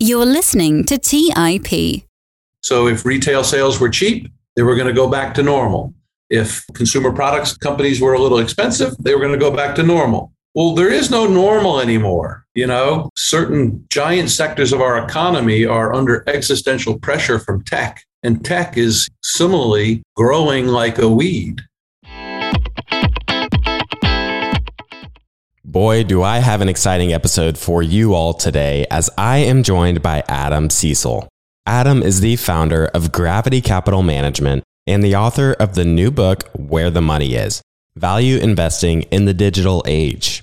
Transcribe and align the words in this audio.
You're 0.00 0.26
listening 0.26 0.84
to 0.84 0.96
TIP. 0.96 2.04
So 2.62 2.86
if 2.86 3.04
retail 3.04 3.42
sales 3.42 3.80
were 3.80 3.88
cheap, 3.88 4.30
they 4.54 4.62
were 4.62 4.76
going 4.76 4.86
to 4.86 4.92
go 4.92 5.10
back 5.10 5.34
to 5.34 5.42
normal. 5.42 5.92
If 6.30 6.64
consumer 6.72 7.10
products 7.10 7.56
companies 7.56 8.00
were 8.00 8.12
a 8.12 8.20
little 8.20 8.38
expensive, 8.38 8.94
they 9.00 9.12
were 9.12 9.20
going 9.20 9.32
to 9.32 9.38
go 9.38 9.50
back 9.50 9.74
to 9.74 9.82
normal. 9.82 10.32
Well, 10.54 10.76
there 10.76 10.92
is 10.92 11.10
no 11.10 11.26
normal 11.26 11.80
anymore. 11.80 12.44
You 12.54 12.68
know, 12.68 13.10
certain 13.16 13.86
giant 13.90 14.30
sectors 14.30 14.72
of 14.72 14.80
our 14.80 15.04
economy 15.04 15.64
are 15.64 15.92
under 15.92 16.22
existential 16.28 16.96
pressure 17.00 17.40
from 17.40 17.64
tech, 17.64 18.04
and 18.22 18.44
tech 18.44 18.76
is 18.76 19.08
similarly 19.24 20.04
growing 20.14 20.68
like 20.68 20.98
a 20.98 21.08
weed. 21.08 21.62
Boy, 25.70 26.02
do 26.02 26.22
I 26.22 26.38
have 26.38 26.62
an 26.62 26.70
exciting 26.70 27.12
episode 27.12 27.58
for 27.58 27.82
you 27.82 28.14
all 28.14 28.32
today 28.32 28.86
as 28.90 29.10
I 29.18 29.36
am 29.36 29.62
joined 29.62 30.00
by 30.00 30.24
Adam 30.26 30.70
Seessel. 30.70 31.28
Adam 31.66 32.02
is 32.02 32.22
the 32.22 32.36
founder 32.36 32.86
of 32.86 33.12
Gravity 33.12 33.60
Capital 33.60 34.02
Management 34.02 34.64
and 34.86 35.04
the 35.04 35.14
author 35.14 35.52
of 35.60 35.74
the 35.74 35.84
new 35.84 36.10
book, 36.10 36.48
Where 36.54 36.88
the 36.88 37.02
Money 37.02 37.34
Is 37.34 37.60
Value 37.96 38.38
Investing 38.38 39.02
in 39.10 39.26
the 39.26 39.34
Digital 39.34 39.84
Age. 39.86 40.42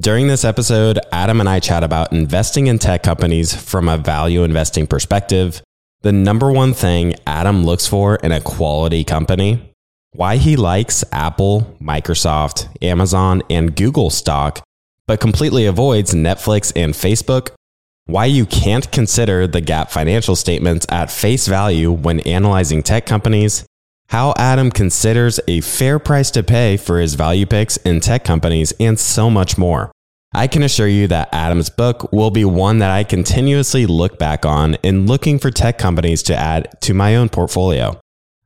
During 0.00 0.26
this 0.26 0.44
episode, 0.44 0.98
Adam 1.12 1.38
and 1.38 1.48
I 1.48 1.60
chat 1.60 1.84
about 1.84 2.12
investing 2.12 2.66
in 2.66 2.80
tech 2.80 3.04
companies 3.04 3.54
from 3.54 3.88
a 3.88 3.96
value 3.96 4.42
investing 4.42 4.88
perspective, 4.88 5.62
the 6.00 6.10
number 6.10 6.50
one 6.50 6.74
thing 6.74 7.14
Adam 7.28 7.64
looks 7.64 7.86
for 7.86 8.16
in 8.16 8.32
a 8.32 8.40
quality 8.40 9.04
company, 9.04 9.72
why 10.14 10.36
he 10.36 10.54
likes 10.54 11.04
Apple, 11.10 11.76
Microsoft, 11.80 12.68
Amazon, 12.80 13.42
and 13.50 13.74
Google 13.74 14.10
stock, 14.10 14.64
but 15.08 15.20
completely 15.20 15.66
avoids 15.66 16.14
Netflix 16.14 16.72
and 16.76 16.94
Facebook, 16.94 17.50
why 18.06 18.24
you 18.26 18.46
can't 18.46 18.90
consider 18.92 19.46
the 19.46 19.60
GAAP 19.60 19.90
financial 19.90 20.36
statements 20.36 20.86
at 20.88 21.10
face 21.10 21.48
value 21.48 21.90
when 21.90 22.20
analyzing 22.20 22.82
tech 22.82 23.06
companies, 23.06 23.66
how 24.08 24.32
Adam 24.36 24.70
considers 24.70 25.40
a 25.48 25.60
fair 25.62 25.98
price 25.98 26.30
to 26.30 26.44
pay 26.44 26.76
for 26.76 27.00
his 27.00 27.14
value 27.14 27.46
picks 27.46 27.76
in 27.78 27.98
tech 27.98 28.22
companies, 28.22 28.72
and 28.78 28.98
so 29.00 29.28
much 29.28 29.58
more. 29.58 29.90
I 30.32 30.46
can 30.46 30.62
assure 30.62 30.88
you 30.88 31.08
that 31.08 31.28
Adam's 31.32 31.70
book 31.70 32.12
will 32.12 32.30
be 32.30 32.44
one 32.44 32.78
that 32.78 32.90
I 32.90 33.02
continuously 33.02 33.86
look 33.86 34.18
back 34.18 34.46
on 34.46 34.74
in 34.76 35.06
looking 35.06 35.38
for 35.40 35.50
tech 35.50 35.78
companies 35.78 36.22
to 36.24 36.36
add 36.36 36.68
to 36.82 36.94
my 36.94 37.16
own 37.16 37.28
portfolio. 37.28 37.98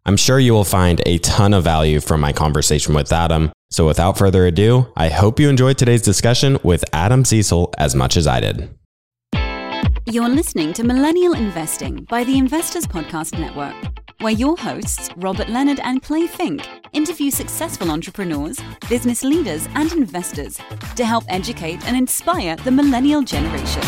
I'm 0.09 0.17
sure 0.17 0.39
you 0.39 0.55
will 0.55 0.65
find 0.65 1.03
a 1.05 1.19
ton 1.19 1.53
of 1.53 1.65
value 1.65 2.01
from 2.01 2.23
my 2.23 2.33
conversation 2.33 2.95
with 2.95 3.13
Adam. 3.13 3.53
So 3.71 3.87
without 3.87 4.17
further 4.17 4.47
ado, 4.47 4.91
I 4.97 5.11
hope 5.11 5.39
you 5.39 5.51
enjoyed 5.51 5.77
today's 5.77 6.01
discussion 6.01 6.59
with 6.63 6.83
Adam 6.95 7.27
Seessel 7.27 7.75
as 7.77 7.95
much 7.95 8.17
as 8.17 8.27
I 8.27 8.41
did. 8.41 8.75
You're 10.07 10.31
listening 10.31 10.73
to 10.73 10.83
Millennial 10.83 11.35
Investing 11.35 12.05
by 12.05 12.25
the 12.25 12.39
Investors 12.39 12.87
Podcast 12.87 13.39
Network, 13.39 13.75
where 14.23 14.33
your 14.33 14.57
hosts, 14.57 15.11
Robert 15.19 15.51
Leonard 15.51 15.81
and 15.81 16.03
Clay 16.03 16.27
Fink, 16.27 16.67
interview 16.95 17.31
successful 17.31 17.91
entrepreneurs, 17.91 18.59
business 18.89 19.23
leaders, 19.23 19.69
and 19.75 19.93
investors 19.93 20.59
to 20.97 21.05
help 21.05 21.25
educate 21.29 21.87
and 21.87 21.95
inspire 21.95 22.57
the 22.57 22.71
millennial 22.71 23.21
generation. 23.21 23.83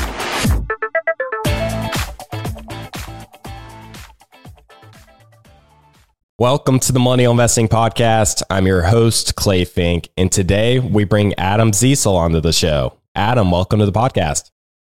Welcome 6.40 6.78
to 6.80 6.92
the 6.92 6.98
Money 6.98 7.24
Investing 7.24 7.68
Podcast. 7.68 8.42
I'm 8.48 8.66
your 8.66 8.80
host, 8.80 9.36
Clay 9.36 9.66
Fink, 9.66 10.08
and 10.16 10.32
today 10.32 10.78
we 10.78 11.04
bring 11.04 11.34
Adam 11.34 11.74
Seessel 11.74 12.16
onto 12.16 12.40
the 12.40 12.54
show. 12.54 12.98
Adam, 13.14 13.50
welcome 13.50 13.78
to 13.80 13.84
the 13.84 13.92
podcast. 13.92 14.50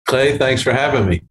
Clay, 0.06 0.38
thanks 0.38 0.62
for 0.62 0.72
having 0.72 1.08
me. 1.08 1.22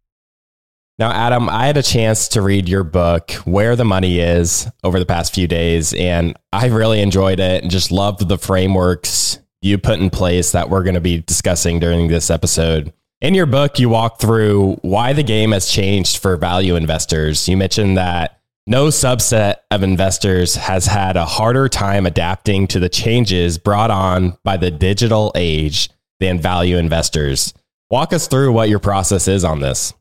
Now, 0.99 1.13
Adam, 1.13 1.47
I 1.47 1.65
had 1.65 1.77
a 1.77 1.81
chance 1.81 2.27
to 2.27 2.41
read 2.41 2.67
your 2.67 2.83
book, 2.83 3.31
Where 3.45 3.77
the 3.77 3.85
Money 3.85 4.19
Is, 4.19 4.69
over 4.83 4.99
the 4.99 5.05
past 5.05 5.33
few 5.33 5.47
days, 5.47 5.93
and 5.93 6.37
I 6.51 6.67
really 6.67 7.01
enjoyed 7.01 7.39
it 7.39 7.61
and 7.61 7.71
just 7.71 7.89
loved 7.89 8.27
the 8.27 8.37
frameworks 8.37 9.39
you 9.61 9.77
put 9.77 10.01
in 10.01 10.09
place 10.09 10.51
that 10.51 10.69
we're 10.69 10.83
going 10.83 10.95
to 10.95 10.99
be 10.99 11.21
discussing 11.21 11.79
during 11.79 12.09
this 12.09 12.29
episode. 12.29 12.91
In 13.21 13.33
your 13.33 13.45
book, 13.45 13.79
you 13.79 13.87
walk 13.87 14.19
through 14.19 14.73
why 14.81 15.13
the 15.13 15.23
game 15.23 15.53
has 15.53 15.69
changed 15.69 16.17
for 16.17 16.35
value 16.35 16.75
investors. 16.75 17.47
You 17.47 17.55
mentioned 17.55 17.95
that 17.95 18.40
no 18.71 18.87
subset 18.87 19.55
of 19.69 19.83
investors 19.83 20.55
has 20.55 20.85
had 20.85 21.17
a 21.17 21.25
harder 21.25 21.67
time 21.67 22.05
adapting 22.05 22.65
to 22.67 22.79
the 22.79 22.87
changes 22.87 23.57
brought 23.57 23.91
on 23.91 24.37
by 24.45 24.55
the 24.55 24.71
digital 24.71 25.29
age 25.35 25.89
than 26.21 26.39
value 26.39 26.77
investors. 26.77 27.53
Walk 27.89 28.13
us 28.13 28.29
through 28.29 28.53
what 28.53 28.69
your 28.69 28.79
process 28.79 29.27
is 29.27 29.43
on 29.43 29.59
this. 29.59 29.93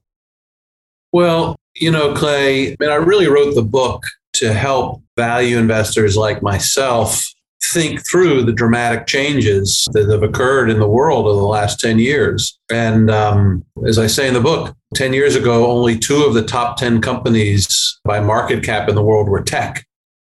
Well, 1.10 1.56
you 1.74 1.90
know, 1.90 2.14
Clay, 2.14 2.70
I 2.70 2.76
mean, 2.78 2.90
I 2.90 2.94
really 2.94 3.26
wrote 3.26 3.56
the 3.56 3.64
book 3.64 4.04
to 4.34 4.52
help 4.52 5.02
value 5.16 5.58
investors 5.58 6.16
like 6.16 6.40
myself 6.40 7.26
think 7.72 8.00
through 8.08 8.42
the 8.42 8.52
dramatic 8.52 9.06
changes 9.06 9.88
that 9.92 10.08
have 10.08 10.22
occurred 10.22 10.70
in 10.70 10.78
the 10.78 10.88
world 10.88 11.26
over 11.26 11.40
the 11.40 11.46
last 11.46 11.80
10 11.80 11.98
years. 11.98 12.58
And 12.70 13.10
um, 13.10 13.64
as 13.86 13.98
I 13.98 14.06
say 14.06 14.28
in 14.28 14.34
the 14.34 14.40
book, 14.40 14.74
10 14.94 15.12
years 15.12 15.36
ago, 15.36 15.70
only 15.70 15.98
two 15.98 16.24
of 16.24 16.34
the 16.34 16.42
top 16.42 16.76
10 16.76 17.00
companies 17.00 18.00
by 18.04 18.20
market 18.20 18.64
cap 18.64 18.88
in 18.88 18.94
the 18.94 19.02
world 19.02 19.28
were 19.28 19.42
tech. 19.42 19.86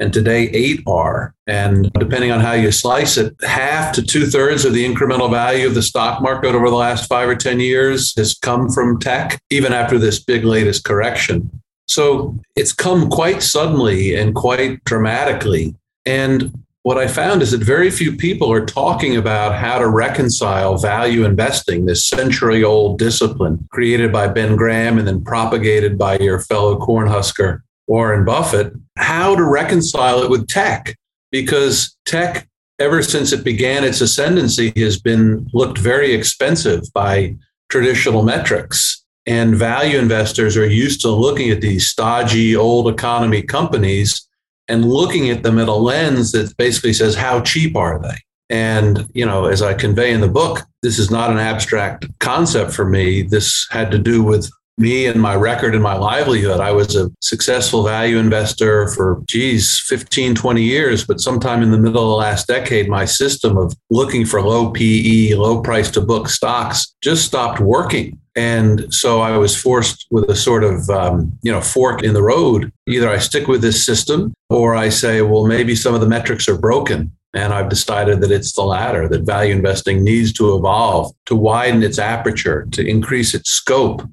And 0.00 0.12
today, 0.12 0.48
eight 0.48 0.82
are. 0.88 1.34
And 1.46 1.90
depending 1.94 2.32
on 2.32 2.40
how 2.40 2.52
you 2.52 2.72
slice 2.72 3.16
it, 3.16 3.32
half 3.42 3.94
to 3.94 4.02
two 4.02 4.26
thirds 4.26 4.64
of 4.64 4.72
the 4.72 4.84
incremental 4.84 5.30
value 5.30 5.68
of 5.68 5.74
the 5.74 5.82
stock 5.82 6.20
market 6.20 6.54
over 6.54 6.68
the 6.68 6.74
last 6.74 7.08
five 7.08 7.28
or 7.28 7.36
10 7.36 7.60
years 7.60 8.12
has 8.16 8.34
come 8.34 8.68
from 8.70 8.98
tech, 8.98 9.40
even 9.50 9.72
after 9.72 9.96
this 9.96 10.22
big 10.22 10.44
latest 10.44 10.84
correction. 10.84 11.48
So 11.86 12.36
it's 12.56 12.72
come 12.72 13.08
quite 13.08 13.42
suddenly 13.42 14.16
and 14.16 14.34
quite 14.34 14.82
dramatically. 14.84 15.76
And 16.04 16.52
what 16.84 16.98
I 16.98 17.08
found 17.08 17.40
is 17.40 17.50
that 17.52 17.62
very 17.62 17.90
few 17.90 18.14
people 18.14 18.52
are 18.52 18.64
talking 18.64 19.16
about 19.16 19.54
how 19.54 19.78
to 19.78 19.88
reconcile 19.88 20.76
value 20.76 21.24
investing, 21.24 21.86
this 21.86 22.04
century 22.04 22.62
old 22.62 22.98
discipline 22.98 23.66
created 23.72 24.12
by 24.12 24.28
Ben 24.28 24.54
Graham 24.54 24.98
and 24.98 25.08
then 25.08 25.24
propagated 25.24 25.96
by 25.96 26.18
your 26.18 26.38
fellow 26.40 26.78
cornhusker, 26.78 27.62
Warren 27.86 28.26
Buffett, 28.26 28.74
how 28.98 29.34
to 29.34 29.42
reconcile 29.42 30.22
it 30.22 30.28
with 30.28 30.46
tech. 30.46 30.94
Because 31.32 31.96
tech, 32.04 32.46
ever 32.78 33.02
since 33.02 33.32
it 33.32 33.44
began 33.44 33.82
its 33.82 34.02
ascendancy, 34.02 34.70
has 34.76 35.00
been 35.00 35.48
looked 35.54 35.78
very 35.78 36.12
expensive 36.12 36.82
by 36.92 37.34
traditional 37.70 38.22
metrics. 38.22 39.02
And 39.24 39.56
value 39.56 39.98
investors 39.98 40.54
are 40.58 40.68
used 40.68 41.00
to 41.00 41.08
looking 41.08 41.48
at 41.48 41.62
these 41.62 41.86
stodgy 41.86 42.54
old 42.54 42.88
economy 42.92 43.40
companies 43.40 44.28
and 44.68 44.84
looking 44.84 45.30
at 45.30 45.42
them 45.42 45.58
at 45.58 45.68
a 45.68 45.74
lens 45.74 46.32
that 46.32 46.56
basically 46.56 46.92
says, 46.92 47.14
how 47.14 47.40
cheap 47.40 47.76
are 47.76 48.00
they? 48.00 48.16
And, 48.50 49.08
you 49.14 49.24
know, 49.24 49.46
as 49.46 49.62
I 49.62 49.74
convey 49.74 50.12
in 50.12 50.20
the 50.20 50.28
book, 50.28 50.60
this 50.82 50.98
is 50.98 51.10
not 51.10 51.30
an 51.30 51.38
abstract 51.38 52.06
concept 52.20 52.72
for 52.72 52.84
me. 52.84 53.22
This 53.22 53.66
had 53.70 53.90
to 53.90 53.98
do 53.98 54.22
with 54.22 54.50
me 54.76 55.06
and 55.06 55.20
my 55.20 55.34
record 55.36 55.72
and 55.74 55.82
my 55.82 55.94
livelihood. 55.94 56.60
I 56.60 56.72
was 56.72 56.96
a 56.96 57.10
successful 57.20 57.84
value 57.84 58.18
investor 58.18 58.88
for, 58.88 59.22
geez, 59.26 59.80
15, 59.80 60.34
20 60.34 60.62
years. 60.62 61.06
But 61.06 61.20
sometime 61.20 61.62
in 61.62 61.70
the 61.70 61.78
middle 61.78 62.02
of 62.02 62.08
the 62.08 62.16
last 62.16 62.48
decade, 62.48 62.88
my 62.88 63.04
system 63.04 63.56
of 63.56 63.74
looking 63.90 64.24
for 64.24 64.42
low 64.42 64.70
PE, 64.70 65.34
low 65.34 65.62
price 65.62 65.90
to 65.92 66.00
book 66.00 66.28
stocks 66.28 66.94
just 67.02 67.24
stopped 67.24 67.60
working. 67.60 68.18
And 68.36 68.92
so 68.92 69.20
I 69.20 69.36
was 69.36 69.60
forced 69.60 70.06
with 70.10 70.28
a 70.28 70.34
sort 70.34 70.64
of, 70.64 70.90
um, 70.90 71.38
you 71.42 71.52
know, 71.52 71.60
fork 71.60 72.02
in 72.02 72.14
the 72.14 72.22
road. 72.22 72.72
Either 72.88 73.08
I 73.08 73.18
stick 73.18 73.46
with 73.46 73.62
this 73.62 73.84
system 73.84 74.34
or 74.50 74.74
I 74.74 74.88
say, 74.88 75.22
well, 75.22 75.46
maybe 75.46 75.76
some 75.76 75.94
of 75.94 76.00
the 76.00 76.08
metrics 76.08 76.48
are 76.48 76.58
broken. 76.58 77.12
And 77.32 77.52
I've 77.52 77.68
decided 77.68 78.20
that 78.20 78.30
it's 78.30 78.52
the 78.52 78.62
latter, 78.62 79.08
that 79.08 79.22
value 79.22 79.54
investing 79.54 80.04
needs 80.04 80.32
to 80.34 80.54
evolve, 80.56 81.12
to 81.26 81.36
widen 81.36 81.82
its 81.82 81.98
aperture, 81.98 82.66
to 82.72 82.86
increase 82.86 83.34
its 83.34 83.50
scope, 83.50 84.08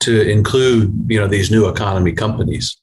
to 0.00 0.28
include, 0.28 0.92
you 1.08 1.18
know, 1.18 1.28
these 1.28 1.50
new 1.50 1.68
economy 1.68 2.12
companies. 2.12 2.76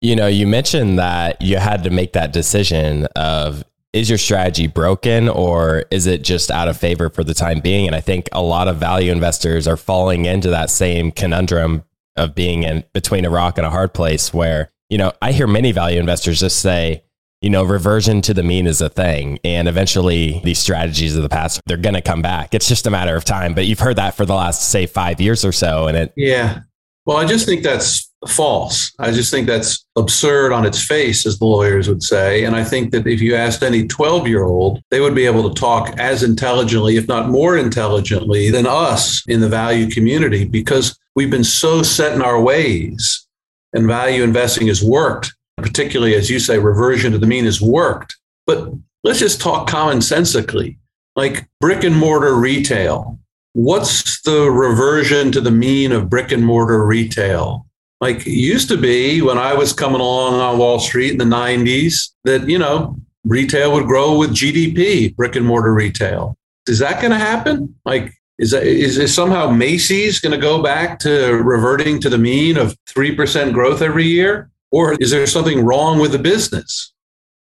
You 0.00 0.14
know, 0.16 0.28
you 0.28 0.46
mentioned 0.46 0.98
that 0.98 1.42
you 1.42 1.56
had 1.56 1.82
to 1.84 1.90
make 1.90 2.12
that 2.12 2.32
decision 2.32 3.06
of 3.16 3.64
is 3.92 4.08
your 4.08 4.18
strategy 4.18 4.66
broken 4.66 5.28
or 5.28 5.84
is 5.90 6.06
it 6.06 6.22
just 6.22 6.50
out 6.50 6.68
of 6.68 6.76
favor 6.76 7.08
for 7.08 7.24
the 7.24 7.34
time 7.34 7.60
being? 7.60 7.86
And 7.86 7.96
I 7.96 8.00
think 8.00 8.28
a 8.32 8.42
lot 8.42 8.68
of 8.68 8.76
value 8.76 9.10
investors 9.10 9.66
are 9.66 9.76
falling 9.76 10.26
into 10.26 10.50
that 10.50 10.70
same 10.70 11.10
conundrum 11.10 11.84
of 12.16 12.34
being 12.34 12.64
in 12.64 12.84
between 12.92 13.24
a 13.24 13.30
rock 13.30 13.56
and 13.56 13.66
a 13.66 13.70
hard 13.70 13.94
place 13.94 14.34
where, 14.34 14.70
you 14.90 14.98
know, 14.98 15.12
I 15.22 15.32
hear 15.32 15.46
many 15.46 15.72
value 15.72 16.00
investors 16.00 16.40
just 16.40 16.60
say, 16.60 17.04
you 17.40 17.48
know, 17.48 17.62
reversion 17.62 18.20
to 18.22 18.34
the 18.34 18.42
mean 18.42 18.66
is 18.66 18.80
a 18.80 18.88
thing. 18.88 19.38
And 19.44 19.68
eventually 19.68 20.40
these 20.42 20.58
strategies 20.58 21.16
of 21.16 21.22
the 21.22 21.28
past, 21.28 21.60
they're 21.66 21.76
going 21.76 21.94
to 21.94 22.02
come 22.02 22.20
back. 22.20 22.54
It's 22.54 22.68
just 22.68 22.86
a 22.86 22.90
matter 22.90 23.14
of 23.14 23.24
time. 23.24 23.54
But 23.54 23.66
you've 23.66 23.78
heard 23.78 23.96
that 23.96 24.16
for 24.16 24.26
the 24.26 24.34
last, 24.34 24.68
say, 24.70 24.86
five 24.86 25.20
years 25.20 25.44
or 25.44 25.52
so. 25.52 25.86
And 25.86 25.96
it. 25.96 26.12
Yeah. 26.16 26.60
Well, 27.06 27.16
I 27.16 27.24
just 27.24 27.46
think 27.46 27.62
that's 27.62 28.07
false. 28.26 28.92
I 28.98 29.12
just 29.12 29.30
think 29.30 29.46
that's 29.46 29.86
absurd 29.96 30.52
on 30.52 30.66
its 30.66 30.82
face, 30.82 31.24
as 31.24 31.38
the 31.38 31.44
lawyers 31.44 31.88
would 31.88 32.02
say. 32.02 32.44
And 32.44 32.56
I 32.56 32.64
think 32.64 32.90
that 32.90 33.06
if 33.06 33.20
you 33.20 33.36
asked 33.36 33.62
any 33.62 33.86
12 33.86 34.26
year 34.26 34.44
old, 34.44 34.82
they 34.90 35.00
would 35.00 35.14
be 35.14 35.26
able 35.26 35.48
to 35.48 35.60
talk 35.60 35.96
as 35.98 36.22
intelligently, 36.22 36.96
if 36.96 37.06
not 37.06 37.28
more 37.28 37.56
intelligently, 37.56 38.50
than 38.50 38.66
us 38.66 39.22
in 39.28 39.40
the 39.40 39.48
value 39.48 39.88
community 39.88 40.44
because 40.44 40.98
we've 41.14 41.30
been 41.30 41.44
so 41.44 41.82
set 41.82 42.14
in 42.14 42.22
our 42.22 42.40
ways 42.40 43.26
and 43.72 43.86
value 43.86 44.22
investing 44.22 44.66
has 44.66 44.82
worked, 44.82 45.34
particularly 45.58 46.14
as 46.14 46.28
you 46.28 46.40
say, 46.40 46.58
reversion 46.58 47.12
to 47.12 47.18
the 47.18 47.26
mean 47.26 47.44
has 47.44 47.60
worked. 47.60 48.16
But 48.46 48.72
let's 49.04 49.20
just 49.20 49.40
talk 49.40 49.68
commonsensically 49.68 50.78
like 51.14 51.46
brick 51.60 51.84
and 51.84 51.96
mortar 51.96 52.34
retail. 52.34 53.18
What's 53.52 54.22
the 54.22 54.50
reversion 54.50 55.32
to 55.32 55.40
the 55.40 55.50
mean 55.50 55.92
of 55.92 56.08
brick 56.08 56.32
and 56.32 56.44
mortar 56.44 56.84
retail? 56.86 57.66
Like 58.00 58.26
it 58.26 58.32
used 58.32 58.68
to 58.68 58.76
be 58.76 59.22
when 59.22 59.38
I 59.38 59.54
was 59.54 59.72
coming 59.72 60.00
along 60.00 60.34
on 60.34 60.58
Wall 60.58 60.78
Street 60.78 61.12
in 61.12 61.18
the 61.18 61.24
90s 61.24 62.12
that, 62.24 62.48
you 62.48 62.58
know, 62.58 62.96
retail 63.24 63.72
would 63.72 63.86
grow 63.86 64.16
with 64.16 64.30
GDP, 64.30 65.14
brick 65.16 65.36
and 65.36 65.44
mortar 65.44 65.74
retail. 65.74 66.36
Is 66.66 66.78
that 66.78 67.00
going 67.00 67.12
to 67.12 67.18
happen? 67.18 67.74
Like, 67.84 68.12
is, 68.38 68.52
that, 68.52 68.64
is, 68.64 68.98
is 68.98 69.12
somehow 69.14 69.50
Macy's 69.50 70.20
going 70.20 70.32
to 70.32 70.40
go 70.40 70.62
back 70.62 70.98
to 71.00 71.32
reverting 71.32 72.00
to 72.00 72.08
the 72.08 72.18
mean 72.18 72.56
of 72.56 72.76
3% 72.88 73.52
growth 73.52 73.82
every 73.82 74.04
year? 74.04 74.50
Or 74.70 74.94
is 75.00 75.10
there 75.10 75.26
something 75.26 75.64
wrong 75.64 75.98
with 75.98 76.12
the 76.12 76.18
business? 76.18 76.92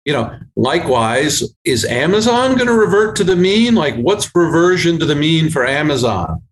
You 0.05 0.13
know, 0.13 0.37
likewise, 0.55 1.41
is 1.63 1.85
Amazon 1.85 2.55
going 2.55 2.67
to 2.67 2.73
revert 2.73 3.15
to 3.17 3.23
the 3.23 3.37
mean? 3.37 3.73
Like, 3.73 3.95
what's 3.95 4.35
reversion 4.35 4.99
to 4.99 5.05
the 5.05 5.15
mean 5.15 5.49
for 5.49 5.65
Amazon? 5.65 6.43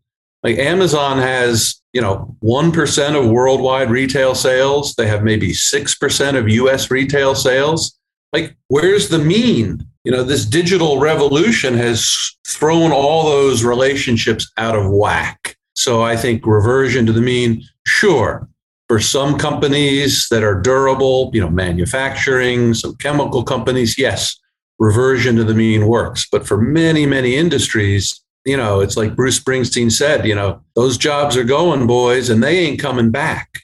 Like, 0.42 0.58
Amazon 0.58 1.18
has, 1.18 1.81
you 1.94 2.02
know, 2.02 2.36
1% 2.44 3.22
of 3.22 3.30
worldwide 3.30 3.90
retail 3.90 4.34
sales. 4.34 4.96
They 4.96 5.08
have 5.08 5.24
maybe 5.24 5.52
6% 5.52 6.38
of 6.38 6.50
US 6.50 6.90
retail 6.90 7.36
sales. 7.36 7.98
Like, 8.34 8.56
where's 8.68 9.10
the 9.10 9.20
mean? 9.20 9.86
You 10.04 10.12
know, 10.12 10.24
this 10.24 10.46
digital 10.46 11.00
revolution 11.00 11.76
has 11.76 12.36
thrown 12.48 12.92
all 12.92 13.26
those 13.26 13.64
relationships 13.64 14.52
out 14.58 14.76
of 14.76 14.90
whack. 14.90 15.58
So 15.76 16.02
I 16.02 16.16
think 16.16 16.46
reversion 16.46 17.06
to 17.06 17.14
the 17.14 17.22
mean, 17.22 17.64
sure. 17.86 18.48
For 18.88 19.00
some 19.00 19.38
companies 19.38 20.28
that 20.32 20.44
are 20.44 20.60
durable, 20.60 21.32
you 21.34 21.40
know, 21.40 21.50
manufacturing, 21.50 22.74
some 22.74 22.96
chemical 22.96 23.44
companies, 23.44 23.98
yes, 23.98 24.38
reversion 24.80 25.36
to 25.38 25.44
the 25.44 25.54
mean 25.54 25.88
works. 25.88 26.28
But 26.30 26.46
for 26.46 26.58
many, 26.58 27.06
many 27.06 27.36
industries, 27.36 28.22
you 28.46 28.58
know, 28.58 28.80
it's 28.80 28.98
like 28.98 29.16
Bruce 29.16 29.40
Springsteen 29.40 29.92
said, 29.92 30.26
you 30.26 30.36
know, 30.36 30.62
those 30.76 30.98
jobs 30.98 31.38
are 31.38 31.44
going, 31.44 31.88
boys, 31.88 32.30
and 32.30 32.42
they 32.42 32.60
ain't 32.60 32.80
coming 32.80 33.12
back. 33.12 33.64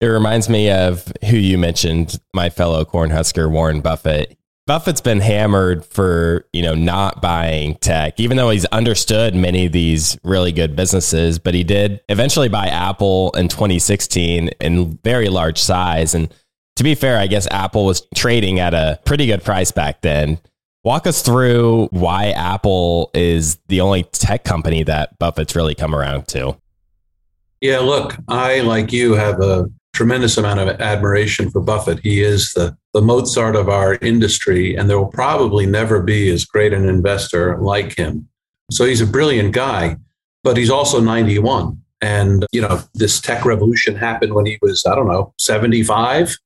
It 0.00 0.06
reminds 0.06 0.48
me 0.48 0.70
of 0.70 1.10
who 1.30 1.36
you 1.36 1.56
mentioned, 1.56 2.20
my 2.34 2.50
fellow 2.50 2.84
Cornhusker, 2.84 3.50
Warren 3.50 3.80
Buffett. 3.80 4.36
Buffett's 4.66 5.00
been 5.00 5.20
hammered 5.20 5.84
for, 5.86 6.44
you 6.52 6.60
know, 6.60 6.74
not 6.74 7.22
buying 7.22 7.76
tech, 7.76 8.18
even 8.18 8.36
though 8.36 8.50
he's 8.50 8.64
understood 8.66 9.34
many 9.34 9.66
of 9.66 9.72
these 9.72 10.18
really 10.24 10.50
good 10.50 10.74
businesses, 10.74 11.38
but 11.38 11.54
he 11.54 11.62
did 11.62 12.00
eventually 12.08 12.48
buy 12.48 12.66
Apple 12.66 13.30
in 13.36 13.46
2016 13.46 14.48
in 14.60 14.98
very 15.04 15.28
large 15.28 15.58
size. 15.58 16.14
And 16.14 16.34
to 16.74 16.82
be 16.82 16.96
fair, 16.96 17.16
I 17.18 17.28
guess 17.28 17.46
Apple 17.52 17.86
was 17.86 18.06
trading 18.16 18.58
at 18.58 18.74
a 18.74 18.98
pretty 19.04 19.26
good 19.26 19.44
price 19.44 19.70
back 19.70 20.02
then. 20.02 20.40
Walk 20.86 21.08
us 21.08 21.20
through 21.20 21.88
why 21.90 22.30
Apple 22.30 23.10
is 23.12 23.58
the 23.66 23.80
only 23.80 24.04
tech 24.04 24.44
company 24.44 24.84
that 24.84 25.18
Buffett's 25.18 25.56
really 25.56 25.74
come 25.74 25.92
around 25.92 26.28
to. 26.28 26.56
Yeah, 27.60 27.80
look, 27.80 28.16
I, 28.28 28.60
like 28.60 28.92
you, 28.92 29.14
have 29.14 29.40
a 29.40 29.66
tremendous 29.94 30.38
amount 30.38 30.60
of 30.60 30.68
admiration 30.80 31.50
for 31.50 31.60
Buffett. 31.60 31.98
He 32.04 32.22
is 32.22 32.52
the, 32.52 32.78
the 32.94 33.02
Mozart 33.02 33.56
of 33.56 33.68
our 33.68 33.96
industry, 33.96 34.76
and 34.76 34.88
there 34.88 34.96
will 34.96 35.08
probably 35.08 35.66
never 35.66 36.00
be 36.00 36.30
as 36.30 36.44
great 36.44 36.72
an 36.72 36.88
investor 36.88 37.58
like 37.58 37.96
him. 37.96 38.28
So 38.70 38.84
he's 38.84 39.00
a 39.00 39.06
brilliant 39.08 39.54
guy, 39.54 39.96
but 40.44 40.56
he's 40.56 40.70
also 40.70 41.00
91. 41.00 41.82
And, 42.00 42.46
you 42.52 42.60
know, 42.60 42.80
this 42.94 43.20
tech 43.20 43.44
revolution 43.44 43.96
happened 43.96 44.34
when 44.34 44.46
he 44.46 44.56
was, 44.62 44.86
I 44.86 44.94
don't 44.94 45.08
know, 45.08 45.34
75. 45.38 46.36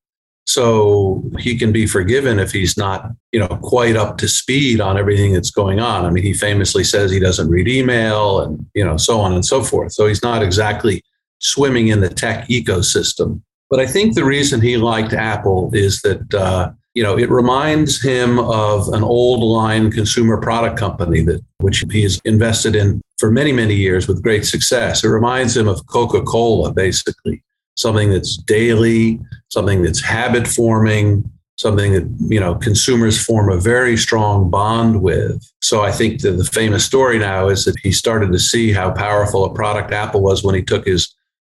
So 0.53 1.23
he 1.39 1.57
can 1.57 1.71
be 1.71 1.87
forgiven 1.87 2.39
if 2.39 2.51
he's 2.51 2.77
not, 2.77 3.11
you 3.31 3.39
know, 3.39 3.49
quite 3.63 3.97
up 3.97 4.19
to 4.19 4.29
speed 4.29 4.81
on 4.81 4.99
everything 4.99 5.33
that's 5.33 5.51
going 5.51 5.79
on. 5.79 6.05
I 6.05 6.11
mean, 6.11 6.25
he 6.25 6.33
famously 6.33 6.83
says 6.83 7.11
he 7.11 7.21
doesn't 7.21 7.49
read 7.49 7.69
email 7.69 8.41
and, 8.41 8.67
you 8.75 8.85
know, 8.85 8.97
so 8.97 9.21
on 9.21 9.33
and 9.33 9.45
so 9.45 9.63
forth. 9.63 9.93
So 9.93 10.07
he's 10.07 10.23
not 10.23 10.43
exactly 10.43 11.05
swimming 11.39 11.89
in 11.89 12.01
the 12.01 12.09
tech 12.09 12.49
ecosystem. 12.49 13.43
But 13.71 13.79
I 13.79 13.87
think 13.87 14.15
the 14.15 14.25
reason 14.25 14.61
he 14.61 14.77
liked 14.77 15.13
Apple 15.13 15.71
is 15.73 16.03
that 16.03 16.35
uh, 16.35 16.73
you 16.95 17.05
know 17.05 17.17
it 17.17 17.31
reminds 17.31 18.03
him 18.03 18.41
of 18.41 18.89
an 18.89 19.05
old 19.05 19.45
line 19.45 19.93
consumer 19.93 20.39
product 20.39 20.77
company 20.77 21.23
that 21.23 21.41
which 21.59 21.85
he 21.93 22.03
has 22.03 22.21
invested 22.25 22.75
in 22.75 23.01
for 23.19 23.31
many 23.31 23.53
many 23.53 23.75
years 23.75 24.09
with 24.09 24.25
great 24.25 24.45
success. 24.45 25.05
It 25.05 25.09
reminds 25.09 25.57
him 25.57 25.69
of 25.69 25.87
Coca 25.87 26.23
Cola, 26.23 26.73
basically 26.73 27.45
something 27.81 28.11
that's 28.11 28.37
daily, 28.37 29.19
something 29.49 29.83
that's 29.83 30.03
habit 30.03 30.47
forming, 30.47 31.31
something 31.57 31.93
that 31.93 32.09
you 32.29 32.39
know 32.39 32.55
consumers 32.55 33.23
form 33.23 33.51
a 33.51 33.61
very 33.61 33.97
strong 33.97 34.51
bond 34.51 35.03
with. 35.03 35.43
So 35.61 35.83
I 35.83 35.93
think 35.93 36.21
that 36.23 36.33
the 36.33 36.45
famous 36.45 36.85
story 36.85 37.19
now 37.19 37.49
is 37.49 37.65
that 37.65 37.79
he 37.81 37.93
started 37.93 38.33
to 38.33 38.39
see 38.39 38.73
how 38.73 38.91
powerful 38.93 39.45
a 39.45 39.55
product 39.55 39.93
Apple 39.93 40.23
was 40.23 40.45
when 40.45 40.55
he 40.55 40.63
took 40.63 40.87
his 40.87 41.15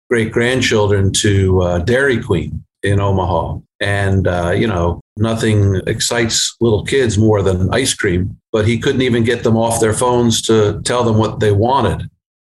great 0.09 0.31
grandchildren 0.31 1.11
to 1.11 1.61
uh, 1.61 1.79
Dairy 1.79 2.21
Queen 2.21 2.63
in 2.83 2.99
Omaha. 2.99 3.59
And, 3.81 4.27
uh, 4.27 4.51
you 4.55 4.67
know, 4.67 5.01
nothing 5.17 5.81
excites 5.87 6.55
little 6.61 6.85
kids 6.85 7.17
more 7.17 7.41
than 7.41 7.73
ice 7.73 7.93
cream, 7.93 8.37
but 8.51 8.67
he 8.67 8.79
couldn't 8.79 9.01
even 9.01 9.23
get 9.23 9.43
them 9.43 9.57
off 9.57 9.81
their 9.81 9.93
phones 9.93 10.41
to 10.43 10.81
tell 10.83 11.03
them 11.03 11.17
what 11.17 11.39
they 11.39 11.51
wanted 11.51 12.09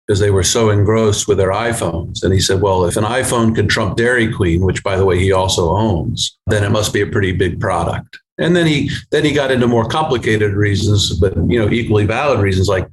because 0.06 0.20
they 0.20 0.32
were 0.32 0.44
so 0.44 0.70
engrossed 0.70 1.28
with 1.28 1.38
their 1.38 1.52
iPhones. 1.52 2.24
And 2.24 2.34
he 2.34 2.40
said, 2.40 2.62
well, 2.62 2.86
if 2.86 2.96
an 2.96 3.04
iPhone 3.04 3.56
can 3.56 3.68
trump 3.68 3.98
Dairy 3.98 4.32
Queen, 4.32 4.62
which 4.62 4.84
by 4.84 4.98
the 4.98 5.06
way, 5.06 5.20
he 5.20 5.32
also 5.32 5.72
owns, 5.72 6.38
then 6.48 6.64
it 6.64 6.70
must 6.70 6.94
be 6.94 7.02
a 7.02 7.08
pretty 7.08 7.32
big 7.32 7.60
product. 7.60 8.20
And 8.38 8.56
then 8.56 8.68
he 8.68 8.92
then 9.12 9.24
he 9.24 9.32
got 9.32 9.52
into 9.52 9.66
more 9.66 9.88
complicated 9.88 10.54
reasons, 10.54 11.18
but 11.18 11.36
you 11.48 11.58
know, 11.58 11.70
equally 11.70 12.06
valid 12.06 12.40
reasons 12.40 12.68
like 12.68 12.88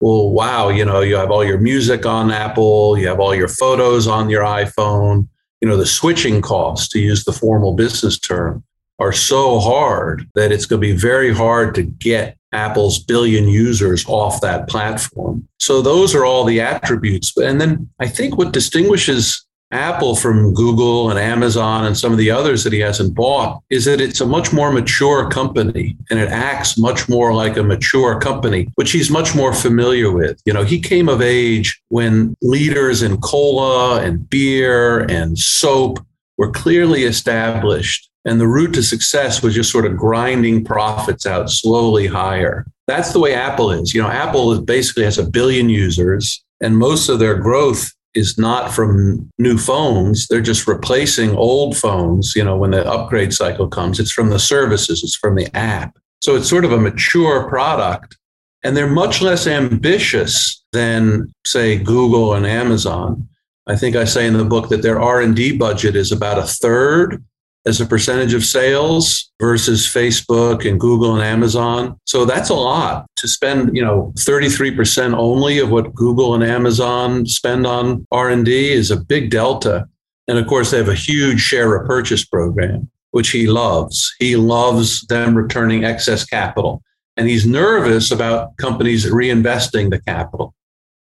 well, 0.00 0.30
wow, 0.30 0.68
you 0.68 0.84
know, 0.84 1.00
you 1.00 1.16
have 1.16 1.30
all 1.30 1.44
your 1.44 1.58
music 1.58 2.06
on 2.06 2.30
Apple, 2.30 2.96
you 2.96 3.08
have 3.08 3.18
all 3.18 3.34
your 3.34 3.48
photos 3.48 4.06
on 4.06 4.30
your 4.30 4.42
iPhone. 4.42 5.28
You 5.60 5.68
know, 5.68 5.76
the 5.76 5.86
switching 5.86 6.40
costs, 6.40 6.88
to 6.90 7.00
use 7.00 7.24
the 7.24 7.32
formal 7.32 7.74
business 7.74 8.16
term, 8.16 8.62
are 8.98 9.12
so 9.12 9.58
hard 9.60 10.28
that 10.34 10.52
it's 10.52 10.66
going 10.66 10.80
to 10.80 10.88
be 10.88 10.96
very 10.96 11.32
hard 11.32 11.74
to 11.76 11.82
get 11.82 12.36
Apple's 12.52 12.98
billion 12.98 13.48
users 13.48 14.04
off 14.06 14.40
that 14.40 14.68
platform. 14.68 15.46
So 15.58 15.82
those 15.82 16.14
are 16.14 16.24
all 16.24 16.44
the 16.44 16.60
attributes. 16.60 17.36
And 17.36 17.60
then 17.60 17.88
I 18.00 18.08
think 18.08 18.38
what 18.38 18.52
distinguishes 18.52 19.44
Apple 19.70 20.16
from 20.16 20.54
Google 20.54 21.10
and 21.10 21.18
Amazon 21.18 21.84
and 21.84 21.96
some 21.96 22.10
of 22.10 22.16
the 22.16 22.30
others 22.30 22.64
that 22.64 22.72
he 22.72 22.78
hasn't 22.78 23.14
bought 23.14 23.62
is 23.68 23.84
that 23.84 24.00
it's 24.00 24.22
a 24.22 24.26
much 24.26 24.50
more 24.50 24.72
mature 24.72 25.28
company 25.28 25.94
and 26.08 26.18
it 26.18 26.30
acts 26.30 26.78
much 26.78 27.06
more 27.08 27.34
like 27.34 27.58
a 27.58 27.62
mature 27.62 28.18
company, 28.18 28.68
which 28.76 28.92
he's 28.92 29.10
much 29.10 29.34
more 29.34 29.52
familiar 29.52 30.10
with. 30.10 30.40
You 30.46 30.54
know, 30.54 30.64
he 30.64 30.80
came 30.80 31.08
of 31.08 31.20
age 31.20 31.78
when 31.88 32.34
leaders 32.40 33.02
in 33.02 33.18
cola 33.18 34.00
and 34.00 34.28
beer 34.30 35.00
and 35.10 35.38
soap 35.38 35.98
were 36.38 36.50
clearly 36.50 37.04
established. 37.04 38.07
And 38.24 38.40
the 38.40 38.48
route 38.48 38.74
to 38.74 38.82
success 38.82 39.42
was 39.42 39.54
just 39.54 39.70
sort 39.70 39.86
of 39.86 39.96
grinding 39.96 40.64
profits 40.64 41.26
out 41.26 41.50
slowly 41.50 42.06
higher. 42.06 42.66
That's 42.86 43.12
the 43.12 43.20
way 43.20 43.34
Apple 43.34 43.70
is. 43.70 43.94
You 43.94 44.02
know, 44.02 44.08
Apple 44.08 44.60
basically 44.62 45.04
has 45.04 45.18
a 45.18 45.28
billion 45.28 45.68
users, 45.68 46.42
and 46.60 46.76
most 46.76 47.08
of 47.08 47.18
their 47.18 47.36
growth 47.36 47.92
is 48.14 48.38
not 48.38 48.72
from 48.72 49.30
new 49.38 49.56
phones. 49.56 50.26
They're 50.26 50.40
just 50.40 50.66
replacing 50.66 51.36
old 51.36 51.76
phones, 51.76 52.34
you 52.34 52.42
know, 52.42 52.56
when 52.56 52.72
the 52.72 52.84
upgrade 52.90 53.32
cycle 53.32 53.68
comes. 53.68 54.00
It's 54.00 54.10
from 54.10 54.30
the 54.30 54.38
services, 54.38 55.02
it's 55.02 55.16
from 55.16 55.36
the 55.36 55.54
app. 55.56 55.96
So 56.20 56.34
it's 56.34 56.48
sort 56.48 56.64
of 56.64 56.72
a 56.72 56.80
mature 56.80 57.48
product. 57.48 58.16
And 58.64 58.76
they're 58.76 58.88
much 58.88 59.22
less 59.22 59.46
ambitious 59.46 60.64
than, 60.72 61.32
say, 61.46 61.78
Google 61.78 62.34
and 62.34 62.44
Amazon. 62.44 63.28
I 63.68 63.76
think 63.76 63.94
I 63.94 64.04
say 64.04 64.26
in 64.26 64.36
the 64.36 64.44
book 64.44 64.68
that 64.70 64.82
their 64.82 65.00
R&D 65.00 65.58
budget 65.58 65.94
is 65.94 66.10
about 66.10 66.38
a 66.38 66.42
third 66.42 67.22
as 67.68 67.82
a 67.82 67.86
percentage 67.86 68.32
of 68.32 68.44
sales 68.44 69.30
versus 69.38 69.86
Facebook 69.86 70.68
and 70.68 70.80
Google 70.80 71.14
and 71.14 71.22
Amazon. 71.22 72.00
So 72.06 72.24
that's 72.24 72.48
a 72.48 72.54
lot 72.54 73.06
to 73.16 73.28
spend, 73.28 73.76
you 73.76 73.84
know, 73.84 74.12
33% 74.16 75.14
only 75.14 75.58
of 75.58 75.70
what 75.70 75.94
Google 75.94 76.34
and 76.34 76.42
Amazon 76.42 77.26
spend 77.26 77.66
on 77.66 78.06
R&D 78.10 78.72
is 78.72 78.90
a 78.90 78.96
big 78.96 79.30
delta. 79.30 79.86
And 80.28 80.38
of 80.38 80.46
course, 80.46 80.70
they 80.70 80.78
have 80.78 80.88
a 80.88 80.94
huge 80.94 81.40
share 81.40 81.68
repurchase 81.68 82.24
program, 82.24 82.90
which 83.10 83.30
he 83.30 83.46
loves. 83.46 84.14
He 84.18 84.34
loves 84.34 85.02
them 85.08 85.36
returning 85.36 85.84
excess 85.84 86.24
capital. 86.24 86.82
And 87.18 87.28
he's 87.28 87.46
nervous 87.46 88.10
about 88.10 88.56
companies 88.56 89.04
reinvesting 89.04 89.90
the 89.90 90.00
capital. 90.00 90.54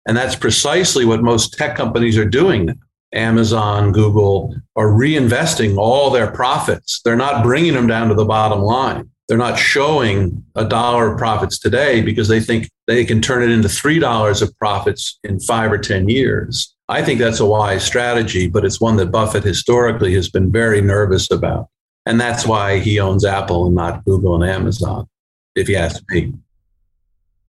And 0.08 0.15
that's 0.15 0.36
precisely 0.36 1.03
what 1.03 1.22
most 1.22 1.58
tech 1.58 1.75
companies 1.75 2.17
are 2.17 2.25
doing 2.25 2.67
now. 2.67 2.74
Amazon, 3.13 3.91
Google 3.91 4.55
are 4.75 4.89
reinvesting 4.89 5.77
all 5.77 6.10
their 6.10 6.29
profits. 6.32 7.01
They're 7.03 7.15
not 7.15 7.43
bringing 7.43 7.74
them 7.74 7.88
down 7.88 8.10
to 8.10 8.15
the 8.15 8.25
bottom 8.25 8.62
line. 8.62 9.10
They're 9.27 9.38
not 9.38 9.58
showing 9.58 10.43
a 10.55 10.65
dollar 10.65 11.13
of 11.13 11.17
profits 11.17 11.58
today 11.58 12.01
because 12.01 12.27
they 12.27 12.39
think 12.39 12.70
they 12.88 13.05
can 13.05 13.22
turn 13.22 13.41
it 13.41 13.51
into 13.51 13.67
$3 13.67 14.41
of 14.41 14.58
profits 14.58 15.20
in 15.24 15.39
five 15.39 15.72
or 15.72 15.77
10 15.77 16.10
years. 16.10 16.75
I 16.89 17.01
think 17.01 17.20
that's 17.20 17.39
a 17.39 17.46
wise 17.46 17.84
strategy, 17.84 18.48
but 18.48 18.65
it's 18.65 18.82
one 18.82 18.98
that 18.98 19.12
Buffett 19.12 19.43
historically 19.43 20.13
has 20.15 20.29
been 20.29 20.51
very 20.51 20.82
nervous 20.82 21.32
about. 21.32 21.70
And 22.05 22.20
that's 22.20 22.46
why 22.46 22.79
he 22.79 23.00
owns 23.00 23.24
Apple 23.24 23.65
and 23.65 23.75
not 23.75 24.03
Google 24.03 24.36
and 24.36 24.51
Amazon, 24.51 25.08
if 25.55 25.70
you 25.70 25.77
ask 25.77 26.03
me. 26.10 26.34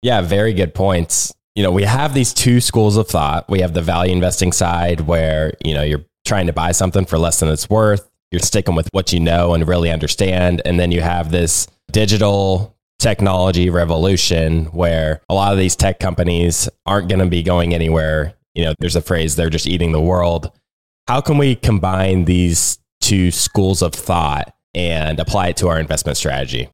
Yeah, 0.02 0.20
very 0.20 0.52
good 0.52 0.74
points. 0.74 1.32
You 1.54 1.62
know, 1.62 1.70
we 1.70 1.84
have 1.84 2.14
these 2.14 2.32
two 2.32 2.60
schools 2.60 2.96
of 2.96 3.08
thought. 3.08 3.48
We 3.48 3.60
have 3.60 3.74
the 3.74 3.82
value 3.82 4.12
investing 4.12 4.52
side 4.52 5.02
where, 5.02 5.52
you 5.64 5.74
know, 5.74 5.82
you're 5.82 6.04
trying 6.24 6.46
to 6.46 6.52
buy 6.52 6.72
something 6.72 7.04
for 7.04 7.18
less 7.18 7.40
than 7.40 7.50
it's 7.50 7.68
worth. 7.68 8.08
You're 8.30 8.40
sticking 8.40 8.74
with 8.74 8.88
what 8.92 9.12
you 9.12 9.20
know 9.20 9.52
and 9.52 9.68
really 9.68 9.90
understand. 9.90 10.62
And 10.64 10.80
then 10.80 10.92
you 10.92 11.02
have 11.02 11.30
this 11.30 11.66
digital 11.90 12.74
technology 12.98 13.68
revolution 13.68 14.66
where 14.66 15.20
a 15.28 15.34
lot 15.34 15.52
of 15.52 15.58
these 15.58 15.76
tech 15.76 15.98
companies 15.98 16.68
aren't 16.86 17.08
going 17.08 17.18
to 17.18 17.26
be 17.26 17.42
going 17.42 17.74
anywhere. 17.74 18.34
You 18.54 18.64
know, 18.64 18.74
there's 18.78 18.96
a 18.96 19.02
phrase, 19.02 19.36
they're 19.36 19.50
just 19.50 19.66
eating 19.66 19.92
the 19.92 20.00
world. 20.00 20.50
How 21.08 21.20
can 21.20 21.36
we 21.36 21.56
combine 21.56 22.24
these 22.24 22.78
two 23.00 23.30
schools 23.30 23.82
of 23.82 23.92
thought 23.92 24.54
and 24.72 25.18
apply 25.18 25.48
it 25.48 25.56
to 25.58 25.68
our 25.68 25.78
investment 25.78 26.16
strategy? 26.16 26.70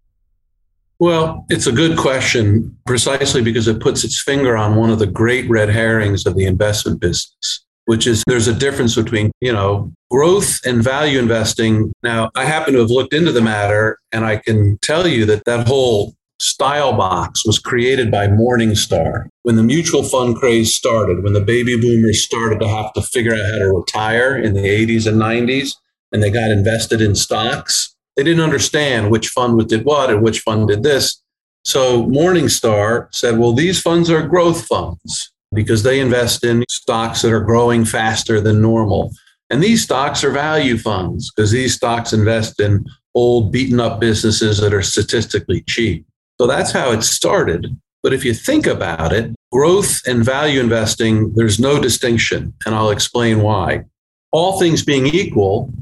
Well, 1.01 1.47
it's 1.49 1.69
a 1.69 1.73
good 1.73 1.97
question 1.97 2.77
precisely 2.85 3.41
because 3.41 3.69
it 3.69 3.81
puts 3.81 4.03
its 4.03 4.21
finger 4.21 4.57
on 4.57 4.75
one 4.75 4.91
of 4.91 4.99
the 4.99 5.07
great 5.07 5.49
red 5.49 5.69
herrings 5.69 6.27
of 6.27 6.35
the 6.35 6.45
investment 6.45 7.01
business, 7.01 7.65
which 7.85 8.07
is 8.07 8.25
there's 8.27 8.49
a 8.49 8.55
difference 8.55 8.97
between, 8.97 9.31
you 9.41 9.53
know, 9.53 9.93
growth 10.11 10.59
and 10.67 10.83
value 10.83 11.21
investing. 11.21 11.93
Now, 12.03 12.31
I 12.35 12.45
happen 12.47 12.75
to 12.75 12.81
have 12.81 12.91
looked 12.91 13.15
into 13.15 13.31
the 13.31 13.41
matter 13.41 13.99
and 14.13 14.25
I 14.25 14.39
can 14.39 14.79
tell 14.83 15.07
you 15.07 15.25
that 15.27 15.45
that 15.45 15.69
whole 15.69 16.15
style 16.41 16.93
box 16.97 17.47
was 17.47 17.61
created 17.61 18.11
by 18.11 18.27
Morningstar. 18.27 19.27
When 19.43 19.55
the 19.55 19.63
mutual 19.63 20.03
fund 20.03 20.37
craze 20.37 20.75
started, 20.75 21.23
when 21.23 21.33
the 21.33 21.41
baby 21.41 21.81
boomers 21.81 22.25
started 22.25 22.59
to 22.61 22.69
have 22.69 22.93
to 22.95 23.03
figure 23.03 23.33
out 23.33 23.39
how 23.39 23.59
to 23.59 23.73
retire 23.77 24.37
in 24.37 24.55
the 24.55 24.65
80s 24.65 25.07
and 25.07 25.21
90s, 25.21 25.75
and 26.13 26.23
they 26.23 26.31
got 26.31 26.51
invested 26.51 27.01
in 27.01 27.15
stocks, 27.15 27.88
they 28.19 28.25
didn't 28.25 28.43
understand 28.43 29.13
which 29.13 29.29
fund 29.29 29.65
did 29.69 29.85
what 29.85 30.11
and 30.11 30.25
which 30.25 30.41
fund 30.41 30.67
did 30.67 30.83
this. 30.83 31.23
So 31.65 32.05
Morningstar 32.07 33.15
said, 33.15 33.39
well, 33.39 33.53
these 33.53 33.81
funds 33.81 34.11
are 34.11 34.27
growth 34.27 34.67
funds 34.67 35.33
because 35.55 35.85
they 35.85 36.01
invest 36.01 36.43
in 36.43 36.65
stocks 36.69 37.23
that 37.23 37.33
are 37.33 37.39
growing 37.39 37.85
faster 37.85 38.41
than 38.41 38.61
normal. 38.61 39.13
And 39.51 39.63
these 39.63 39.85
stocks 39.85 40.25
are 40.25 40.33
value 40.33 40.79
funds 40.79 41.31
because 41.31 41.53
these 41.53 41.77
stocks 41.77 42.13
invest 42.13 42.59
in 42.59 42.85
old, 43.15 43.53
beaten 43.53 43.79
up 43.79 44.01
businesses 44.01 44.59
that 44.59 44.75
are 44.75 44.83
statistically 44.83 45.63
cheap. 45.69 46.05
So 46.41 46.49
that's 46.49 46.73
how 46.73 46.91
it 46.91 47.03
started. 47.05 47.79
But 48.03 48.13
if 48.13 48.25
you 48.25 48.35
think 48.35 48.67
about 48.67 49.13
it, 49.13 49.33
growth 49.53 50.01
and 50.09 50.25
value 50.25 50.59
investing, 50.59 51.33
there's 51.37 51.61
no 51.61 51.81
distinction. 51.81 52.53
And 52.67 52.75
I'll 52.75 52.91
explain 52.91 53.43
why. 53.43 53.85
All 54.33 54.59
things 54.59 54.83
being 54.83 55.07
equal, 55.07 55.73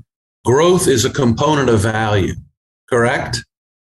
growth 0.46 0.86
is 0.86 1.04
a 1.04 1.10
component 1.10 1.68
of 1.68 1.80
value, 1.80 2.34
correct? 2.88 3.44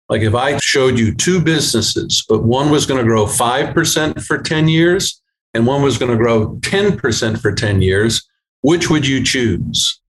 Like 0.08 0.22
if 0.22 0.34
I 0.34 0.58
showed 0.58 0.98
you 0.98 1.14
two 1.14 1.40
businesses, 1.40 2.24
but 2.28 2.44
one 2.44 2.70
was 2.70 2.86
going 2.86 2.98
to 2.98 3.04
grow 3.04 3.26
5% 3.26 4.24
for 4.24 4.38
10 4.38 4.66
years 4.66 5.20
and 5.52 5.66
one 5.66 5.82
was 5.82 5.98
going 5.98 6.10
to 6.10 6.16
grow 6.16 6.56
10% 6.60 7.40
for 7.40 7.52
10 7.52 7.82
years, 7.82 8.26
which 8.62 8.88
would 8.88 9.06
you 9.06 9.22
choose? 9.22 10.00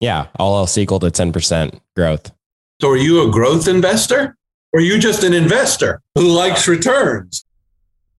Yeah, 0.00 0.26
all 0.38 0.56
else 0.58 0.76
equal 0.76 0.98
to 1.00 1.06
10% 1.06 1.80
growth. 1.94 2.32
So 2.82 2.90
are 2.90 2.96
you 2.96 3.26
a 3.26 3.30
growth 3.30 3.68
investor 3.68 4.36
or 4.72 4.80
are 4.80 4.82
you 4.82 4.98
just 4.98 5.22
an 5.22 5.32
investor 5.32 6.02
who 6.16 6.32
likes 6.32 6.66
returns? 6.66 7.44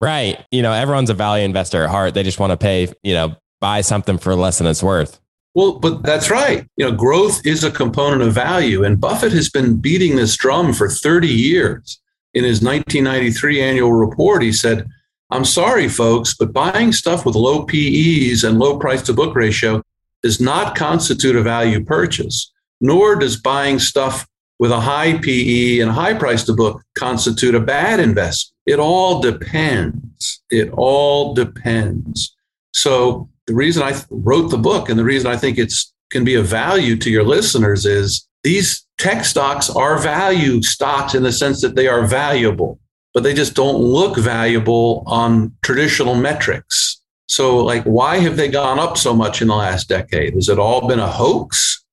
Right. 0.00 0.44
You 0.52 0.62
know, 0.62 0.72
everyone's 0.72 1.10
a 1.10 1.14
value 1.14 1.44
investor 1.44 1.82
at 1.82 1.90
heart. 1.90 2.14
They 2.14 2.22
just 2.22 2.38
want 2.38 2.52
to 2.52 2.56
pay, 2.56 2.92
you 3.02 3.14
know, 3.14 3.34
buy 3.60 3.80
something 3.80 4.18
for 4.18 4.36
less 4.36 4.58
than 4.58 4.68
it's 4.68 4.84
worth. 4.84 5.20
Well, 5.56 5.78
but 5.78 6.02
that's 6.02 6.30
right. 6.30 6.68
You 6.76 6.84
know, 6.84 6.94
growth 6.94 7.46
is 7.46 7.64
a 7.64 7.70
component 7.70 8.20
of 8.20 8.34
value. 8.34 8.84
And 8.84 9.00
Buffett 9.00 9.32
has 9.32 9.48
been 9.48 9.78
beating 9.78 10.14
this 10.14 10.36
drum 10.36 10.74
for 10.74 10.86
30 10.86 11.28
years. 11.28 11.98
In 12.34 12.44
his 12.44 12.60
1993 12.60 13.62
annual 13.62 13.94
report, 13.94 14.42
he 14.42 14.52
said, 14.52 14.86
I'm 15.30 15.46
sorry, 15.46 15.88
folks, 15.88 16.34
but 16.34 16.52
buying 16.52 16.92
stuff 16.92 17.24
with 17.24 17.36
low 17.36 17.64
PEs 17.64 18.44
and 18.44 18.58
low 18.58 18.78
price 18.78 19.00
to 19.04 19.14
book 19.14 19.34
ratio 19.34 19.82
does 20.22 20.42
not 20.42 20.76
constitute 20.76 21.36
a 21.36 21.42
value 21.42 21.82
purchase, 21.82 22.52
nor 22.82 23.16
does 23.16 23.38
buying 23.38 23.78
stuff 23.78 24.26
with 24.58 24.70
a 24.70 24.80
high 24.80 25.16
PE 25.16 25.78
and 25.78 25.90
high 25.90 26.12
price 26.12 26.44
to 26.44 26.52
book 26.52 26.82
constitute 26.98 27.54
a 27.54 27.60
bad 27.60 27.98
investment. 27.98 28.54
It 28.66 28.78
all 28.78 29.22
depends. 29.22 30.42
It 30.50 30.70
all 30.74 31.32
depends. 31.32 32.36
So 32.74 33.30
the 33.46 33.54
reason 33.54 33.82
I 33.82 33.94
wrote 34.10 34.50
the 34.50 34.58
book 34.58 34.88
and 34.88 34.98
the 34.98 35.04
reason 35.04 35.30
I 35.30 35.36
think 35.36 35.58
it's 35.58 35.92
can 36.10 36.24
be 36.24 36.34
of 36.34 36.46
value 36.46 36.96
to 36.96 37.10
your 37.10 37.24
listeners 37.24 37.84
is 37.84 38.26
these 38.44 38.86
tech 38.98 39.24
stocks 39.24 39.68
are 39.68 39.98
value 39.98 40.62
stocks 40.62 41.14
in 41.14 41.22
the 41.22 41.32
sense 41.32 41.60
that 41.62 41.74
they 41.74 41.88
are 41.88 42.06
valuable, 42.06 42.78
but 43.12 43.22
they 43.22 43.34
just 43.34 43.54
don't 43.54 43.78
look 43.78 44.16
valuable 44.16 45.02
on 45.06 45.52
traditional 45.62 46.14
metrics. 46.14 47.00
So, 47.28 47.58
like, 47.58 47.82
why 47.84 48.18
have 48.18 48.36
they 48.36 48.48
gone 48.48 48.78
up 48.78 48.96
so 48.96 49.14
much 49.14 49.42
in 49.42 49.48
the 49.48 49.56
last 49.56 49.88
decade? 49.88 50.34
Has 50.34 50.48
it 50.48 50.60
all 50.60 50.86
been 50.86 51.00
a 51.00 51.10
hoax? 51.10 51.84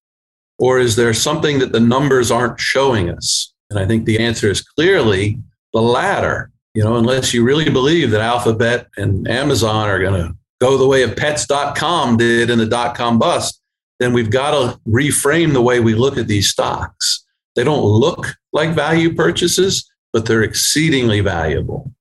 Or 0.60 0.77
is 0.79 0.95
there 0.95 1.13
something 1.13 1.57
that 1.60 1.72
the 1.72 1.79
numbers 1.79 2.29
aren't 2.29 2.60
showing 2.60 3.10
us? 3.10 3.51
And 3.72 3.79
I 3.79 3.88
think 3.88 4.05
the 4.05 4.19
answer 4.19 4.51
is 4.51 4.62
clearly 4.62 5.39
the 5.74 5.81
latter. 5.81 6.51
You 6.75 6.83
know, 6.83 6.98
unless 6.98 7.33
you 7.33 7.43
really 7.43 7.69
believe 7.69 8.12
that 8.12 8.22
Alphabet 8.22 8.88
and 8.98 9.27
Amazon 9.27 9.89
are 9.89 10.00
going 10.00 10.22
to 10.22 10.36
go 10.63 10.77
the 10.77 10.88
way 10.88 11.03
of 11.03 11.17
pets.com 11.17 12.15
did 12.15 12.50
in 12.50 12.58
the 12.58 12.65
dot 12.65 12.96
com 12.96 13.20
bust, 13.20 13.60
then 14.00 14.13
we've 14.13 14.32
got 14.32 14.51
to 14.51 14.79
reframe 14.88 15.51
the 15.51 15.62
way 15.62 15.82
we 15.82 15.93
look 15.93 16.17
at 16.17 16.27
these 16.27 16.50
stocks. 16.50 17.25
They 17.55 17.65
don't 17.65 17.84
look 17.84 18.34
like 18.53 18.74
value 18.74 19.13
purchases, 19.13 19.91
but 20.13 20.25
they're 20.25 20.41
exceedingly 20.41 21.20
valuable. 21.20 21.91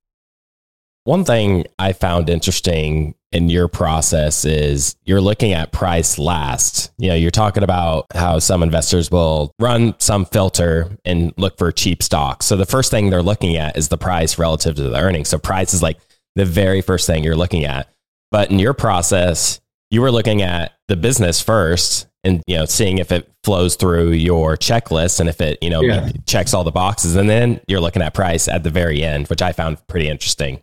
One 1.04 1.24
thing 1.24 1.66
I 1.80 1.92
found 1.92 2.30
interesting 2.30 3.16
in 3.32 3.48
your 3.48 3.66
process 3.66 4.44
is 4.44 4.94
you're 5.04 5.20
looking 5.20 5.52
at 5.52 5.72
price 5.72 6.16
last. 6.16 6.92
You 6.98 7.08
know, 7.08 7.14
you're 7.16 7.32
talking 7.32 7.64
about 7.64 8.06
how 8.14 8.38
some 8.38 8.62
investors 8.62 9.10
will 9.10 9.52
run 9.58 9.94
some 9.98 10.24
filter 10.24 10.96
and 11.04 11.34
look 11.36 11.58
for 11.58 11.72
cheap 11.72 12.02
stocks. 12.02 12.46
So 12.46 12.56
the 12.56 12.66
first 12.66 12.92
thing 12.92 13.10
they're 13.10 13.22
looking 13.22 13.56
at 13.56 13.76
is 13.76 13.88
the 13.88 13.98
price 13.98 14.38
relative 14.38 14.76
to 14.76 14.82
the 14.84 14.96
earnings. 14.96 15.28
So 15.28 15.38
price 15.38 15.74
is 15.74 15.82
like 15.82 15.98
the 16.36 16.44
very 16.44 16.80
first 16.80 17.08
thing 17.08 17.24
you're 17.24 17.34
looking 17.34 17.64
at. 17.64 17.91
But 18.32 18.50
in 18.50 18.58
your 18.58 18.72
process, 18.74 19.60
you 19.90 20.00
were 20.00 20.10
looking 20.10 20.42
at 20.42 20.72
the 20.88 20.96
business 20.96 21.40
first 21.40 22.08
and 22.24 22.42
you 22.46 22.56
know 22.56 22.64
seeing 22.64 22.98
if 22.98 23.12
it 23.12 23.30
flows 23.44 23.76
through 23.76 24.12
your 24.12 24.56
checklist 24.56 25.20
and 25.20 25.28
if 25.28 25.40
it 25.40 25.58
you 25.60 25.70
know 25.70 25.82
yeah. 25.82 26.10
checks 26.26 26.54
all 26.54 26.64
the 26.64 26.72
boxes. 26.72 27.14
And 27.14 27.28
then 27.28 27.60
you're 27.68 27.80
looking 27.80 28.02
at 28.02 28.14
price 28.14 28.48
at 28.48 28.64
the 28.64 28.70
very 28.70 29.04
end 29.04 29.28
which 29.28 29.42
i 29.42 29.52
found 29.52 29.86
pretty 29.86 30.08
interesting. 30.08 30.62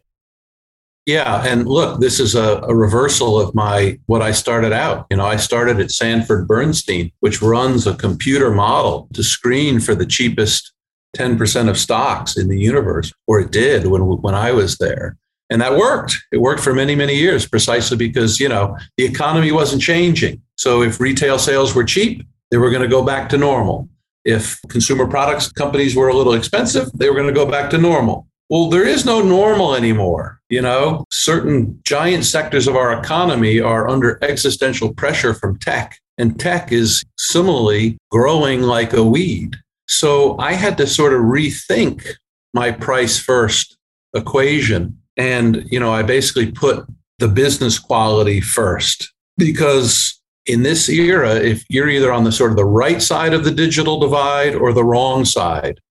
Yeah 1.06 1.46
and 1.46 1.68
look 1.68 2.00
this 2.00 2.20
is 2.20 2.34
a, 2.34 2.62
a, 2.64 2.76
reversal 2.76 3.40
of 3.40 3.54
my 3.54 4.00
what 4.08 4.22
i 4.22 4.32
started 4.32 4.74
out. 4.74 5.06
You 5.12 5.18
know 5.18 5.26
i 5.26 5.36
started 5.36 5.80
at 5.80 5.92
sanford 5.92 6.48
bernstein 6.48 7.12
which 7.20 7.42
runs 7.42 7.86
a 7.86 7.96
computer 7.96 8.52
model 8.52 9.08
to 9.14 9.24
screen 9.24 9.80
for 9.80 9.94
the 9.94 10.08
cheapest 10.08 10.74
10% 11.18 11.70
of 11.70 11.78
stocks 11.78 12.38
in 12.38 12.48
the 12.48 12.60
universe 12.60 13.12
or 13.28 13.40
it 13.40 13.52
did 13.52 13.88
when 13.88 14.02
when 14.02 14.36
i 14.36 14.52
was 14.52 14.78
there 14.78 15.19
and 15.50 15.62
that 15.62 15.76
worked. 15.76 16.16
It 16.32 16.38
worked 16.38 16.62
for 16.62 16.74
many, 16.74 16.96
many 16.96 17.16
years 17.16 17.48
precisely 17.48 17.98
because, 17.98 18.40
you 18.40 18.50
know, 18.50 18.78
the 18.98 19.06
economy 19.06 19.52
wasn't 19.52 19.82
changing. 19.82 20.42
So 20.56 20.84
if 20.84 21.00
retail 21.00 21.40
sales 21.40 21.74
were 21.74 21.84
cheap, 21.84 22.24
they 22.52 22.58
were 22.58 22.70
going 22.70 22.82
to 22.82 22.88
go 22.88 23.04
back 23.04 23.30
to 23.30 23.38
normal. 23.38 23.90
If 24.26 24.60
consumer 24.70 25.08
products 25.08 25.52
companies 25.52 25.96
were 25.96 26.10
a 26.10 26.14
little 26.14 26.34
expensive, 26.34 26.92
they 26.94 27.10
were 27.10 27.16
going 27.16 27.28
to 27.28 27.34
go 27.34 27.50
back 27.50 27.70
to 27.72 27.78
normal. 27.78 28.28
Well, 28.50 28.70
there 28.70 28.86
is 28.86 29.06
no 29.06 29.22
normal 29.22 29.76
anymore. 29.76 30.40
You 30.50 30.62
know, 30.62 31.06
certain 31.12 31.80
giant 31.84 32.26
sectors 32.26 32.68
of 32.68 32.76
our 32.76 32.92
economy 33.00 33.60
are 33.60 33.88
under 33.88 34.18
existential 34.24 34.94
pressure 34.94 35.36
from 35.36 35.60
tech, 35.60 36.00
and 36.18 36.40
tech 36.40 36.72
is 36.72 37.04
similarly 37.18 37.98
growing 38.12 38.64
like 38.64 38.94
a 38.94 39.04
weed. 39.04 39.56
So 39.88 40.38
I 40.40 40.54
had 40.54 40.78
to 40.78 40.88
sort 40.88 41.14
of 41.14 41.22
rethink 41.22 42.08
my 42.54 42.72
price 42.72 43.20
first 43.20 43.78
equation 44.16 44.99
and, 45.20 45.66
you 45.70 45.82
know, 45.82 45.92
I 45.92 46.02
basically 46.02 46.50
put 46.50 46.88
the 47.20 47.28
business 47.28 47.78
quality 47.78 48.40
first 48.40 49.12
because 49.38 50.18
in 50.46 50.64
this 50.64 50.88
era, 50.88 51.36
if 51.36 51.66
you're 51.70 51.90
either 51.90 52.14
on 52.14 52.24
the 52.24 52.32
sort 52.32 52.52
of 52.52 52.58
the 52.58 52.64
right 52.64 53.02
side 53.02 53.34
of 53.34 53.44
the 53.44 53.52
digital 53.52 54.00
divide 54.00 54.56
or 54.56 54.72
the 54.72 54.84
wrong 54.84 55.26
side. 55.26 55.82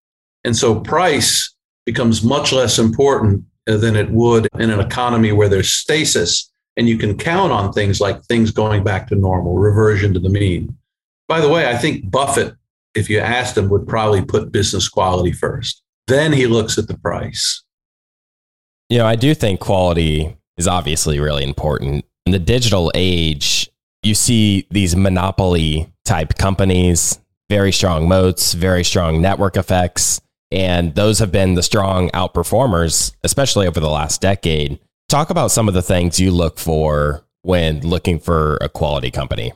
And 0.45 0.57
so 0.57 0.81
price 0.81 1.55
becomes 1.85 2.25
much 2.25 2.53
less 2.53 2.79
important 2.79 3.45
than 3.67 3.97
it 3.97 4.11
would 4.11 4.49
in 4.59 4.71
an 4.71 4.81
economy 4.81 5.33
where 5.33 5.51
there's 5.51 5.69
stasis 5.71 6.51
and 6.79 6.89
you 6.89 6.97
can 6.97 7.15
count 7.19 7.53
on 7.53 7.71
things 7.73 8.01
like 8.01 8.23
things 8.25 8.51
going 8.51 8.83
back 8.83 9.09
to 9.09 9.15
normal, 9.15 9.59
reversion 9.59 10.15
to 10.15 10.21
the 10.21 10.31
mean. 10.31 10.75
By 11.29 11.43
the 11.43 11.51
way, 11.51 11.69
I 11.69 11.77
think 11.77 12.11
Buffett, 12.11 12.55
if 12.95 13.11
you 13.11 13.19
asked 13.19 13.59
him, 13.59 13.69
would 13.69 13.87
probably 13.87 14.25
put 14.25 14.53
business 14.53 14.89
quality 14.89 15.33
first. 15.33 15.83
Then 16.07 16.33
he 16.33 16.47
looks 16.47 16.79
at 16.79 16.89
the 16.89 16.97
price. 16.97 17.63
You 18.89 18.97
know, 18.97 19.07
I 19.07 19.17
do 19.17 19.35
think 19.35 19.61
quality 19.61 20.35
is 20.57 20.67
obviously 20.67 21.21
really 21.21 21.45
important. 21.45 22.07
In 22.25 22.33
the 22.33 22.39
digital 22.39 22.91
age, 22.95 23.69
you 24.03 24.15
see 24.15 24.67
these 24.71 24.97
monopoly 24.97 25.93
type 26.07 26.39
companies, 26.39 27.21
very 27.51 27.71
strong 27.71 28.09
moats, 28.09 28.55
very 28.55 28.83
strong 28.85 29.21
network 29.21 29.57
effects. 29.57 30.23
And 30.51 30.95
those 30.95 31.19
have 31.19 31.31
been 31.31 31.55
the 31.55 31.63
strong 31.63 32.09
outperformers, 32.11 33.15
especially 33.23 33.67
over 33.67 33.79
the 33.79 33.91
last 33.91 34.23
decade. 34.23 34.79
Talk 35.11 35.29
about 35.29 35.51
some 35.51 35.69
of 35.69 35.75
the 35.75 35.83
things 35.83 36.19
you 36.19 36.31
look 36.31 36.59
for 36.59 37.25
when 37.43 37.81
looking 37.81 38.19
for 38.19 38.57
a 38.63 38.71
quality 38.71 39.11
company. 39.11 39.53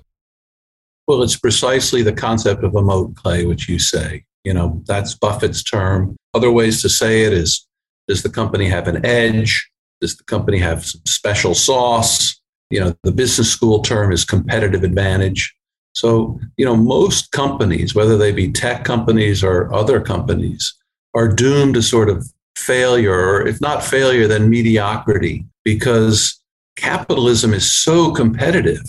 Well, 1.09 1.23
it's 1.23 1.37
precisely 1.37 2.03
the 2.03 2.13
concept 2.13 2.65
of 2.65 2.75
a 2.75 2.83
moat, 2.83 3.17
Clay, 3.17 3.47
which 3.47 3.67
you 3.67 3.79
say. 3.79 4.25
You 4.45 4.53
know, 4.53 4.83
that's 4.87 5.15
Buffett's 5.15 5.63
term. 5.63 6.17
Other 6.35 6.51
ways 6.51 6.83
to 6.83 6.91
say 6.91 7.23
it 7.23 7.33
is 7.33 7.67
does 8.09 8.23
the 8.23 8.31
company 8.31 8.69
have 8.69 8.89
an 8.89 9.05
edge? 9.05 9.71
Does 10.01 10.17
the 10.17 10.25
company 10.25 10.59
have 10.59 10.85
some 10.85 11.01
special 11.07 11.55
sauce? 11.55 12.41
You 12.71 12.81
know, 12.81 12.95
the 13.03 13.13
business 13.13 13.51
school 13.51 13.83
term 13.83 14.13
is 14.13 14.25
competitive 14.25 14.83
advantage. 14.83 15.55
So, 15.95 16.41
you 16.57 16.65
know, 16.65 16.77
most 16.77 17.33
companies, 17.33 17.95
whether 17.95 18.17
they 18.17 18.33
be 18.33 18.51
tech 18.51 18.85
companies 18.85 19.45
or 19.45 19.73
other 19.75 20.01
companies, 20.01 20.75
are 21.15 21.29
doomed 21.29 21.75
to 21.75 21.83
sort 21.83 22.09
of 22.09 22.27
failure, 22.57 23.15
or 23.15 23.47
if 23.47 23.61
not 23.61 23.85
failure, 23.85 24.27
then 24.27 24.49
mediocrity, 24.49 25.45
because 25.65 26.41
capitalism 26.77 27.53
is 27.53 27.71
so 27.71 28.11
competitive. 28.13 28.83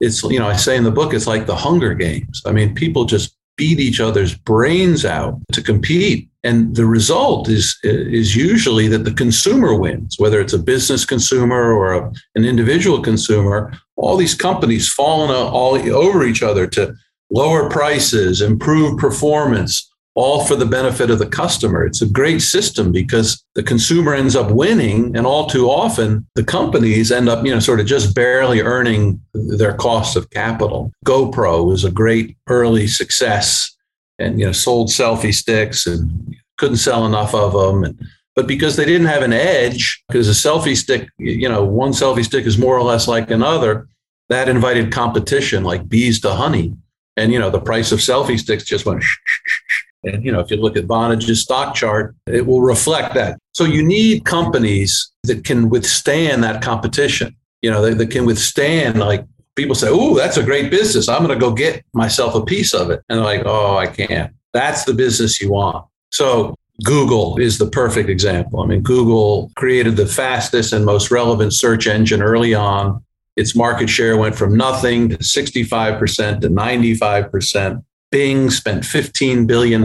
It's, 0.00 0.22
you 0.22 0.38
know, 0.38 0.48
I 0.48 0.56
say 0.56 0.76
in 0.76 0.84
the 0.84 0.90
book, 0.90 1.12
it's 1.12 1.26
like 1.26 1.44
the 1.44 1.56
Hunger 1.56 1.92
Games. 1.92 2.40
I 2.46 2.52
mean, 2.52 2.74
people 2.74 3.04
just 3.04 3.36
beat 3.60 3.78
each 3.78 4.00
other's 4.00 4.34
brains 4.34 5.04
out 5.04 5.38
to 5.52 5.60
compete. 5.60 6.30
And 6.42 6.74
the 6.74 6.86
result 6.86 7.50
is, 7.50 7.78
is 7.82 8.34
usually 8.34 8.88
that 8.88 9.04
the 9.04 9.12
consumer 9.12 9.74
wins, 9.74 10.16
whether 10.18 10.40
it's 10.40 10.54
a 10.54 10.58
business 10.58 11.04
consumer 11.04 11.74
or 11.74 11.92
a, 11.92 12.10
an 12.36 12.46
individual 12.46 13.02
consumer. 13.02 13.70
All 13.96 14.16
these 14.16 14.34
companies 14.34 14.88
falling 14.88 15.30
all 15.30 15.74
over 15.76 16.24
each 16.24 16.42
other 16.42 16.66
to 16.68 16.94
lower 17.30 17.68
prices, 17.68 18.40
improve 18.40 18.98
performance, 18.98 19.89
all 20.14 20.44
for 20.44 20.56
the 20.56 20.66
benefit 20.66 21.10
of 21.10 21.18
the 21.18 21.26
customer. 21.26 21.84
It's 21.84 22.02
a 22.02 22.06
great 22.06 22.40
system 22.42 22.92
because 22.92 23.44
the 23.54 23.62
consumer 23.62 24.14
ends 24.14 24.34
up 24.34 24.50
winning, 24.50 25.16
and 25.16 25.26
all 25.26 25.46
too 25.46 25.70
often 25.70 26.26
the 26.34 26.44
companies 26.44 27.12
end 27.12 27.28
up, 27.28 27.44
you 27.44 27.52
know, 27.52 27.60
sort 27.60 27.80
of 27.80 27.86
just 27.86 28.14
barely 28.14 28.60
earning 28.60 29.20
their 29.34 29.74
cost 29.74 30.16
of 30.16 30.30
capital. 30.30 30.92
GoPro 31.06 31.66
was 31.66 31.84
a 31.84 31.90
great 31.90 32.36
early 32.48 32.86
success, 32.86 33.76
and 34.18 34.38
you 34.38 34.46
know, 34.46 34.52
sold 34.52 34.88
selfie 34.88 35.34
sticks 35.34 35.86
and 35.86 36.36
couldn't 36.58 36.76
sell 36.76 37.06
enough 37.06 37.34
of 37.34 37.52
them. 37.52 37.84
And, 37.84 38.06
but 38.36 38.46
because 38.46 38.76
they 38.76 38.84
didn't 38.84 39.06
have 39.06 39.22
an 39.22 39.32
edge, 39.32 40.02
because 40.08 40.28
a 40.28 40.48
selfie 40.48 40.76
stick, 40.76 41.08
you 41.18 41.48
know, 41.48 41.64
one 41.64 41.92
selfie 41.92 42.24
stick 42.24 42.46
is 42.46 42.58
more 42.58 42.76
or 42.76 42.82
less 42.82 43.08
like 43.08 43.30
another, 43.30 43.88
that 44.28 44.48
invited 44.48 44.92
competition 44.92 45.64
like 45.64 45.88
bees 45.88 46.20
to 46.20 46.32
honey. 46.32 46.74
And 47.16 47.32
you 47.32 47.38
know, 47.38 47.50
the 47.50 47.60
price 47.60 47.92
of 47.92 47.98
selfie 47.98 48.38
sticks 48.38 48.64
just 48.64 48.86
went. 48.86 49.02
Shh, 49.02 49.16
shh, 49.26 49.59
and, 50.04 50.24
you 50.24 50.32
know, 50.32 50.40
if 50.40 50.50
you 50.50 50.56
look 50.56 50.76
at 50.76 50.84
Vonage's 50.84 51.42
stock 51.42 51.74
chart, 51.74 52.14
it 52.26 52.46
will 52.46 52.62
reflect 52.62 53.14
that. 53.14 53.38
So 53.52 53.64
you 53.64 53.82
need 53.82 54.24
companies 54.24 55.10
that 55.24 55.44
can 55.44 55.68
withstand 55.68 56.42
that 56.44 56.62
competition, 56.62 57.36
you 57.62 57.70
know, 57.70 57.82
that, 57.82 57.98
that 57.98 58.10
can 58.10 58.24
withstand 58.24 58.98
like 58.98 59.26
people 59.56 59.74
say, 59.74 59.88
oh, 59.90 60.16
that's 60.16 60.38
a 60.38 60.42
great 60.42 60.70
business. 60.70 61.08
I'm 61.08 61.24
going 61.24 61.38
to 61.38 61.40
go 61.40 61.52
get 61.52 61.84
myself 61.92 62.34
a 62.34 62.44
piece 62.44 62.72
of 62.72 62.90
it. 62.90 63.02
And 63.08 63.18
they're 63.18 63.24
like, 63.24 63.42
oh, 63.44 63.76
I 63.76 63.86
can't. 63.86 64.32
That's 64.52 64.84
the 64.84 64.94
business 64.94 65.40
you 65.40 65.50
want. 65.50 65.86
So 66.10 66.54
Google 66.84 67.36
is 67.36 67.58
the 67.58 67.68
perfect 67.68 68.08
example. 68.08 68.60
I 68.60 68.66
mean, 68.66 68.80
Google 68.80 69.50
created 69.56 69.96
the 69.96 70.06
fastest 70.06 70.72
and 70.72 70.84
most 70.84 71.10
relevant 71.10 71.52
search 71.52 71.86
engine 71.86 72.22
early 72.22 72.54
on. 72.54 73.04
Its 73.36 73.54
market 73.54 73.88
share 73.88 74.16
went 74.16 74.34
from 74.34 74.56
nothing 74.56 75.10
to 75.10 75.18
65% 75.18 76.40
to 76.40 76.48
95%. 76.48 77.84
Bing 78.10 78.50
spent 78.50 78.82
$15 78.82 79.46
billion 79.46 79.84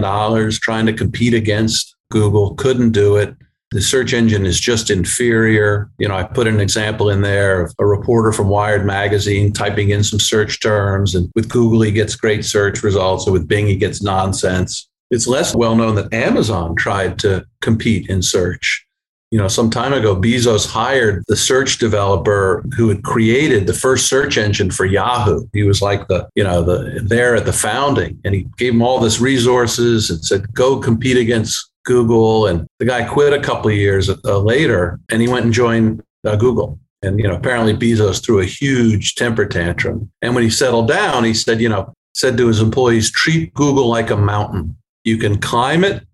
trying 0.52 0.86
to 0.86 0.92
compete 0.92 1.34
against 1.34 1.94
Google, 2.10 2.54
couldn't 2.54 2.92
do 2.92 3.16
it. 3.16 3.34
The 3.72 3.80
search 3.82 4.12
engine 4.12 4.46
is 4.46 4.60
just 4.60 4.90
inferior. 4.90 5.90
You 5.98 6.08
know, 6.08 6.16
I 6.16 6.22
put 6.22 6.46
an 6.46 6.60
example 6.60 7.10
in 7.10 7.22
there 7.22 7.62
of 7.62 7.74
a 7.78 7.86
reporter 7.86 8.32
from 8.32 8.48
Wired 8.48 8.86
magazine 8.86 9.52
typing 9.52 9.90
in 9.90 10.04
some 10.04 10.20
search 10.20 10.60
terms, 10.60 11.14
and 11.14 11.30
with 11.34 11.48
Google, 11.48 11.82
he 11.82 11.90
gets 11.90 12.14
great 12.14 12.44
search 12.44 12.82
results, 12.82 13.26
and 13.26 13.32
with 13.32 13.48
Bing, 13.48 13.66
he 13.66 13.76
gets 13.76 14.02
nonsense. 14.02 14.88
It's 15.10 15.26
less 15.26 15.54
well 15.54 15.74
known 15.74 15.96
that 15.96 16.12
Amazon 16.14 16.76
tried 16.76 17.18
to 17.20 17.44
compete 17.60 18.08
in 18.08 18.22
search 18.22 18.85
you 19.30 19.38
know, 19.38 19.48
some 19.48 19.70
time 19.70 19.92
ago, 19.92 20.14
Bezos 20.14 20.70
hired 20.70 21.24
the 21.26 21.36
search 21.36 21.78
developer 21.78 22.64
who 22.76 22.88
had 22.88 23.02
created 23.02 23.66
the 23.66 23.72
first 23.72 24.08
search 24.08 24.38
engine 24.38 24.70
for 24.70 24.86
Yahoo. 24.86 25.46
He 25.52 25.64
was 25.64 25.82
like 25.82 26.06
the, 26.06 26.28
you 26.36 26.44
know, 26.44 26.62
the 26.62 27.00
there 27.02 27.34
at 27.34 27.44
the 27.44 27.52
founding, 27.52 28.20
and 28.24 28.34
he 28.34 28.46
gave 28.56 28.72
him 28.72 28.82
all 28.82 29.00
this 29.00 29.20
resources 29.20 30.10
and 30.10 30.24
said, 30.24 30.54
"Go 30.54 30.78
compete 30.78 31.16
against 31.16 31.70
Google." 31.84 32.46
And 32.46 32.68
the 32.78 32.84
guy 32.84 33.04
quit 33.04 33.32
a 33.32 33.40
couple 33.40 33.68
of 33.68 33.76
years 33.76 34.08
uh, 34.08 34.38
later, 34.38 35.00
and 35.10 35.20
he 35.20 35.28
went 35.28 35.44
and 35.44 35.54
joined 35.54 36.02
uh, 36.24 36.36
Google. 36.36 36.78
And 37.02 37.18
you 37.18 37.26
know, 37.26 37.34
apparently 37.34 37.74
Bezos 37.74 38.24
threw 38.24 38.40
a 38.40 38.46
huge 38.46 39.16
temper 39.16 39.44
tantrum. 39.44 40.08
And 40.22 40.36
when 40.36 40.44
he 40.44 40.50
settled 40.50 40.86
down, 40.86 41.24
he 41.24 41.34
said, 41.34 41.60
you 41.60 41.68
know, 41.68 41.92
said 42.14 42.36
to 42.36 42.46
his 42.46 42.60
employees, 42.60 43.10
"Treat 43.10 43.52
Google 43.54 43.88
like 43.88 44.10
a 44.10 44.16
mountain. 44.16 44.76
You 45.02 45.18
can 45.18 45.40
climb 45.40 45.82
it, 45.82 46.04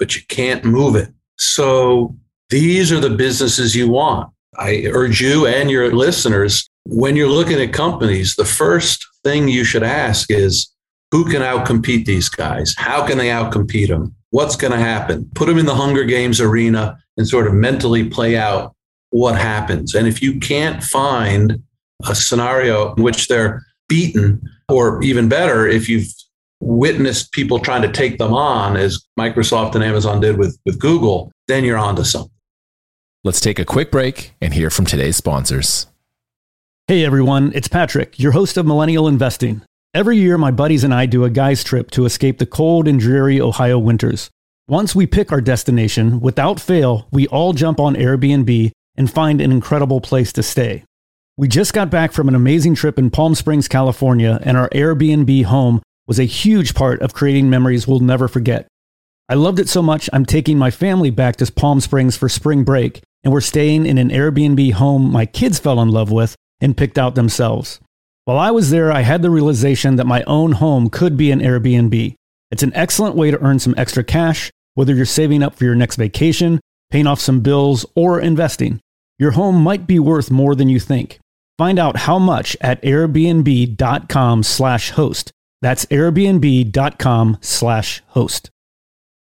but 0.00 0.16
you 0.16 0.22
can't 0.28 0.64
move 0.64 0.96
it." 0.96 1.12
So 1.38 2.16
these 2.50 2.92
are 2.92 3.00
the 3.00 3.10
businesses 3.10 3.74
you 3.74 3.88
want. 3.88 4.30
I 4.58 4.86
urge 4.92 5.20
you 5.20 5.46
and 5.46 5.70
your 5.70 5.94
listeners, 5.94 6.68
when 6.84 7.16
you're 7.16 7.28
looking 7.28 7.60
at 7.60 7.72
companies, 7.72 8.36
the 8.36 8.44
first 8.44 9.06
thing 9.24 9.48
you 9.48 9.64
should 9.64 9.82
ask 9.82 10.30
is 10.30 10.72
who 11.10 11.24
can 11.30 11.42
outcompete 11.42 12.04
these 12.04 12.28
guys? 12.28 12.74
How 12.76 13.06
can 13.06 13.18
they 13.18 13.28
outcompete 13.28 13.88
them? 13.88 14.14
What's 14.30 14.56
going 14.56 14.72
to 14.72 14.78
happen? 14.78 15.30
Put 15.34 15.46
them 15.46 15.58
in 15.58 15.66
the 15.66 15.74
Hunger 15.74 16.04
Games 16.04 16.40
arena 16.40 16.98
and 17.16 17.28
sort 17.28 17.46
of 17.46 17.54
mentally 17.54 18.08
play 18.08 18.36
out 18.36 18.74
what 19.10 19.38
happens. 19.38 19.94
And 19.94 20.06
if 20.06 20.22
you 20.22 20.38
can't 20.38 20.82
find 20.82 21.62
a 22.08 22.14
scenario 22.14 22.94
in 22.94 23.02
which 23.02 23.28
they're 23.28 23.62
beaten, 23.88 24.42
or 24.68 25.02
even 25.02 25.28
better, 25.28 25.66
if 25.66 25.88
you've 25.88 26.08
witnessed 26.60 27.32
people 27.32 27.58
trying 27.58 27.82
to 27.82 27.92
take 27.92 28.18
them 28.18 28.34
on, 28.34 28.76
as 28.76 29.04
Microsoft 29.18 29.74
and 29.74 29.84
Amazon 29.84 30.20
did 30.20 30.36
with, 30.38 30.58
with 30.66 30.78
Google, 30.78 31.32
then 31.48 31.64
you're 31.64 31.78
onto 31.78 32.04
something. 32.04 32.30
Let's 33.26 33.40
take 33.40 33.58
a 33.58 33.64
quick 33.64 33.90
break 33.90 34.34
and 34.40 34.54
hear 34.54 34.70
from 34.70 34.86
today's 34.86 35.16
sponsors. 35.16 35.88
Hey 36.86 37.04
everyone, 37.04 37.50
it's 37.56 37.66
Patrick, 37.66 38.20
your 38.20 38.30
host 38.30 38.56
of 38.56 38.66
Millennial 38.66 39.08
Investing. 39.08 39.62
Every 39.92 40.16
year, 40.16 40.38
my 40.38 40.52
buddies 40.52 40.84
and 40.84 40.94
I 40.94 41.06
do 41.06 41.24
a 41.24 41.28
guy's 41.28 41.64
trip 41.64 41.90
to 41.90 42.04
escape 42.04 42.38
the 42.38 42.46
cold 42.46 42.86
and 42.86 43.00
dreary 43.00 43.40
Ohio 43.40 43.80
winters. 43.80 44.30
Once 44.68 44.94
we 44.94 45.08
pick 45.08 45.32
our 45.32 45.40
destination, 45.40 46.20
without 46.20 46.60
fail, 46.60 47.08
we 47.10 47.26
all 47.26 47.52
jump 47.52 47.80
on 47.80 47.96
Airbnb 47.96 48.70
and 48.94 49.10
find 49.10 49.40
an 49.40 49.50
incredible 49.50 50.00
place 50.00 50.32
to 50.34 50.44
stay. 50.44 50.84
We 51.36 51.48
just 51.48 51.74
got 51.74 51.90
back 51.90 52.12
from 52.12 52.28
an 52.28 52.36
amazing 52.36 52.76
trip 52.76 52.96
in 52.96 53.10
Palm 53.10 53.34
Springs, 53.34 53.66
California, 53.66 54.38
and 54.44 54.56
our 54.56 54.68
Airbnb 54.68 55.46
home 55.46 55.82
was 56.06 56.20
a 56.20 56.24
huge 56.24 56.76
part 56.76 57.02
of 57.02 57.12
creating 57.12 57.50
memories 57.50 57.88
we'll 57.88 57.98
never 57.98 58.28
forget. 58.28 58.68
I 59.28 59.34
loved 59.34 59.58
it 59.58 59.68
so 59.68 59.82
much, 59.82 60.08
I'm 60.12 60.24
taking 60.24 60.56
my 60.56 60.70
family 60.70 61.10
back 61.10 61.34
to 61.38 61.50
Palm 61.50 61.80
Springs 61.80 62.16
for 62.16 62.28
spring 62.28 62.62
break, 62.62 63.02
and 63.26 63.32
we're 63.32 63.40
staying 63.40 63.86
in 63.86 63.98
an 63.98 64.10
Airbnb 64.10 64.74
home 64.74 65.10
my 65.10 65.26
kids 65.26 65.58
fell 65.58 65.82
in 65.82 65.88
love 65.88 66.12
with 66.12 66.36
and 66.60 66.76
picked 66.76 66.96
out 66.96 67.16
themselves. 67.16 67.80
While 68.24 68.38
I 68.38 68.52
was 68.52 68.70
there, 68.70 68.92
I 68.92 69.00
had 69.00 69.20
the 69.20 69.30
realization 69.30 69.96
that 69.96 70.06
my 70.06 70.22
own 70.28 70.52
home 70.52 70.88
could 70.88 71.16
be 71.16 71.32
an 71.32 71.40
Airbnb. 71.40 72.14
It's 72.52 72.62
an 72.62 72.72
excellent 72.76 73.16
way 73.16 73.32
to 73.32 73.42
earn 73.42 73.58
some 73.58 73.74
extra 73.76 74.04
cash, 74.04 74.52
whether 74.74 74.94
you're 74.94 75.04
saving 75.04 75.42
up 75.42 75.56
for 75.56 75.64
your 75.64 75.74
next 75.74 75.96
vacation, 75.96 76.60
paying 76.92 77.08
off 77.08 77.18
some 77.18 77.40
bills, 77.40 77.84
or 77.96 78.20
investing. 78.20 78.78
Your 79.18 79.32
home 79.32 79.60
might 79.60 79.88
be 79.88 79.98
worth 79.98 80.30
more 80.30 80.54
than 80.54 80.68
you 80.68 80.78
think. 80.78 81.18
Find 81.58 81.80
out 81.80 81.96
how 81.96 82.20
much 82.20 82.56
at 82.60 82.80
airbnb.com/host. 82.82 85.32
That's 85.62 85.84
airbnb.com/host. 85.86 88.50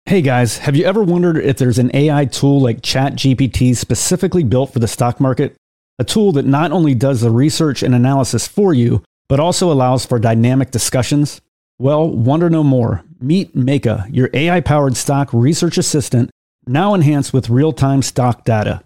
Hey 0.07 0.23
guys, 0.23 0.59
have 0.59 0.75
you 0.75 0.85
ever 0.87 1.05
wondered 1.05 1.37
if 1.37 1.59
there's 1.59 1.79
an 1.79 1.95
AI 1.95 2.25
tool 2.25 2.61
like 2.61 2.81
ChatGPT 2.81 3.77
specifically 3.77 4.43
built 4.43 4.73
for 4.73 4.81
the 4.81 4.89
stock 4.89 5.21
market? 5.21 5.55
A 6.01 6.05
tool 6.05 6.33
that 6.33 6.47
not 6.47 6.73
only 6.73 6.97
does 6.97 7.21
the 7.21 7.31
research 7.31 7.83
and 7.85 7.95
analysis 7.95 8.49
for 8.49 8.75
you, 8.75 9.05
but 9.29 9.39
also 9.39 9.71
allows 9.71 10.05
for 10.05 10.19
dynamic 10.19 10.73
discussions? 10.73 11.41
Well, 11.79 12.11
wonder 12.11 12.51
no 12.51 12.65
more. 12.65 13.05
Meet 13.21 13.55
Meyka, 13.55 14.09
your 14.13 14.31
AI 14.35 14.61
powered 14.61 14.97
stock 14.97 15.33
research 15.33 15.79
assistant, 15.79 16.31
now 16.67 16.93
enhanced 16.95 17.33
with 17.33 17.49
real 17.49 17.73
time 17.73 18.03
stock 18.03 18.45
data. 18.45 18.83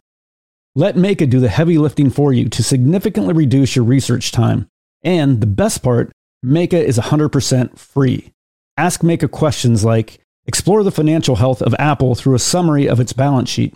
Let 0.75 0.97
Meyka 0.97 1.31
do 1.31 1.41
the 1.41 1.49
heavy 1.49 1.79
lifting 1.79 2.11
for 2.11 2.35
you 2.35 2.51
to 2.51 2.63
significantly 2.63 3.33
reduce 3.33 3.77
your 3.77 3.87
research 3.87 4.31
time. 4.31 4.67
And 5.03 5.41
the 5.41 5.47
best 5.47 5.83
part, 5.83 6.13
Meyka 6.45 6.83
is 6.83 6.99
100% 6.99 7.79
free. 7.79 8.33
Ask 8.77 9.01
Meyka 9.01 9.31
questions 9.31 9.85
like, 9.85 10.21
Explore 10.47 10.83
the 10.83 10.91
financial 10.91 11.37
health 11.37 11.63
of 11.63 11.75
Apple 11.79 12.15
through 12.15 12.35
a 12.35 12.39
summary 12.39 12.87
of 12.87 13.01
its 13.01 13.13
balance 13.13 13.49
sheet. 13.49 13.75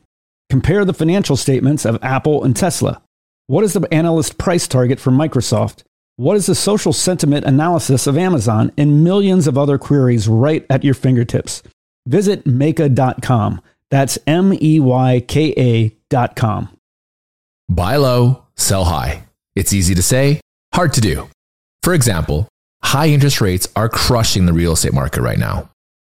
Compare 0.50 0.84
the 0.84 0.94
financial 0.94 1.36
statements 1.36 1.84
of 1.84 2.02
Apple 2.02 2.44
and 2.44 2.54
Tesla. 2.54 3.02
What 3.46 3.64
is 3.64 3.72
the 3.72 3.88
analyst 3.92 4.38
price 4.38 4.68
target 4.68 5.00
for 5.00 5.10
Microsoft? 5.10 5.82
What 6.16 6.36
is 6.36 6.46
the 6.46 6.54
social 6.54 6.92
sentiment 6.92 7.46
analysis 7.46 8.06
of 8.06 8.18
Amazon? 8.18 8.72
And 8.76 9.04
millions 9.04 9.46
of 9.46 9.56
other 9.56 9.78
queries 9.78 10.28
right 10.28 10.66
at 10.68 10.84
your 10.84 10.94
fingertips. 10.94 11.62
Visit 12.06 12.44
Meyka.com. 12.44 13.60
That's 13.90 14.18
M 14.26 14.52
E 14.60 14.80
Y 14.80 15.24
K 15.26 15.54
A.com. 15.56 16.68
Buy 17.70 17.96
low, 17.96 18.44
sell 18.56 18.84
high. 18.84 19.24
It's 19.54 19.72
easy 19.72 19.94
to 19.94 20.02
say, 20.02 20.40
hard 20.74 20.92
to 20.94 21.00
do. 21.00 21.28
For 21.82 21.94
example, 21.94 22.48
high 22.82 23.08
interest 23.08 23.40
rates 23.40 23.68
are 23.76 23.88
crushing 23.88 24.46
the 24.46 24.52
real 24.52 24.72
estate 24.72 24.92
market 24.92 25.22
right 25.22 25.38
now. 25.38 25.70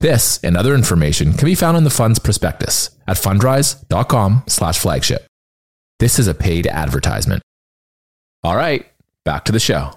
This 0.00 0.38
and 0.44 0.56
other 0.56 0.74
information 0.74 1.32
can 1.32 1.46
be 1.46 1.56
found 1.56 1.76
in 1.76 1.84
the 1.84 1.90
fund's 1.90 2.20
prospectus 2.20 2.90
at 3.08 3.16
fundrise.com 3.16 4.44
slash 4.46 4.78
flagship. 4.78 5.26
This 5.98 6.20
is 6.20 6.28
a 6.28 6.34
paid 6.34 6.68
advertisement. 6.68 7.42
All 8.44 8.56
right, 8.56 8.86
back 9.24 9.44
to 9.46 9.52
the 9.52 9.58
show. 9.58 9.90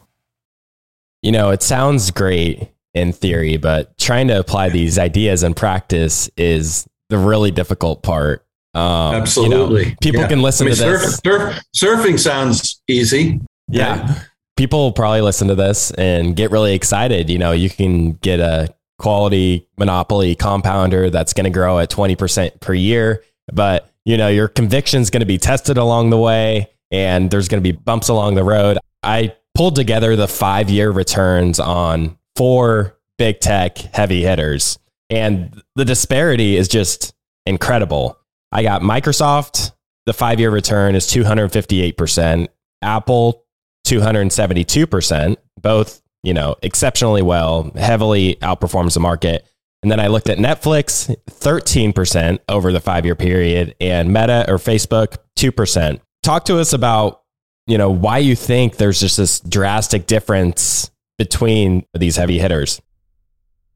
You 1.21 1.31
know, 1.31 1.51
it 1.51 1.61
sounds 1.61 2.09
great 2.09 2.71
in 2.95 3.13
theory, 3.13 3.57
but 3.57 3.95
trying 3.99 4.27
to 4.29 4.39
apply 4.39 4.69
these 4.69 4.97
ideas 4.97 5.43
in 5.43 5.53
practice 5.53 6.31
is 6.35 6.87
the 7.09 7.19
really 7.19 7.51
difficult 7.51 8.01
part. 8.01 8.43
Um, 8.73 9.15
Absolutely. 9.15 9.83
You 9.83 9.89
know, 9.89 9.95
people 10.01 10.21
yeah. 10.21 10.27
can 10.27 10.41
listen 10.41 10.65
I 10.65 10.69
mean, 10.71 10.77
to 10.77 10.83
this. 10.83 11.15
Surf, 11.17 11.19
surf, 11.23 11.99
surfing 11.99 12.19
sounds 12.19 12.81
easy. 12.87 13.39
Yeah. 13.67 14.23
People 14.57 14.91
probably 14.93 15.21
listen 15.21 15.47
to 15.49 15.55
this 15.55 15.91
and 15.91 16.35
get 16.35 16.49
really 16.49 16.73
excited. 16.73 17.29
You 17.29 17.37
know, 17.37 17.51
you 17.51 17.69
can 17.69 18.13
get 18.13 18.39
a 18.39 18.73
quality 19.01 19.67
monopoly 19.77 20.35
compounder 20.35 21.09
that's 21.09 21.33
going 21.33 21.45
to 21.45 21.49
grow 21.49 21.79
at 21.79 21.89
20% 21.89 22.61
per 22.61 22.73
year, 22.73 23.23
but 23.51 23.89
you 24.05 24.17
know, 24.17 24.29
your 24.29 24.47
conviction's 24.47 25.09
going 25.09 25.21
to 25.21 25.25
be 25.25 25.37
tested 25.37 25.77
along 25.77 26.09
the 26.09 26.17
way 26.17 26.69
and 26.91 27.29
there's 27.29 27.47
going 27.47 27.61
to 27.61 27.73
be 27.73 27.77
bumps 27.77 28.07
along 28.07 28.35
the 28.35 28.43
road. 28.43 28.77
I 29.03 29.35
pulled 29.55 29.75
together 29.75 30.15
the 30.15 30.27
5-year 30.27 30.91
returns 30.91 31.59
on 31.59 32.17
four 32.35 32.97
big 33.17 33.39
tech 33.39 33.77
heavy 33.77 34.21
hitters 34.23 34.79
and 35.09 35.61
the 35.75 35.85
disparity 35.85 36.55
is 36.55 36.67
just 36.67 37.13
incredible. 37.45 38.17
I 38.51 38.63
got 38.63 38.81
Microsoft, 38.81 39.73
the 40.05 40.13
5-year 40.13 40.49
return 40.49 40.95
is 40.95 41.07
258%, 41.07 42.47
Apple 42.81 43.43
272%, 43.85 45.37
both, 45.61 46.01
you 46.23 46.33
know, 46.33 46.55
exceptionally 46.61 47.21
well, 47.21 47.71
heavily 47.75 48.35
outperforms 48.41 48.93
the 48.93 48.99
market. 48.99 49.47
And 49.83 49.91
then 49.91 49.99
I 49.99 50.07
looked 50.07 50.29
at 50.29 50.37
Netflix, 50.37 51.15
13% 51.29 52.39
over 52.47 52.71
the 52.71 52.79
five 52.79 53.05
year 53.05 53.15
period, 53.15 53.75
and 53.81 54.09
Meta 54.09 54.45
or 54.47 54.57
Facebook, 54.57 55.17
2%. 55.37 55.99
Talk 56.21 56.45
to 56.45 56.59
us 56.59 56.73
about, 56.73 57.23
you 57.65 57.77
know, 57.77 57.89
why 57.89 58.19
you 58.19 58.35
think 58.35 58.77
there's 58.77 58.99
just 58.99 59.17
this 59.17 59.39
drastic 59.39 60.05
difference 60.05 60.91
between 61.17 61.85
these 61.93 62.15
heavy 62.15 62.37
hitters. 62.37 62.81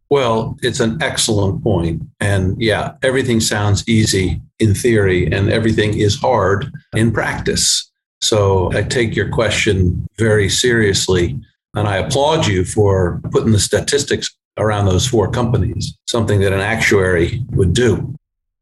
Well, 0.10 0.58
it's 0.62 0.80
an 0.80 1.02
excellent 1.02 1.64
point. 1.64 2.04
And 2.20 2.62
yeah, 2.62 2.94
everything 3.02 3.40
sounds 3.40 3.88
easy 3.88 4.42
in 4.60 4.76
theory, 4.76 5.26
and 5.26 5.52
everything 5.52 5.98
is 5.98 6.20
hard 6.20 6.72
in 6.96 7.12
practice. 7.12 7.92
So 8.22 8.72
I 8.74 8.84
take 8.84 9.16
your 9.16 9.30
question 9.30 10.06
very 10.18 10.50
seriously. 10.50 11.40
And 11.76 11.88
I 11.88 11.98
applaud 11.98 12.48
you 12.48 12.64
for 12.64 13.22
putting 13.32 13.52
the 13.52 13.60
statistics 13.60 14.36
around 14.58 14.86
those 14.86 15.08
four 15.08 15.30
companies, 15.30 15.98
something 16.08 16.40
that 16.40 16.54
an 16.54 16.62
actuary 16.62 17.44
would 17.52 17.74
do. 17.74 18.16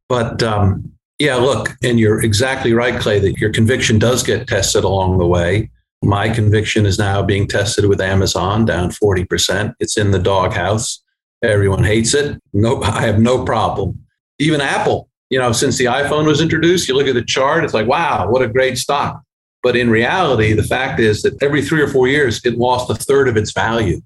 But 0.09 0.41
um, 0.41 0.91
yeah, 1.19 1.35
look, 1.35 1.69
and 1.83 1.99
you're 1.99 2.23
exactly 2.23 2.73
right, 2.73 2.99
Clay, 2.99 3.19
that 3.19 3.37
your 3.37 3.51
conviction 3.51 3.99
does 3.99 4.23
get 4.23 4.47
tested 4.47 4.83
along 4.83 5.19
the 5.19 5.27
way. 5.27 5.69
My 6.01 6.29
conviction 6.29 6.85
is 6.85 6.99
now 6.99 7.21
being 7.21 7.47
tested 7.47 7.85
with 7.85 8.01
Amazon 8.01 8.65
down 8.65 8.89
40%. 8.89 9.73
It's 9.79 9.97
in 9.97 10.11
the 10.11 10.19
doghouse. 10.19 11.01
Everyone 11.43 11.83
hates 11.83 12.13
it. 12.13 12.41
No, 12.51 12.81
I 12.83 13.01
have 13.01 13.19
no 13.19 13.45
problem. 13.45 14.03
Even 14.39 14.59
Apple, 14.59 15.09
you 15.29 15.39
know, 15.39 15.51
since 15.51 15.77
the 15.77 15.85
iPhone 15.85 16.25
was 16.25 16.41
introduced, 16.41 16.87
you 16.87 16.95
look 16.95 17.07
at 17.07 17.13
the 17.13 17.23
chart, 17.23 17.63
it's 17.63 17.73
like, 17.73 17.87
wow, 17.87 18.29
what 18.29 18.41
a 18.41 18.47
great 18.47 18.77
stock. 18.77 19.21
But 19.63 19.77
in 19.77 19.89
reality, 19.89 20.53
the 20.53 20.63
fact 20.63 20.99
is 20.99 21.21
that 21.21 21.41
every 21.41 21.61
three 21.61 21.81
or 21.81 21.87
four 21.87 22.07
years, 22.07 22.45
it 22.45 22.57
lost 22.57 22.89
a 22.89 22.95
third 22.95 23.27
of 23.29 23.37
its 23.37 23.53
value. 23.53 24.01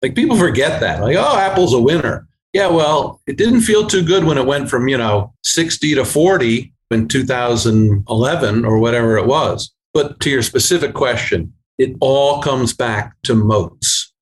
Like 0.00 0.14
people 0.14 0.36
forget 0.36 0.80
that. 0.80 1.02
Like, 1.02 1.16
oh, 1.16 1.36
Apple's 1.36 1.74
a 1.74 1.80
winner. 1.80 2.26
Yeah, 2.52 2.68
well, 2.68 3.20
it 3.26 3.36
didn't 3.36 3.60
feel 3.60 3.86
too 3.86 4.02
good 4.02 4.24
when 4.24 4.38
it 4.38 4.46
went 4.46 4.68
from, 4.68 4.88
you 4.88 4.98
know, 4.98 5.32
60 5.42 5.94
to 5.94 6.04
40 6.04 6.72
in 6.90 7.08
2011 7.08 8.64
or 8.64 8.78
whatever 8.78 9.16
it 9.16 9.26
was. 9.26 9.72
But 9.94 10.20
to 10.20 10.30
your 10.30 10.42
specific 10.42 10.94
question, 10.94 11.52
it 11.78 11.96
all 12.00 12.42
comes 12.42 12.74
back 12.74 13.14
to 13.24 13.34
moats. 13.34 14.12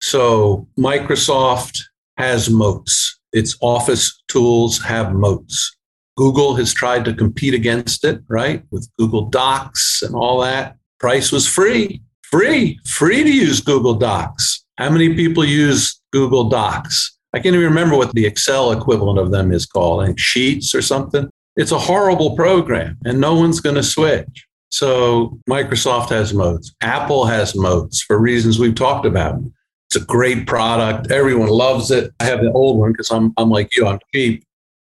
So 0.00 0.68
Microsoft 0.78 1.78
has 2.16 2.50
moats. 2.50 3.18
Its 3.32 3.56
office 3.60 4.22
tools 4.28 4.80
have 4.82 5.14
moats. 5.14 5.76
Google 6.16 6.56
has 6.56 6.72
tried 6.72 7.04
to 7.06 7.14
compete 7.14 7.54
against 7.54 8.04
it, 8.04 8.20
right? 8.28 8.62
With 8.70 8.88
Google 8.98 9.26
Docs 9.26 10.02
and 10.02 10.14
all 10.14 10.40
that. 10.40 10.76
Price 11.00 11.32
was 11.32 11.48
free, 11.48 12.02
free, 12.22 12.78
free 12.86 13.22
to 13.22 13.32
use 13.32 13.60
Google 13.60 13.94
Docs. 13.94 14.64
How 14.78 14.90
many 14.90 15.14
people 15.14 15.44
use 15.44 16.00
Google 16.12 16.48
Docs? 16.48 17.16
I 17.34 17.38
can't 17.38 17.54
even 17.54 17.66
remember 17.66 17.96
what 17.96 18.12
the 18.12 18.26
Excel 18.26 18.72
equivalent 18.72 19.18
of 19.18 19.30
them 19.30 19.52
is 19.52 19.64
called, 19.64 20.06
like 20.06 20.18
Sheets 20.18 20.74
or 20.74 20.82
something. 20.82 21.30
It's 21.56 21.72
a 21.72 21.78
horrible 21.78 22.36
program 22.36 22.98
and 23.04 23.20
no 23.20 23.34
one's 23.34 23.60
going 23.60 23.76
to 23.76 23.82
switch. 23.82 24.46
So 24.70 25.38
Microsoft 25.48 26.08
has 26.10 26.32
moats. 26.32 26.74
Apple 26.80 27.26
has 27.26 27.54
moats 27.54 28.02
for 28.02 28.18
reasons 28.18 28.58
we've 28.58 28.74
talked 28.74 29.06
about. 29.06 29.38
It's 29.88 30.02
a 30.02 30.06
great 30.06 30.46
product. 30.46 31.10
Everyone 31.10 31.48
loves 31.48 31.90
it. 31.90 32.12
I 32.20 32.24
have 32.24 32.40
the 32.40 32.52
old 32.52 32.78
one 32.78 32.92
because 32.92 33.10
I'm, 33.10 33.34
I'm 33.36 33.50
like 33.50 33.76
you, 33.76 33.86
I'm 33.86 33.98
cheap. 34.14 34.44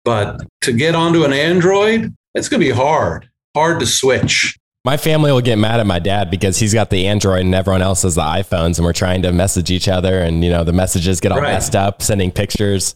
But 0.05 0.43
to 0.63 0.73
get 0.73 0.95
onto 0.95 1.25
an 1.25 1.33
Android, 1.33 2.15
it's 2.35 2.49
going 2.49 2.61
to 2.61 2.67
be 2.67 2.73
hard, 2.73 3.29
hard 3.55 3.81
to 3.81 3.87
switch. 3.87 4.59
My 4.85 4.97
family 4.97 5.31
will 5.31 5.41
get 5.41 5.59
mad 5.59 5.79
at 5.79 5.87
my 5.87 6.01
dad 6.01 6.29
because 6.29 6.59
he's 6.59 6.75
got 6.75 6.91
the 6.91 7.07
Android 7.07 7.43
and 7.43 7.55
everyone 7.55 7.83
else 7.83 8.03
has 8.03 8.17
the 8.17 8.23
iPhones, 8.23 8.79
and 8.79 8.85
we're 8.85 8.93
trying 8.93 9.23
to 9.23 9.33
message 9.33 9.71
each 9.71 9.87
other, 9.87 10.19
and 10.21 10.43
you 10.43 10.51
know 10.51 10.65
the 10.65 10.73
messages 10.73 11.21
get 11.21 11.31
all 11.31 11.41
right. 11.41 11.53
messed 11.53 11.77
up, 11.77 12.03
sending 12.03 12.33
pictures. 12.33 12.95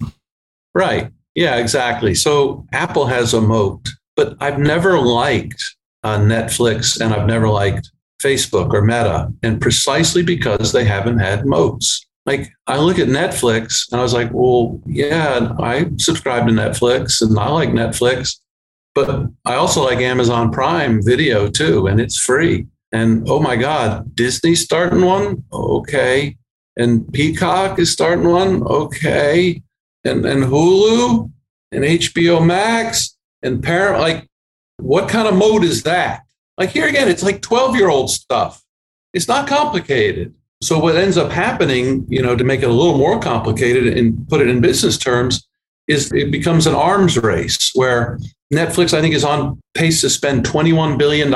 Right. 0.75 1.13
Yeah. 1.37 1.57
Exactly. 1.57 2.15
So 2.15 2.67
Apple 2.73 3.07
has 3.07 3.35
a 3.35 3.41
moat, 3.41 3.89
but 4.17 4.37
I've 4.41 4.59
never 4.59 4.99
liked 4.99 5.63
uh, 6.03 6.19
Netflix, 6.19 7.01
and 7.01 7.15
I've 7.15 7.27
never 7.27 7.49
liked 7.49 7.91
Facebook 8.23 8.73
or 8.73 8.83
Meta, 8.83 9.33
and 9.43 9.61
precisely 9.61 10.23
because 10.23 10.73
they 10.73 10.85
haven't 10.85 11.19
had 11.19 11.47
moats. 11.47 12.06
Like 12.27 12.51
I 12.67 12.79
look 12.79 12.99
at 12.99 13.09
Netflix, 13.09 13.91
and 13.91 14.01
I 14.01 14.03
was 14.03 14.13
like, 14.13 14.31
well, 14.33 14.81
yeah, 14.85 15.55
I 15.59 15.91
subscribe 15.97 16.47
to 16.47 16.53
Netflix, 16.53 17.23
and 17.23 17.39
I 17.39 17.49
like 17.49 17.71
Netflix 17.71 18.39
but 18.97 19.27
I 19.45 19.57
also 19.57 19.85
like 19.85 19.99
Amazon 19.99 20.51
Prime 20.51 21.05
Video 21.05 21.51
too, 21.51 21.87
and 21.87 22.01
it's 22.01 22.19
free. 22.19 22.67
And 22.93 23.29
oh 23.29 23.39
my 23.39 23.55
God, 23.55 24.17
Disney's 24.17 24.65
starting 24.65 25.05
one? 25.05 25.45
Okay. 25.53 26.39
And 26.79 27.13
Peacock 27.13 27.79
is 27.79 27.93
starting 27.93 28.27
one? 28.27 28.63
Okay. 28.63 29.63
And, 30.05 30.25
and 30.25 30.45
Hulu 30.45 31.31
and 31.73 31.85
HBO 31.85 32.45
Max 32.45 33.19
and 33.43 33.63
Parent. 33.63 34.01
Like, 34.01 34.27
what 34.79 35.11
kind 35.11 35.29
of 35.29 35.37
moat 35.37 35.63
is 35.63 35.83
that? 35.83 36.23
Like, 36.57 36.71
here 36.71 36.89
again, 36.89 37.09
it's 37.09 37.23
like 37.23 37.43
12 37.43 37.77
year 37.77 37.91
old 37.91 38.09
stuff. 38.09 38.63
It's 39.13 39.29
not 39.29 39.47
complicated. 39.47 40.33
So, 40.63 40.79
what 40.79 40.97
ends 40.97 41.19
up 41.19 41.31
happening, 41.31 42.07
you 42.09 42.23
know, 42.23 42.35
to 42.35 42.45
make 42.45 42.63
it 42.63 42.69
a 42.69 42.73
little 42.73 42.97
more 42.97 43.21
complicated 43.21 43.97
and 43.97 44.27
put 44.29 44.41
it 44.41 44.49
in 44.49 44.61
business 44.61 44.97
terms, 44.97 45.47
is 45.87 46.11
it 46.13 46.31
becomes 46.31 46.67
an 46.67 46.75
arms 46.75 47.19
race 47.19 47.71
where 47.75 48.19
Netflix, 48.53 48.95
I 48.95 49.01
think, 49.01 49.15
is 49.15 49.25
on 49.25 49.61
pace 49.75 50.01
to 50.01 50.11
spend 50.11 50.45
$21 50.45 50.99
billion 50.99 51.33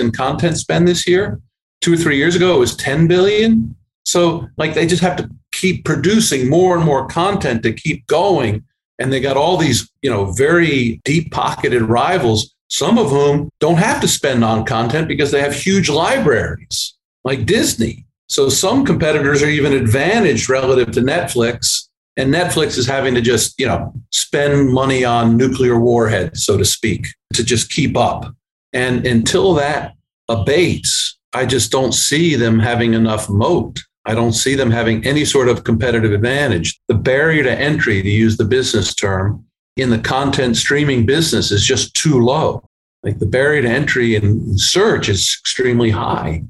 in 0.00 0.12
content 0.12 0.56
spend 0.58 0.88
this 0.88 1.06
year. 1.06 1.40
Two 1.80 1.94
or 1.94 1.96
three 1.96 2.16
years 2.16 2.34
ago, 2.34 2.54
it 2.54 2.58
was 2.58 2.76
10 2.76 3.06
billion. 3.06 3.76
So, 4.04 4.48
like, 4.56 4.74
they 4.74 4.86
just 4.86 5.02
have 5.02 5.16
to 5.16 5.30
keep 5.52 5.84
producing 5.84 6.50
more 6.50 6.76
and 6.76 6.84
more 6.84 7.06
content 7.06 7.62
to 7.62 7.72
keep 7.72 8.06
going. 8.06 8.64
And 8.98 9.12
they 9.12 9.20
got 9.20 9.36
all 9.36 9.56
these, 9.56 9.90
you 10.02 10.10
know, 10.10 10.32
very 10.32 11.00
deep 11.04 11.30
pocketed 11.30 11.82
rivals, 11.82 12.54
some 12.68 12.98
of 12.98 13.10
whom 13.10 13.50
don't 13.60 13.78
have 13.78 14.00
to 14.00 14.08
spend 14.08 14.44
on 14.44 14.64
content 14.64 15.08
because 15.08 15.30
they 15.30 15.40
have 15.40 15.54
huge 15.54 15.88
libraries. 15.88 16.96
like 17.24 17.46
Disney. 17.46 18.04
So 18.28 18.48
some 18.48 18.84
competitors 18.84 19.42
are 19.42 19.48
even 19.48 19.72
advantaged 19.72 20.48
relative 20.48 20.92
to 20.92 21.00
Netflix. 21.00 21.88
And 22.16 22.32
Netflix 22.32 22.78
is 22.78 22.86
having 22.86 23.14
to 23.14 23.20
just, 23.20 23.58
you 23.58 23.66
know, 23.66 23.92
spend 24.10 24.72
money 24.72 25.04
on 25.04 25.36
nuclear 25.36 25.78
warheads, 25.78 26.44
so 26.44 26.56
to 26.56 26.64
speak, 26.64 27.06
to 27.34 27.44
just 27.44 27.72
keep 27.72 27.96
up. 27.96 28.32
And 28.72 29.04
until 29.06 29.54
that 29.54 29.94
abates, 30.28 31.16
I 31.32 31.46
just 31.46 31.72
don't 31.72 31.92
see 31.92 32.36
them 32.36 32.60
having 32.60 32.94
enough 32.94 33.28
moat. 33.28 33.80
I 34.04 34.14
don't 34.14 34.32
see 34.32 34.54
them 34.54 34.70
having 34.70 35.04
any 35.04 35.24
sort 35.24 35.48
of 35.48 35.64
competitive 35.64 36.12
advantage. 36.12 36.78
The 36.88 36.94
barrier 36.94 37.42
to 37.42 37.58
entry, 37.58 38.02
to 38.02 38.10
use 38.10 38.36
the 38.36 38.44
business 38.44 38.94
term, 38.94 39.44
in 39.76 39.90
the 39.90 39.98
content 39.98 40.56
streaming 40.56 41.04
business 41.04 41.50
is 41.50 41.64
just 41.64 41.94
too 41.94 42.20
low. 42.20 42.64
Like 43.02 43.18
the 43.18 43.26
barrier 43.26 43.62
to 43.62 43.68
entry 43.68 44.14
in 44.14 44.56
search 44.56 45.08
is 45.08 45.36
extremely 45.40 45.90
high. 45.90 46.44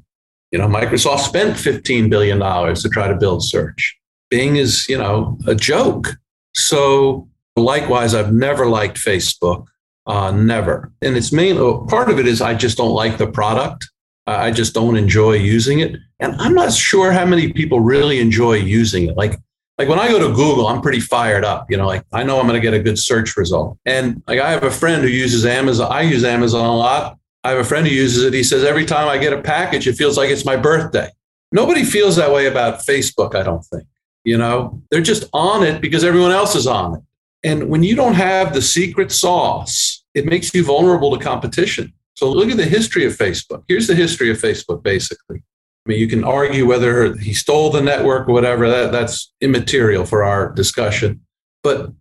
You 0.55 0.61
know, 0.61 0.69
Microsoft 0.69 1.19
spent 1.19 1.57
$15 1.57 2.09
billion 2.09 2.39
to 2.39 2.89
try 2.89 3.09
to 3.09 3.15
build 3.15 3.43
search. 3.43 3.99
Bing 4.29 4.55
is, 4.55 4.87
you 4.87 4.97
know, 4.97 5.37
a 5.45 5.53
joke. 5.53 6.15
So 6.53 7.27
likewise, 7.57 8.15
I've 8.15 8.31
never 8.31 8.65
liked 8.65 8.95
Facebook. 8.95 9.65
Uh, 10.07 10.31
never. 10.31 10.93
And 11.01 11.17
it's 11.17 11.33
main 11.33 11.57
part 11.87 12.09
of 12.09 12.19
it 12.19 12.25
is 12.25 12.41
I 12.41 12.53
just 12.53 12.77
don't 12.77 12.93
like 12.93 13.17
the 13.17 13.27
product. 13.27 13.89
I 14.27 14.49
just 14.51 14.73
don't 14.73 14.95
enjoy 14.95 15.33
using 15.33 15.79
it. 15.79 15.97
And 16.21 16.33
I'm 16.37 16.53
not 16.53 16.71
sure 16.71 17.11
how 17.11 17.25
many 17.25 17.51
people 17.51 17.81
really 17.81 18.21
enjoy 18.21 18.53
using 18.53 19.09
it. 19.09 19.17
Like, 19.17 19.37
like 19.77 19.89
when 19.89 19.99
I 19.99 20.07
go 20.07 20.25
to 20.25 20.33
Google, 20.33 20.67
I'm 20.67 20.79
pretty 20.79 21.01
fired 21.01 21.43
up. 21.43 21.69
You 21.69 21.75
know, 21.75 21.85
like 21.85 22.05
I 22.13 22.23
know 22.23 22.39
I'm 22.39 22.47
going 22.47 22.61
to 22.61 22.65
get 22.65 22.73
a 22.73 22.81
good 22.81 22.97
search 22.97 23.35
result. 23.35 23.77
And 23.85 24.23
like 24.25 24.39
I 24.39 24.51
have 24.51 24.63
a 24.63 24.71
friend 24.71 25.01
who 25.01 25.09
uses 25.09 25.45
Amazon. 25.45 25.91
I 25.91 26.03
use 26.03 26.23
Amazon 26.23 26.65
a 26.65 26.77
lot. 26.77 27.17
I 27.45 27.49
have 27.51 27.59
a 27.59 27.63
friend 27.63 27.85
who 27.85 27.93
uses 27.93 28.23
it. 28.23 28.33
He 28.33 28.43
says 28.43 28.63
every 28.63 28.85
time 28.85 29.07
I 29.07 29.19
get 29.19 29.31
a 29.31 29.39
package, 29.39 29.87
it 29.87 29.93
feels 29.93 30.17
like 30.17 30.31
it's 30.31 30.45
my 30.45 30.55
birthday. 30.55 31.11
Nobody 31.51 31.83
feels 31.83 32.15
that 32.15 32.31
way 32.31 32.47
about 32.47 32.79
Facebook, 32.79 33.35
I 33.35 33.43
don't 33.43 33.61
think. 33.61 33.83
You 34.23 34.39
know, 34.39 34.81
they're 34.89 35.01
just 35.01 35.25
on 35.31 35.61
it 35.61 35.79
because 35.79 36.03
everyone 36.03 36.31
else 36.31 36.55
is 36.55 36.65
on 36.65 36.95
it. 36.95 37.01
And 37.43 37.69
when 37.69 37.83
you 37.83 37.95
don't 37.95 38.15
have 38.15 38.55
the 38.55 38.63
secret 38.63 39.11
sauce, 39.11 40.03
it 40.15 40.25
makes 40.25 40.55
you 40.55 40.63
vulnerable 40.63 41.15
to 41.15 41.23
competition. 41.23 41.93
So 42.15 42.31
look 42.31 42.49
at 42.49 42.57
the 42.57 42.65
history 42.65 43.05
of 43.05 43.15
Facebook. 43.15 43.63
Here's 43.67 43.85
the 43.85 43.93
history 43.93 44.31
of 44.31 44.37
Facebook, 44.37 44.81
basically. 44.81 45.43
I 45.85 45.89
mean, 45.89 45.99
you 45.99 46.07
can 46.07 46.23
argue 46.23 46.65
whether 46.65 47.15
he 47.15 47.35
stole 47.35 47.69
the 47.69 47.81
network 47.81 48.27
or 48.27 48.33
whatever, 48.33 48.67
that, 48.67 48.91
that's 48.91 49.31
immaterial 49.39 50.03
for 50.03 50.23
our 50.23 50.51
discussion. 50.51 51.21
But 51.61 51.91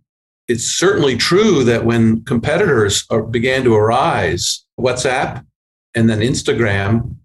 it's 0.48 0.64
certainly 0.64 1.18
true 1.18 1.64
that 1.64 1.84
when 1.84 2.24
competitors 2.24 3.04
are, 3.10 3.22
began 3.22 3.62
to 3.64 3.74
arise, 3.74 4.63
WhatsApp 4.78 5.44
and 5.94 6.08
then 6.08 6.20
Instagram, 6.20 7.16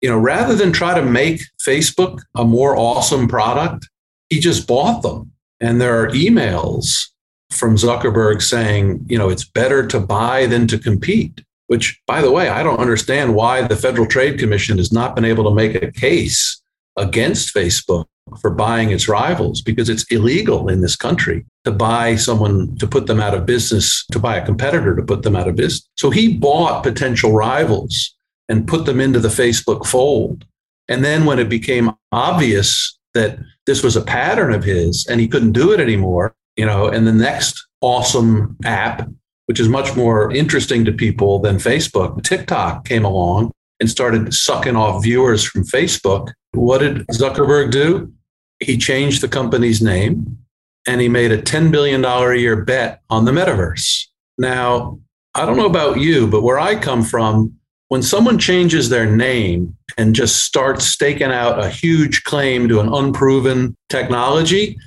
you 0.00 0.08
know, 0.08 0.18
rather 0.18 0.54
than 0.54 0.72
try 0.72 0.94
to 0.94 1.04
make 1.04 1.42
Facebook 1.66 2.20
a 2.36 2.44
more 2.44 2.76
awesome 2.76 3.28
product, 3.28 3.88
he 4.28 4.38
just 4.38 4.66
bought 4.66 5.02
them. 5.02 5.32
And 5.60 5.80
there 5.80 6.00
are 6.00 6.10
emails 6.10 7.08
from 7.50 7.76
Zuckerberg 7.76 8.42
saying, 8.42 9.06
you 9.08 9.18
know, 9.18 9.28
it's 9.28 9.44
better 9.44 9.86
to 9.86 9.98
buy 9.98 10.46
than 10.46 10.66
to 10.68 10.78
compete 10.78 11.40
which, 11.68 12.00
by 12.06 12.20
the 12.20 12.30
way, 12.30 12.48
I 12.48 12.62
don't 12.62 12.80
understand 12.80 13.34
why 13.34 13.62
the 13.62 13.76
Federal 13.76 14.06
Trade 14.06 14.38
Commission 14.38 14.78
has 14.78 14.90
not 14.90 15.14
been 15.14 15.24
able 15.24 15.44
to 15.44 15.54
make 15.54 15.74
a 15.74 15.92
case 15.92 16.60
against 16.96 17.54
Facebook 17.54 18.06
for 18.40 18.50
buying 18.50 18.90
its 18.90 19.08
rivals 19.08 19.60
because 19.62 19.88
it's 19.88 20.04
illegal 20.10 20.68
in 20.68 20.80
this 20.80 20.96
country 20.96 21.44
to 21.64 21.72
buy 21.72 22.16
someone 22.16 22.76
to 22.76 22.86
put 22.86 23.06
them 23.06 23.20
out 23.20 23.34
of 23.34 23.46
business, 23.46 24.04
to 24.12 24.18
buy 24.18 24.36
a 24.36 24.44
competitor 24.44 24.94
to 24.96 25.02
put 25.02 25.22
them 25.22 25.36
out 25.36 25.48
of 25.48 25.56
business. 25.56 25.88
So 25.96 26.10
he 26.10 26.36
bought 26.36 26.82
potential 26.82 27.32
rivals 27.32 28.14
and 28.48 28.68
put 28.68 28.86
them 28.86 29.00
into 29.00 29.20
the 29.20 29.28
Facebook 29.28 29.86
fold. 29.86 30.44
And 30.88 31.04
then 31.04 31.24
when 31.24 31.38
it 31.38 31.48
became 31.48 31.92
obvious 32.12 32.98
that 33.14 33.38
this 33.66 33.82
was 33.82 33.96
a 33.96 34.00
pattern 34.00 34.52
of 34.52 34.64
his 34.64 35.06
and 35.08 35.20
he 35.20 35.28
couldn't 35.28 35.52
do 35.52 35.72
it 35.72 35.80
anymore, 35.80 36.34
you 36.56 36.64
know, 36.64 36.88
and 36.88 37.06
the 37.06 37.12
next 37.12 37.66
awesome 37.80 38.56
app 38.64 39.08
which 39.48 39.58
is 39.58 39.68
much 39.68 39.96
more 39.96 40.30
interesting 40.30 40.84
to 40.84 40.92
people 40.92 41.38
than 41.38 41.56
Facebook. 41.56 42.22
TikTok 42.22 42.84
came 42.84 43.06
along 43.06 43.50
and 43.80 43.88
started 43.88 44.34
sucking 44.34 44.76
off 44.76 45.02
viewers 45.02 45.42
from 45.42 45.64
Facebook. 45.64 46.32
What 46.52 46.78
did 46.78 47.06
Zuckerberg 47.08 47.70
do? 47.70 48.12
He 48.60 48.76
changed 48.76 49.22
the 49.22 49.28
company's 49.28 49.80
name 49.80 50.38
and 50.86 51.00
he 51.00 51.08
made 51.08 51.32
a 51.32 51.40
$10 51.40 51.70
billion 51.70 52.04
a 52.04 52.34
year 52.34 52.64
bet 52.64 53.02
on 53.10 53.24
the 53.24 53.32
metaverse. 53.32 54.06
Now, 54.36 54.98
I 55.34 55.46
don't 55.46 55.56
know 55.56 55.66
about 55.66 56.00
you, 56.00 56.26
but 56.26 56.42
where 56.42 56.58
I 56.58 56.76
come 56.76 57.02
from, 57.02 57.54
when 57.88 58.02
someone 58.02 58.38
changes 58.38 58.88
their 58.88 59.06
name 59.06 59.76
and 59.96 60.14
just 60.14 60.44
starts 60.44 60.86
staking 60.86 61.30
out 61.30 61.62
a 61.62 61.68
huge 61.68 62.24
claim 62.24 62.68
to 62.68 62.80
an 62.80 62.92
unproven 62.92 63.76
technology, 63.88 64.78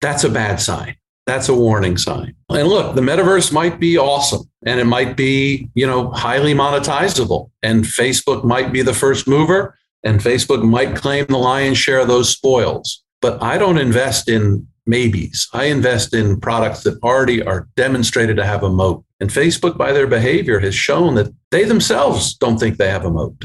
that's 0.00 0.24
a 0.24 0.30
bad 0.30 0.60
sign 0.60 0.96
that's 1.26 1.48
a 1.48 1.54
warning 1.54 1.96
sign. 1.96 2.34
And 2.48 2.68
look, 2.68 2.94
the 2.94 3.00
metaverse 3.00 3.52
might 3.52 3.80
be 3.80 3.98
awesome 3.98 4.48
and 4.64 4.78
it 4.78 4.84
might 4.84 5.16
be, 5.16 5.68
you 5.74 5.86
know, 5.86 6.10
highly 6.10 6.54
monetizable 6.54 7.50
and 7.62 7.84
Facebook 7.84 8.44
might 8.44 8.72
be 8.72 8.82
the 8.82 8.94
first 8.94 9.26
mover 9.26 9.76
and 10.04 10.20
Facebook 10.20 10.62
might 10.62 10.94
claim 10.94 11.26
the 11.26 11.36
lion's 11.36 11.78
share 11.78 11.98
of 11.98 12.08
those 12.08 12.30
spoils. 12.30 13.02
But 13.20 13.42
I 13.42 13.58
don't 13.58 13.78
invest 13.78 14.28
in 14.28 14.66
maybes. 14.86 15.48
I 15.52 15.64
invest 15.64 16.14
in 16.14 16.40
products 16.40 16.82
that 16.84 17.02
already 17.02 17.42
are 17.42 17.68
demonstrated 17.76 18.36
to 18.36 18.46
have 18.46 18.62
a 18.62 18.70
moat. 18.70 19.04
And 19.20 19.30
Facebook, 19.30 19.76
by 19.76 19.92
their 19.92 20.06
behavior, 20.06 20.60
has 20.60 20.74
shown 20.74 21.14
that 21.16 21.32
they 21.50 21.64
themselves 21.64 22.34
don't 22.34 22.58
think 22.58 22.76
they 22.76 22.90
have 22.90 23.04
a 23.04 23.10
moat. 23.10 23.44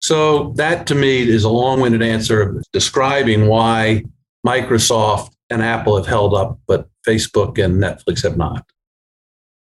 So 0.00 0.52
that 0.56 0.86
to 0.88 0.94
me 0.94 1.28
is 1.28 1.44
a 1.44 1.48
long 1.48 1.80
winded 1.80 2.02
answer 2.02 2.42
of 2.42 2.64
describing 2.72 3.46
why 3.46 4.04
Microsoft 4.46 5.30
and 5.48 5.62
Apple 5.62 5.96
have 5.96 6.06
held 6.06 6.34
up, 6.34 6.58
but 6.66 6.88
Facebook 7.06 7.62
and 7.62 7.82
Netflix 7.82 8.22
have 8.22 8.36
not. 8.36 8.66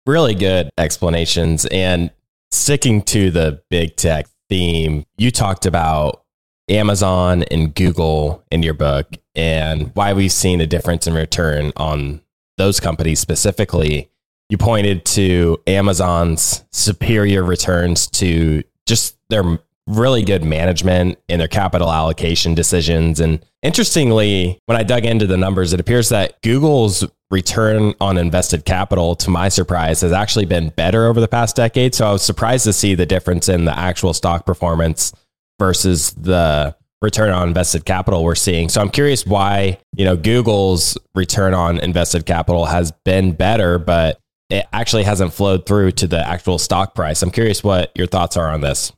Really 0.06 0.36
good 0.36 0.70
explanations. 0.78 1.66
And 1.68 2.12
sticking 2.52 3.02
to 3.04 3.30
the 3.30 3.62
big 3.70 3.96
tech 3.96 4.28
theme, 4.50 5.06
you 5.18 5.32
talked 5.32 5.66
about 5.66 6.24
Amazon 6.69 7.43
and 7.43 7.73
Google 7.73 8.43
in 8.51 8.63
your 8.63 8.73
book 8.73 9.08
and 9.36 9.91
why 9.93 10.13
we've 10.13 10.32
seen 10.32 10.62
a 10.62 10.67
difference 10.67 11.08
in 11.08 11.13
return 11.13 11.71
on 11.77 12.21
those 12.58 12.80
companies 12.80 13.19
specifically. 13.19 14.10
You 14.49 14.58
pointed 14.58 15.06
to 15.06 15.62
Amazon's 15.67 16.63
superior 16.71 17.43
returns 17.43 18.08
to 18.08 18.63
just 18.86 19.17
their 19.30 19.60
really 19.88 20.23
good 20.23 20.43
management 20.43 21.17
and 21.30 21.39
their 21.39 21.47
capital 21.47 21.91
allocation 21.91 22.53
decisions. 22.53 23.19
And 23.19 23.43
interestingly, 23.62 24.60
when 24.65 24.77
I 24.77 24.84
dug 24.84 25.06
into 25.06 25.27
the 25.27 25.38
numbers, 25.38 25.73
it 25.73 25.80
appears 25.80 26.10
that 26.10 26.41
Google's 26.41 27.06
return 27.30 27.93
on 27.99 28.17
invested 28.17 28.65
capital, 28.65 29.15
to 29.15 29.30
my 29.30 29.49
surprise, 29.49 30.01
has 30.01 30.12
actually 30.12 30.45
been 30.45 30.69
better 30.69 31.08
over 31.08 31.19
the 31.19 31.27
past 31.27 31.56
decade. 31.56 31.93
So 31.93 32.08
I 32.08 32.12
was 32.12 32.21
surprised 32.21 32.65
to 32.65 32.73
see 32.73 32.95
the 32.95 33.06
difference 33.06 33.49
in 33.49 33.65
the 33.65 33.77
actual 33.77 34.13
stock 34.13 34.45
performance 34.45 35.13
versus 35.60 36.12
the 36.12 36.76
return 37.02 37.30
on 37.30 37.48
invested 37.48 37.86
capital 37.86 38.24
we're 38.24 38.36
seeing. 38.36 38.70
So 38.70 38.82
I'm 38.82 38.89
curious 38.89 39.26
why, 39.26 39.78
you 39.96 40.06
know, 40.06 40.15
Google's 40.15 40.98
return 41.13 41.54
on 41.54 41.80
invested 41.80 42.26
capital 42.26 42.65
has 42.65 42.91
been 43.06 43.34
better, 43.34 43.78
but 43.78 44.20
it 44.50 44.65
actually 44.74 45.04
hasn't 45.04 45.34
flowed 45.34 45.65
through 45.65 45.91
to 45.91 46.08
the 46.08 46.26
actual 46.26 46.58
stock 46.58 46.96
price. 46.96 47.22
I'm 47.22 47.32
curious 47.32 47.63
what 47.63 47.91
your 47.96 48.08
thoughts 48.08 48.38
are 48.38 48.50
on 48.50 48.62
this. 48.62 48.91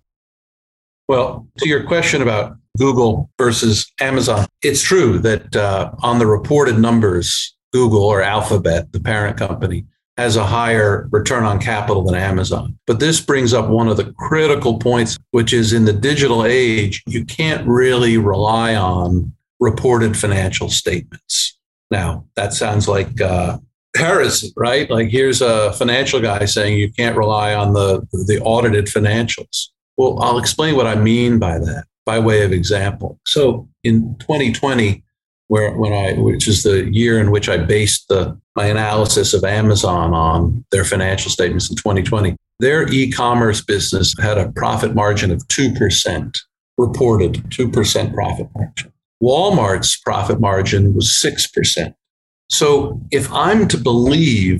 Well, 1.07 1.47
to 1.57 1.67
your 1.67 1.85
question 1.87 2.21
about 2.21 2.55
Google 2.77 3.29
versus 3.37 3.91
Amazon, 3.99 4.45
it's 4.61 4.81
true 4.81 5.17
that 5.19 5.55
uh, 5.55 5.91
on 5.99 6.19
the 6.19 6.27
reported 6.27 6.77
numbers, 6.77 7.55
Google 7.73 8.03
or 8.03 8.21
Alphabet, 8.21 8.91
the 8.91 8.99
parent 8.99 9.37
company, 9.37 9.85
has 10.19 10.35
a 10.35 10.45
higher 10.45 11.07
return 11.11 11.43
on 11.43 11.59
capital 11.59 12.03
than 12.03 12.15
Amazon. 12.15 12.77
But 12.85 12.99
this 12.99 13.21
brings 13.21 13.53
up 13.53 13.69
one 13.69 13.87
of 13.87 13.97
the 13.97 14.13
critical 14.17 14.77
points, 14.77 15.17
which 15.31 15.53
is 15.53 15.71
in 15.71 15.85
the 15.85 15.93
digital 15.93 16.45
age, 16.45 17.01
you 17.07 17.23
can't 17.23 17.65
really 17.65 18.17
rely 18.17 18.75
on 18.75 19.33
reported 19.59 20.17
financial 20.17 20.69
statements. 20.69 21.57
Now, 21.89 22.25
that 22.35 22.53
sounds 22.53 22.87
like 22.87 23.21
uh, 23.21 23.59
heresy, 23.95 24.51
right? 24.57 24.89
Like 24.89 25.07
here's 25.07 25.41
a 25.41 25.71
financial 25.73 26.19
guy 26.19 26.45
saying 26.45 26.77
you 26.77 26.91
can't 26.91 27.17
rely 27.17 27.53
on 27.53 27.73
the, 27.73 28.05
the 28.11 28.41
audited 28.43 28.85
financials. 28.87 29.69
Well, 29.97 30.21
I'll 30.21 30.37
explain 30.37 30.75
what 30.75 30.87
I 30.87 30.95
mean 30.95 31.39
by 31.39 31.59
that 31.59 31.85
by 32.05 32.17
way 32.17 32.43
of 32.43 32.51
example. 32.51 33.19
So 33.25 33.69
in 33.83 34.15
2020, 34.19 35.03
where 35.49 35.71
when 35.75 35.91
I, 35.91 36.13
which 36.13 36.47
is 36.47 36.63
the 36.63 36.89
year 36.93 37.19
in 37.19 37.31
which 37.31 37.49
I 37.49 37.57
based 37.57 38.07
the, 38.07 38.39
my 38.55 38.67
analysis 38.67 39.33
of 39.33 39.43
Amazon 39.43 40.13
on 40.13 40.63
their 40.71 40.85
financial 40.85 41.31
statements 41.31 41.69
in 41.69 41.75
2020, 41.75 42.35
their 42.59 42.87
e-commerce 42.87 43.61
business 43.61 44.13
had 44.19 44.37
a 44.37 44.51
profit 44.51 44.93
margin 44.93 45.31
of 45.31 45.39
2%, 45.47 46.37
reported 46.77 47.33
2% 47.49 48.13
profit 48.13 48.47
margin. 48.55 48.93
Walmart's 49.21 49.97
profit 49.97 50.39
margin 50.39 50.93
was 50.93 51.07
6%. 51.07 51.95
So 52.49 53.01
if 53.11 53.31
I'm 53.33 53.67
to 53.69 53.77
believe 53.77 54.59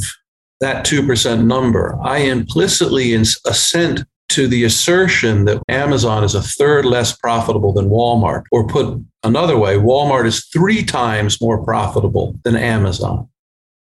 that 0.59 0.85
2% 0.85 1.45
number, 1.45 1.97
I 2.01 2.17
implicitly 2.19 3.13
assent 3.13 4.03
to 4.29 4.47
the 4.47 4.63
assertion 4.63 5.45
that 5.45 5.61
Amazon 5.69 6.23
is 6.23 6.35
a 6.35 6.41
third 6.41 6.85
less 6.85 7.15
profitable 7.15 7.73
than 7.73 7.89
Walmart, 7.89 8.43
or 8.51 8.67
put 8.67 8.99
another 9.23 9.57
way, 9.57 9.75
Walmart 9.75 10.25
is 10.25 10.45
three 10.45 10.83
times 10.83 11.41
more 11.41 11.63
profitable 11.63 12.35
than 12.43 12.55
Amazon. 12.55 13.27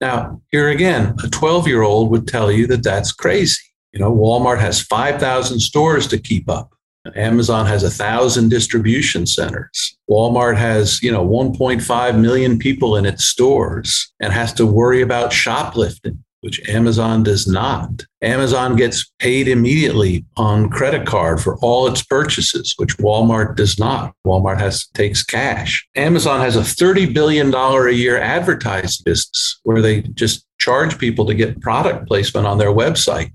Now, 0.02 0.42
here 0.52 0.70
again, 0.70 1.16
a 1.24 1.30
12 1.30 1.68
year 1.68 1.82
old 1.82 2.12
would 2.12 2.28
tell 2.28 2.52
you 2.52 2.68
that 2.68 2.84
that's 2.84 3.12
crazy. 3.12 3.62
You 3.94 4.00
know, 4.00 4.14
Walmart 4.14 4.60
has 4.60 4.82
5,000 4.82 5.60
stores 5.60 6.08
to 6.08 6.18
keep 6.18 6.50
up. 6.50 6.72
Amazon 7.16 7.66
has 7.68 7.84
a 7.84 7.90
thousand 7.90 8.50
distribution 8.50 9.26
centers. 9.26 9.96
Walmart 10.10 10.58
has, 10.58 11.02
you 11.04 11.12
know, 11.12 11.26
1.5 11.26 12.20
million 12.20 12.58
people 12.58 12.98
in 12.98 13.06
its 13.06 13.26
stores 13.26 14.12
and 14.20 14.34
has 14.34 14.52
to 14.54 14.66
worry 14.66 15.02
about 15.02 15.32
shoplifting 15.32 16.25
which 16.46 16.70
Amazon 16.70 17.24
does 17.24 17.48
not. 17.48 18.06
Amazon 18.22 18.76
gets 18.76 19.12
paid 19.18 19.48
immediately 19.48 20.24
on 20.38 20.70
credit 20.70 21.08
card 21.08 21.42
for 21.42 21.58
all 21.58 21.88
its 21.88 22.04
purchases, 22.04 22.76
which 22.78 22.96
Walmart 22.98 23.56
does 23.56 23.80
not. 23.80 24.14
Walmart 24.28 24.60
has 24.60 24.86
takes 24.90 25.24
cash. 25.24 25.88
Amazon 25.96 26.42
has 26.42 26.56
a 26.56 26.60
$30 26.60 27.12
billion 27.12 27.52
a 27.52 27.90
year 27.90 28.20
advertising 28.20 29.04
business 29.04 29.60
where 29.64 29.82
they 29.82 30.02
just 30.02 30.46
charge 30.60 31.00
people 31.00 31.26
to 31.26 31.34
get 31.34 31.60
product 31.62 32.08
placement 32.08 32.46
on 32.46 32.60
their 32.60 32.72
website. 32.72 33.32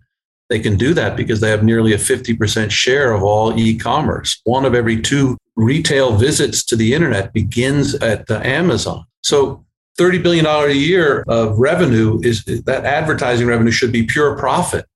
They 0.49 0.61
can 0.61 0.77
do 0.77 0.95
that 0.95 1.17
because 1.17 1.41
they 1.41 1.51
have 1.51 1.65
nearly 1.65 1.93
a 1.93 1.99
50% 1.99 2.71
share 2.71 3.13
of 3.13 3.25
all 3.25 3.59
e-commerce. 3.59 4.41
One 4.45 4.65
of 4.65 4.77
every 4.77 5.01
two 5.01 5.37
retail 5.57 6.17
visits 6.17 6.65
to 6.67 6.77
the 6.77 6.95
internet 6.95 7.33
begins 7.33 7.97
at 7.97 8.29
the 8.29 8.45
Amazon. 8.47 9.05
So 9.23 9.65
$30 10.01 10.23
billion 10.23 10.47
a 10.47 10.69
year 10.71 11.25
of 11.29 11.59
revenue 11.59 12.19
is 12.23 12.43
that 12.45 12.85
advertising 12.85 13.47
revenue 13.47 13.71
should 13.71 13.93
be 13.93 14.05
pure 14.05 14.37
profit. 14.39 14.87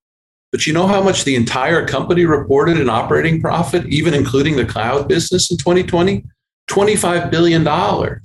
But 0.50 0.66
you 0.66 0.72
know 0.72 0.86
how 0.86 1.02
much 1.02 1.24
the 1.24 1.34
entire 1.34 1.86
company 1.86 2.24
reported 2.24 2.78
in 2.78 2.88
operating 2.88 3.40
profit, 3.40 3.84
even 3.86 4.14
including 4.14 4.56
the 4.56 4.64
cloud 4.64 5.08
business 5.08 5.50
in 5.50 5.58
2020? 5.58 6.24
$25 6.70 7.30
billion. 7.30 8.20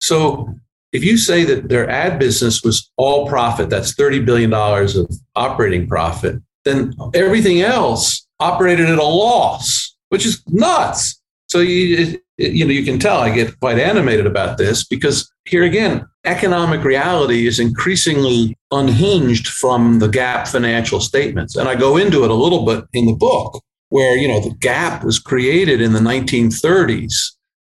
So 0.00 0.54
if 0.92 1.04
you 1.04 1.16
say 1.16 1.44
that 1.44 1.68
their 1.68 1.88
ad 1.88 2.18
business 2.18 2.62
was 2.62 2.90
all 2.96 3.28
profit, 3.28 3.70
that's 3.70 3.94
$30 3.94 4.24
billion 4.24 4.52
of 4.52 5.10
operating 5.36 5.86
profit, 5.86 6.36
then 6.64 6.94
everything 7.14 7.60
else 7.60 8.26
operated 8.40 8.90
at 8.90 8.98
a 8.98 9.04
loss, 9.04 9.94
which 10.08 10.26
is 10.26 10.42
nuts. 10.48 11.20
So 11.48 11.60
you, 11.60 12.18
you 12.40 12.64
know, 12.64 12.72
you 12.72 12.84
can 12.84 12.98
tell 12.98 13.20
I 13.20 13.34
get 13.34 13.58
quite 13.60 13.78
animated 13.78 14.26
about 14.26 14.56
this 14.56 14.82
because 14.84 15.30
here 15.44 15.62
again, 15.62 16.06
economic 16.24 16.84
reality 16.84 17.46
is 17.46 17.60
increasingly 17.60 18.56
unhinged 18.70 19.48
from 19.48 19.98
the 19.98 20.08
GAAP 20.08 20.48
financial 20.48 21.00
statements. 21.00 21.56
And 21.56 21.68
I 21.68 21.74
go 21.74 21.96
into 21.96 22.24
it 22.24 22.30
a 22.30 22.34
little 22.34 22.64
bit 22.64 22.84
in 22.94 23.06
the 23.06 23.14
book 23.14 23.62
where, 23.90 24.16
you 24.16 24.26
know, 24.26 24.40
the 24.40 24.54
GAAP 24.56 25.04
was 25.04 25.18
created 25.18 25.82
in 25.82 25.92
the 25.92 26.00
1930s 26.00 27.12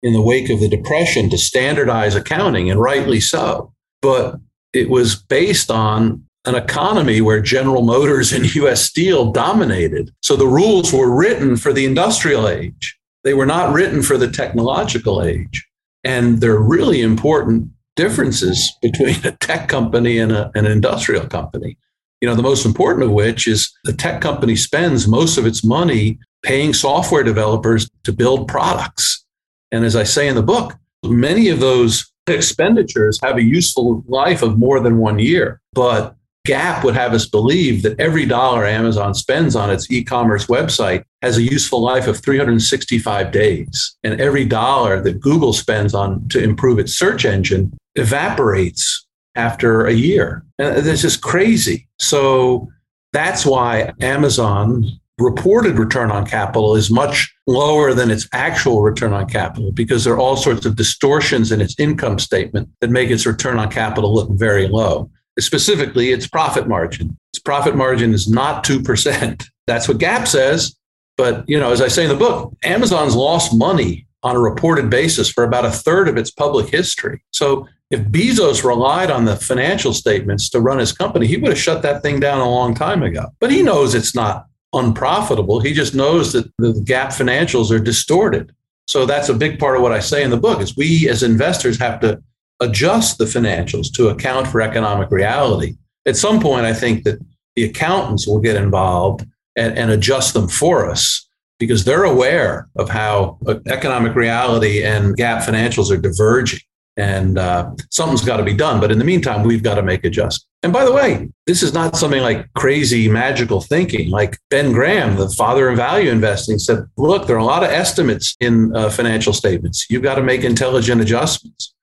in 0.02 0.14
the 0.14 0.22
wake 0.22 0.50
of 0.50 0.60
the 0.60 0.70
depression 0.70 1.30
to 1.30 1.38
standardize 1.38 2.16
accounting 2.16 2.70
and 2.70 2.80
rightly 2.80 3.20
so. 3.20 3.72
But 4.02 4.38
it 4.74 4.90
was 4.90 5.16
based 5.16 5.70
on 5.70 6.24
an 6.46 6.56
economy 6.56 7.22
where 7.22 7.42
General 7.42 7.84
Motors 7.84 8.34
and 8.34 8.54
US 8.56 8.84
Steel 8.84 9.32
dominated. 9.32 10.12
So 10.22 10.36
the 10.36 10.48
rules 10.48 10.92
were 10.92 11.16
written 11.16 11.58
for 11.58 11.72
the 11.72 11.86
industrial 11.86 12.48
age. 12.48 12.98
They 13.24 13.34
were 13.34 13.46
not 13.46 13.74
written 13.74 14.02
for 14.02 14.18
the 14.18 14.30
technological 14.30 15.22
age. 15.22 15.66
And 16.04 16.42
they're 16.42 16.60
really 16.60 17.02
important 17.02 17.70
differences 17.96 18.72
between 18.82 19.16
a 19.26 19.32
tech 19.32 19.70
company 19.70 20.18
and 20.18 20.32
a, 20.32 20.52
an 20.56 20.66
industrial 20.66 21.28
company. 21.28 21.78
You 22.22 22.30
know, 22.30 22.36
the 22.36 22.42
most 22.42 22.66
important 22.66 23.04
of 23.06 23.12
which 23.12 23.48
is 23.48 23.72
the 23.84 23.94
tech 23.94 24.22
company 24.22 24.56
spends 24.56 25.08
most 25.08 25.38
of 25.38 25.46
its 25.46 25.64
money 25.64 26.20
paying 26.42 26.74
software 26.74 27.24
developers 27.24 27.90
to 28.04 28.12
build 28.12 28.48
products. 28.48 29.26
And 29.72 29.86
as 29.86 29.96
I 29.96 30.04
say 30.04 30.28
in 30.28 30.36
the 30.36 30.44
book, 30.44 30.76
many 31.04 31.50
of 31.50 31.60
those 31.60 32.12
expenditures 32.28 33.20
have 33.22 33.38
a 33.38 33.44
useful 33.44 34.04
life 34.08 34.42
of 34.42 34.58
more 34.58 34.80
than 34.80 34.98
one 34.98 35.20
year. 35.20 35.62
But 35.74 36.16
GAAP 36.48 36.84
would 36.84 36.96
have 36.96 37.14
us 37.14 37.26
believe 37.26 37.84
that 37.84 38.00
every 38.00 38.26
dollar 38.26 38.66
Amazon 38.66 39.14
spends 39.14 39.56
on 39.56 39.70
its 39.70 39.90
e 39.90 40.04
commerce 40.04 40.48
website 40.48 41.04
has 41.24 41.38
a 41.38 41.42
useful 41.42 41.82
life 41.82 42.08
of 42.08 42.20
365 42.20 43.32
days. 43.32 43.96
And 44.04 44.20
every 44.20 44.46
dollar 44.46 45.02
that 45.02 45.20
Google 45.20 45.54
spends 45.54 45.94
on 45.94 46.28
to 46.30 46.44
improve 46.44 46.80
its 46.80 46.94
search 46.94 47.26
engine 47.26 47.76
evaporates 47.96 49.08
after 49.36 49.86
a 49.86 49.94
year. 49.94 50.46
And 50.60 50.78
this 50.86 51.04
is 51.04 51.18
crazy. 51.18 51.88
So 52.00 52.70
that's 53.14 53.46
why 53.46 53.94
Amazon 54.02 54.86
reported 55.20 55.80
return 55.80 56.12
on 56.12 56.26
capital 56.26 56.76
is 56.76 56.92
much 56.92 57.34
lower 57.48 57.94
than 57.94 58.12
its 58.12 58.28
actual 58.34 58.82
return 58.82 59.14
on 59.14 59.28
capital 59.28 59.72
because 59.72 60.04
there 60.04 60.14
are 60.14 60.20
all 60.20 60.36
sorts 60.36 60.66
of 60.66 60.76
distortions 60.76 61.52
in 61.52 61.62
its 61.62 61.80
income 61.80 62.20
statement 62.20 62.70
that 62.82 62.90
make 62.90 63.10
its 63.10 63.26
return 63.26 63.60
on 63.60 63.72
capital 63.72 64.14
look 64.14 64.30
very 64.32 64.68
low 64.68 65.10
specifically 65.40 66.12
its 66.12 66.28
profit 66.28 66.68
margin. 66.68 67.18
Its 67.32 67.40
profit 67.40 67.76
margin 67.76 68.14
is 68.14 68.28
not 68.28 68.64
2%. 68.64 69.48
That's 69.68 69.88
what 69.88 69.98
GAAP 69.98 70.28
says. 70.28 70.76
But, 71.17 71.47
you 71.47 71.60
know, 71.60 71.71
as 71.71 71.82
I 71.82 71.88
say 71.88 72.04
in 72.04 72.10
the 72.10 72.15
book, 72.15 72.54
Amazon's 72.63 73.15
lost 73.15 73.56
money 73.56 74.08
on 74.23 74.36
a 74.36 74.39
reported 74.39 74.89
basis 74.89 75.30
for 75.30 75.43
about 75.43 75.65
a 75.65 75.71
third 75.71 76.08
of 76.08 76.17
its 76.17 76.32
public 76.32 76.69
history. 76.69 77.23
So 77.32 77.67
if 77.91 78.02
Bezos 78.06 78.63
relied 78.63 79.12
on 79.12 79.26
the 79.26 79.36
financial 79.36 79.93
statements 79.93 80.49
to 80.49 80.62
run 80.62 80.80
his 80.80 80.91
company, 80.91 81.28
he 81.28 81.38
would 81.38 81.52
have 81.52 81.60
shut 81.60 81.82
that 81.84 82.02
thing 82.02 82.19
down 82.19 82.39
a 82.39 82.49
long 82.49 82.73
time 82.73 83.04
ago. 83.04 83.28
But 83.39 83.52
he 83.52 83.62
knows 83.62 83.93
it's 83.93 84.15
not 84.15 84.47
unprofitable. 84.73 85.60
He 85.60 85.73
just 85.73 85.93
knows 85.93 86.34
that 86.34 86.45
the 86.58 86.73
GAAP 86.73 87.10
financials 87.10 87.69
are 87.69 87.80
distorted. 87.80 88.52
So 88.88 89.06
that's 89.06 89.30
a 89.30 89.34
big 89.34 89.60
part 89.60 89.76
of 89.76 89.82
what 89.82 89.91
I 89.91 89.99
say 89.99 90.23
in 90.23 90.32
the 90.32 90.38
book 90.38 90.62
is 90.62 90.76
we 90.76 91.08
as 91.10 91.21
investors 91.21 91.78
have 91.80 91.99
to 91.99 92.21
adjust 92.60 93.17
the 93.17 93.26
financials 93.26 93.91
to 93.93 94.10
account 94.10 94.47
for 94.47 94.62
economic 94.62 95.12
reality. 95.12 95.76
At 96.06 96.17
some 96.17 96.39
point, 96.39 96.65
I 96.65 96.73
think 96.73 97.04
that 97.04 97.19
the 97.56 97.65
accountants 97.65 98.26
will 98.28 98.39
get 98.39 98.56
involved 98.56 99.26
and, 99.56 99.78
and 99.78 99.92
adjust 99.92 100.34
them 100.34 100.48
for 100.48 100.89
us 100.89 101.28
because 101.60 101.86
they're 101.86 102.04
aware 102.04 102.68
of 102.76 102.89
how 102.89 103.38
economic 103.68 104.16
reality 104.16 104.84
and 104.84 105.16
GAAP 105.16 105.44
financials 105.44 105.92
are 105.92 105.98
diverging. 105.98 106.60
And 106.96 107.39
uh, 107.39 107.72
something's 107.89 108.24
got 108.24 108.38
to 108.38 108.44
be 108.44 108.54
done. 108.54 108.80
But 108.80 108.92
in 108.92 109.00
the 109.00 109.06
meantime, 109.06 109.44
we've 109.44 109.63
got 109.63 109.76
to 109.76 109.82
make 109.82 110.04
adjustments. 110.04 110.46
And 110.62 110.72
by 110.72 110.86
the 110.86 110.92
way, 110.92 111.30
this 111.48 111.63
is 111.63 111.74
not 111.74 111.96
something 111.96 112.22
like 112.22 112.52
crazy 112.54 113.10
magical 113.10 113.62
thinking. 113.62 114.12
Like 114.12 114.38
Ben 114.50 114.72
Graham, 114.72 115.16
the 115.16 115.30
father 115.30 115.70
of 115.70 115.78
value 115.78 116.12
investing, 116.12 116.60
said, 116.60 116.86
look, 116.98 117.26
there 117.26 117.36
are 117.36 117.39
a 117.39 117.46
lot 117.46 117.63
of 117.63 117.72
estimates 117.72 118.36
in 118.39 118.76
uh, 118.76 118.89
financial 118.89 119.34
statements. 119.34 119.88
You've 119.89 120.04
got 120.04 120.16
to 120.16 120.24
make 120.24 120.44
intelligent 120.44 121.02
adjustments. 121.02 121.74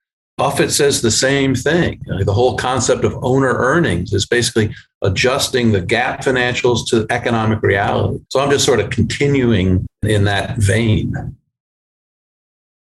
Buffett 0.41 0.73
says 0.73 1.03
the 1.03 1.11
same 1.11 1.55
thing. 1.55 2.01
Uh, 2.11 2.25
the 2.25 2.33
whole 2.33 2.57
concept 2.57 3.05
of 3.05 3.15
owner 3.23 3.53
earnings 3.59 4.15
is 4.15 4.25
basically 4.25 4.75
adjusting 5.03 5.71
the 5.71 5.83
GAAP 5.83 6.25
financials 6.25 6.89
to 6.89 7.07
economic 7.11 7.63
reality. 7.63 8.25
So 8.31 8.41
I'm 8.41 8.51
just 8.51 8.65
sort 8.65 8.81
of 8.81 8.89
continuing 8.89 9.87
in 10.03 10.25
that 10.25 10.57
vein. 10.57 11.37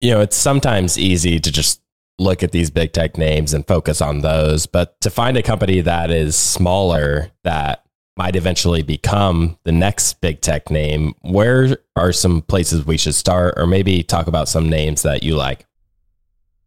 You 0.00 0.10
know, 0.10 0.20
it's 0.20 0.34
sometimes 0.34 0.98
easy 0.98 1.38
to 1.38 1.52
just 1.52 1.80
look 2.18 2.42
at 2.42 2.50
these 2.50 2.70
big 2.70 2.92
tech 2.92 3.16
names 3.16 3.54
and 3.54 3.64
focus 3.68 4.00
on 4.00 4.22
those, 4.22 4.66
but 4.66 5.00
to 5.02 5.08
find 5.08 5.36
a 5.36 5.42
company 5.42 5.80
that 5.80 6.10
is 6.10 6.34
smaller 6.34 7.30
that 7.44 7.84
might 8.16 8.34
eventually 8.34 8.82
become 8.82 9.56
the 9.62 9.70
next 9.70 10.20
big 10.20 10.40
tech 10.40 10.72
name, 10.72 11.14
where 11.20 11.78
are 11.94 12.12
some 12.12 12.42
places 12.42 12.84
we 12.84 12.96
should 12.96 13.14
start 13.14 13.54
or 13.56 13.64
maybe 13.64 14.02
talk 14.02 14.26
about 14.26 14.48
some 14.48 14.68
names 14.68 15.02
that 15.02 15.22
you 15.22 15.36
like? 15.36 15.66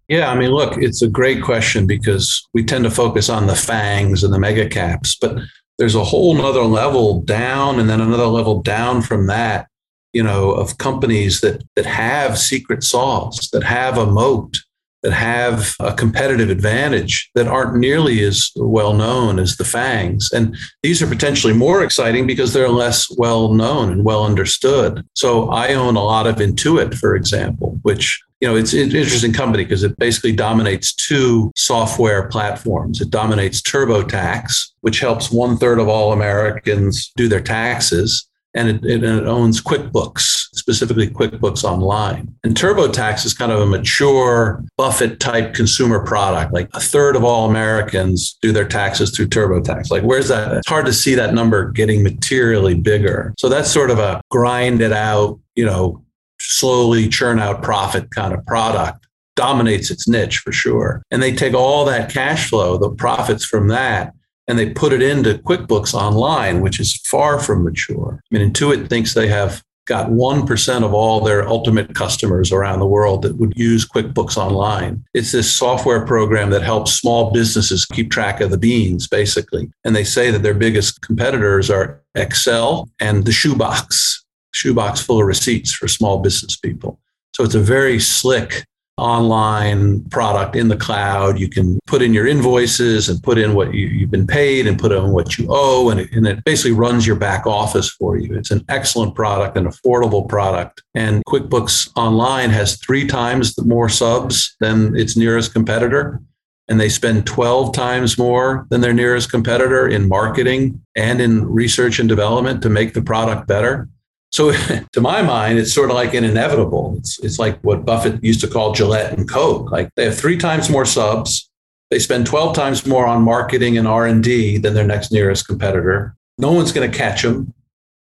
Yeah, 0.07 0.31
I 0.31 0.35
mean, 0.35 0.51
look, 0.51 0.77
it's 0.77 1.01
a 1.01 1.09
great 1.09 1.43
question 1.43 1.85
because 1.85 2.47
we 2.53 2.63
tend 2.63 2.85
to 2.85 2.91
focus 2.91 3.29
on 3.29 3.47
the 3.47 3.55
fangs 3.55 4.23
and 4.23 4.33
the 4.33 4.39
mega 4.39 4.69
caps, 4.69 5.17
but 5.19 5.37
there's 5.77 5.95
a 5.95 6.03
whole 6.03 6.33
nother 6.33 6.63
level 6.63 7.21
down 7.21 7.79
and 7.79 7.89
then 7.89 7.99
another 7.99 8.27
level 8.27 8.61
down 8.61 9.01
from 9.01 9.27
that, 9.27 9.67
you 10.13 10.23
know, 10.23 10.51
of 10.51 10.77
companies 10.77 11.41
that 11.41 11.61
that 11.75 11.85
have 11.85 12.37
secret 12.37 12.83
sauce, 12.83 13.49
that 13.49 13.63
have 13.63 13.97
a 13.97 14.05
moat, 14.05 14.57
that 15.03 15.11
have 15.11 15.75
a 15.79 15.93
competitive 15.93 16.49
advantage 16.49 17.29
that 17.35 17.47
aren't 17.47 17.75
nearly 17.77 18.23
as 18.23 18.49
well 18.55 18.93
known 18.93 19.39
as 19.39 19.57
the 19.57 19.65
fangs. 19.65 20.31
And 20.31 20.55
these 20.83 21.01
are 21.01 21.07
potentially 21.07 21.53
more 21.53 21.83
exciting 21.83 22.25
because 22.25 22.53
they're 22.53 22.69
less 22.69 23.07
well 23.17 23.53
known 23.53 23.91
and 23.91 24.03
well 24.03 24.25
understood. 24.25 25.05
So 25.15 25.49
I 25.49 25.73
own 25.73 25.95
a 25.97 26.03
lot 26.03 26.27
of 26.27 26.37
Intuit, 26.37 26.95
for 26.95 27.15
example, 27.15 27.77
which 27.83 28.19
you 28.39 28.47
know, 28.47 28.55
it's 28.55 28.73
an 28.73 28.95
interesting 28.95 29.33
company 29.33 29.63
because 29.63 29.83
it 29.83 29.97
basically 29.97 30.31
dominates 30.31 30.93
two 30.93 31.51
software 31.55 32.27
platforms. 32.27 33.01
It 33.01 33.09
dominates 33.09 33.61
TurboTax, 33.61 34.71
which 34.81 34.99
helps 34.99 35.31
one 35.31 35.57
third 35.57 35.79
of 35.79 35.87
all 35.87 36.13
Americans 36.13 37.11
do 37.15 37.27
their 37.27 37.41
taxes. 37.41 38.27
and 38.53 38.69
it, 38.69 38.85
it, 38.85 39.03
owns 39.03 39.61
QuickBooks, 39.61 40.21
specifically 40.55 41.07
QuickBooks 41.07 41.63
Online. 41.63 42.33
And 42.43 42.55
TurboTax 42.55 43.25
is 43.25 43.33
kind 43.33 43.51
of 43.51 43.59
a 43.59 43.65
mature 43.67 44.63
Buffett 44.77 45.19
type 45.19 45.53
consumer 45.53 46.03
product. 46.03 46.53
Like 46.53 46.69
a 46.73 46.79
third 46.79 47.15
of 47.15 47.23
all 47.23 47.49
Americans 47.49 48.37
do 48.41 48.51
their 48.51 48.67
taxes 48.67 49.15
through 49.15 49.27
TurboTax. 49.27 49.91
Like, 49.91 50.03
where's 50.03 50.27
that? 50.29 50.53
It's 50.53 50.69
hard 50.69 50.85
to 50.87 50.93
see 50.93 51.13
that 51.15 51.33
number 51.35 51.71
getting 51.71 52.01
materially 52.01 52.73
bigger. 52.73 53.33
So 53.37 53.49
that's 53.49 53.69
sort 53.69 53.91
of 53.91 53.99
a 53.99 54.21
grind 54.31 54.81
it 54.81 54.93
out, 54.93 55.39
you 55.55 55.65
know, 55.65 56.03
slowly 56.39 57.07
churn 57.07 57.39
out 57.39 57.63
profit 57.63 58.11
kind 58.11 58.33
of 58.33 58.45
product 58.45 59.07
dominates 59.35 59.91
its 59.91 60.07
niche 60.07 60.39
for 60.39 60.51
sure. 60.51 61.03
And 61.11 61.21
they 61.21 61.33
take 61.33 61.53
all 61.53 61.85
that 61.85 62.11
cash 62.11 62.49
flow, 62.49 62.77
the 62.77 62.89
profits 62.89 63.45
from 63.45 63.67
that, 63.69 64.13
and 64.47 64.57
they 64.57 64.69
put 64.69 64.93
it 64.93 65.01
into 65.01 65.35
QuickBooks 65.35 65.93
Online, 65.93 66.61
which 66.61 66.79
is 66.79 66.95
far 67.05 67.39
from 67.39 67.63
mature. 67.63 68.19
I 68.31 68.37
mean, 68.37 68.51
Intuit 68.51 68.89
thinks 68.89 69.13
they 69.13 69.27
have 69.27 69.61
got 69.87 70.09
1% 70.09 70.83
of 70.83 70.93
all 70.93 71.21
their 71.21 71.47
ultimate 71.47 71.95
customers 71.95 72.51
around 72.51 72.79
the 72.79 72.85
world 72.85 73.21
that 73.21 73.37
would 73.37 73.53
use 73.55 73.87
QuickBooks 73.87 74.37
Online. 74.37 75.03
It's 75.13 75.31
this 75.31 75.51
software 75.51 76.05
program 76.05 76.49
that 76.49 76.61
helps 76.61 76.93
small 76.93 77.31
businesses 77.31 77.85
keep 77.85 78.11
track 78.11 78.41
of 78.41 78.51
the 78.51 78.57
beans, 78.57 79.07
basically. 79.07 79.71
And 79.85 79.95
they 79.95 80.03
say 80.03 80.29
that 80.29 80.43
their 80.43 80.53
biggest 80.53 81.01
competitors 81.01 81.69
are 81.69 82.01
Excel 82.15 82.89
and 82.99 83.25
the 83.25 83.31
shoebox, 83.31 84.25
shoebox 84.51 85.01
full 85.01 85.19
of 85.19 85.27
receipts 85.27 85.71
for 85.71 85.87
small 85.87 86.19
business 86.19 86.55
people. 86.55 86.99
So 87.33 87.43
it's 87.43 87.55
a 87.55 87.59
very 87.59 87.99
slick 87.99 88.65
online 88.97 90.03
product 90.05 90.55
in 90.55 90.69
the 90.69 90.75
cloud. 90.75 91.39
You 91.39 91.49
can 91.49 91.79
put 91.85 92.01
in 92.01 92.13
your 92.13 92.25
invoices 92.25 93.09
and 93.09 93.21
put 93.21 93.37
in 93.37 93.53
what 93.53 93.73
you, 93.73 93.99
have 94.01 94.11
been 94.11 94.25
paid 94.25 94.65
and 94.65 94.79
put 94.79 94.91
in 94.91 95.11
what 95.11 95.37
you 95.37 95.45
owe. 95.49 95.89
And 95.89 95.99
it, 95.99 96.11
and 96.11 96.27
it 96.27 96.43
basically 96.43 96.71
runs 96.71 97.05
your 97.05 97.15
back 97.15 97.45
office 97.45 97.89
for 97.89 98.17
you. 98.17 98.33
It's 98.35 98.51
an 98.51 98.65
excellent 98.69 99.13
product, 99.13 99.55
an 99.55 99.65
affordable 99.65 100.27
product. 100.27 100.81
And 100.95 101.23
QuickBooks 101.25 101.91
Online 101.95 102.49
has 102.49 102.77
three 102.77 103.05
times 103.05 103.55
more 103.63 103.89
subs 103.89 104.55
than 104.59 104.95
its 104.95 105.15
nearest 105.15 105.53
competitor. 105.53 106.21
And 106.67 106.79
they 106.79 106.89
spend 106.89 107.25
12 107.25 107.73
times 107.73 108.17
more 108.17 108.65
than 108.71 108.81
their 108.81 108.93
nearest 108.93 109.31
competitor 109.31 109.87
in 109.87 110.09
marketing 110.09 110.81
and 110.95 111.21
in 111.21 111.45
research 111.45 111.99
and 111.99 112.09
development 112.09 112.61
to 112.63 112.69
make 112.69 112.93
the 112.93 113.01
product 113.01 113.47
better. 113.47 113.87
So, 114.31 114.51
to 114.93 115.01
my 115.01 115.21
mind, 115.21 115.59
it's 115.59 115.73
sort 115.73 115.89
of 115.89 115.95
like 115.95 116.13
an 116.13 116.23
inevitable. 116.23 116.95
It's, 116.97 117.19
it's 117.19 117.39
like 117.39 117.59
what 117.61 117.85
Buffett 117.85 118.23
used 118.23 118.41
to 118.41 118.47
call 118.47 118.73
Gillette 118.73 119.17
and 119.17 119.29
Coke. 119.29 119.71
Like 119.71 119.89
they 119.95 120.05
have 120.05 120.17
three 120.17 120.37
times 120.37 120.69
more 120.69 120.85
subs. 120.85 121.49
They 121.89 121.99
spend 121.99 122.25
12 122.25 122.53
times 122.53 122.85
more 122.85 123.07
on 123.07 123.21
marketing 123.21 123.77
and 123.77 123.87
R&D 123.87 124.57
than 124.57 124.73
their 124.73 124.85
next 124.85 125.11
nearest 125.11 125.47
competitor. 125.47 126.15
No 126.37 126.51
one's 126.51 126.73
going 126.73 126.89
to 126.89 126.97
catch 126.97 127.23
them, 127.23 127.53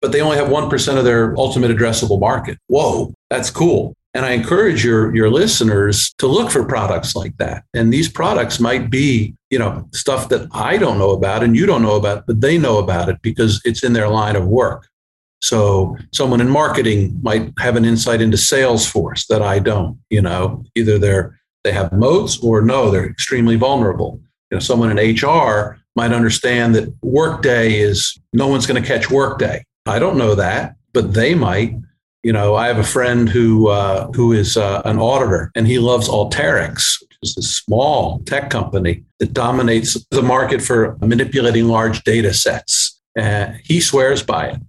but 0.01 0.11
they 0.11 0.21
only 0.21 0.38
have 0.38 0.47
1% 0.47 0.97
of 0.97 1.05
their 1.05 1.38
ultimate 1.38 1.69
addressable 1.69 2.19
market. 2.19 2.57
Whoa, 2.67 3.13
that's 3.30 3.51
cool. 3.51 3.93
And 4.15 4.26
I 4.26 4.32
encourage 4.32 4.84
your, 4.84 5.13
your 5.13 5.30
listeners 5.30 6.13
to 6.19 6.28
look 6.28 6.49
for 6.49 6.63
products 6.63 7.15
like 7.15 7.38
that. 7.38 7.65
And 7.73 7.93
these 7.93 8.09
products 8.09 8.61
might 8.61 8.89
be, 8.89 9.36
you 9.49 9.59
know, 9.59 9.88
stuff 9.93 10.30
that 10.30 10.47
I 10.51 10.78
don't 10.78 10.97
know 10.97 11.11
about 11.11 11.43
and 11.43 11.55
you 11.55 11.65
don't 11.65 11.82
know 11.82 11.95
about, 11.95 12.26
but 12.26 12.39
they 12.39 12.57
know 12.57 12.80
about 12.80 13.09
it 13.09 13.21
because 13.21 13.61
it's 13.65 13.84
in 13.84 13.91
their 13.91 14.07
line 14.07 14.38
of 14.38 14.47
work. 14.47 14.88
So 15.46 15.96
someone 16.12 16.41
in 16.41 16.50
marketing 16.50 17.20
might 17.22 17.54
have 17.60 17.76
an 17.76 17.86
insight 17.86 18.20
into 18.20 18.36
Salesforce 18.36 19.28
that 19.28 19.43
I 19.43 19.60
don't. 19.60 20.00
You 20.10 20.24
know, 20.24 20.64
either 20.74 20.98
they're 20.98 21.39
they 21.64 21.72
have 21.72 21.93
moats 21.93 22.39
or 22.39 22.64
no, 22.64 22.89
they're 22.89 23.08
extremely 23.08 23.56
vulnerable. 23.56 24.20
You 24.50 24.56
know, 24.56 24.60
someone 24.60 24.98
in 24.98 25.16
HR 25.16 25.78
might 25.96 26.14
understand 26.14 26.74
that 26.74 26.91
Workday 27.04 27.80
is 27.80 28.18
no 28.34 28.48
one's 28.48 28.66
going 28.66 28.82
to 28.82 28.88
catch 28.88 29.12
Workday. 29.12 29.64
I 29.86 30.00
don't 30.00 30.18
know 30.18 30.34
that, 30.34 30.78
but 30.93 31.14
they 31.14 31.36
might. 31.36 31.76
You 32.24 32.34
know, 32.34 32.56
I 32.56 32.66
have 32.66 32.80
a 32.80 32.84
friend 32.84 33.30
who 33.30 33.68
uh, 33.68 34.12
who 34.14 34.32
is 34.32 34.58
uh, 34.58 34.82
an 34.84 34.98
auditor, 34.98 35.52
and 35.54 35.68
he 35.68 35.78
loves 35.78 36.10
Alteryx, 36.10 37.02
which 37.02 37.18
is 37.22 37.38
a 37.38 37.43
small 37.43 38.18
tech 38.26 38.50
company 38.50 39.04
that 39.20 39.32
dominates 39.34 40.04
the 40.10 40.24
market 40.24 40.64
for 40.64 40.98
manipulating 41.02 41.68
large 41.68 42.04
data 42.04 42.34
sets. 42.34 43.00
And 43.16 43.62
he 43.64 43.80
swears 43.80 44.24
by 44.24 44.48
it. 44.48 44.60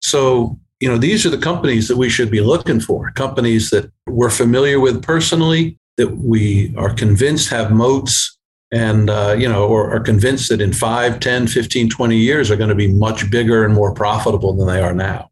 So, 0.00 0.58
you 0.80 0.88
know, 0.88 0.98
these 0.98 1.26
are 1.26 1.30
the 1.30 1.38
companies 1.38 1.88
that 1.88 1.96
we 1.96 2.08
should 2.08 2.30
be 2.30 2.40
looking 2.40 2.80
for 2.80 3.10
companies 3.12 3.70
that 3.70 3.90
we're 4.06 4.30
familiar 4.30 4.80
with 4.80 5.02
personally, 5.02 5.78
that 5.96 6.16
we 6.16 6.74
are 6.76 6.92
convinced 6.94 7.50
have 7.50 7.70
moats 7.70 8.38
and, 8.72 9.10
uh, 9.10 9.34
you 9.36 9.48
know, 9.48 9.66
or 9.66 9.90
are 9.90 10.00
convinced 10.00 10.48
that 10.48 10.60
in 10.60 10.72
5, 10.72 11.20
10, 11.20 11.48
15, 11.48 11.90
20 11.90 12.16
years 12.16 12.50
are 12.50 12.56
going 12.56 12.68
to 12.68 12.74
be 12.74 12.88
much 12.88 13.30
bigger 13.30 13.64
and 13.64 13.74
more 13.74 13.92
profitable 13.92 14.54
than 14.54 14.66
they 14.66 14.80
are 14.80 14.94
now. 14.94 15.30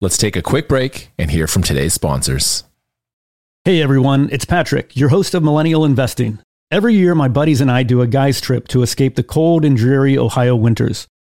Let's 0.00 0.18
take 0.18 0.36
a 0.36 0.42
quick 0.42 0.68
break 0.68 1.10
and 1.18 1.30
hear 1.30 1.46
from 1.46 1.62
today's 1.62 1.94
sponsors. 1.94 2.64
Hey 3.64 3.82
everyone, 3.82 4.30
it's 4.32 4.46
Patrick, 4.46 4.96
your 4.96 5.10
host 5.10 5.34
of 5.34 5.42
Millennial 5.42 5.84
Investing. 5.84 6.38
Every 6.70 6.94
year, 6.94 7.14
my 7.14 7.28
buddies 7.28 7.60
and 7.60 7.70
I 7.70 7.82
do 7.82 8.00
a 8.00 8.06
guy's 8.06 8.40
trip 8.40 8.68
to 8.68 8.82
escape 8.82 9.16
the 9.16 9.22
cold 9.22 9.64
and 9.64 9.76
dreary 9.76 10.16
Ohio 10.16 10.54
winters. 10.56 11.06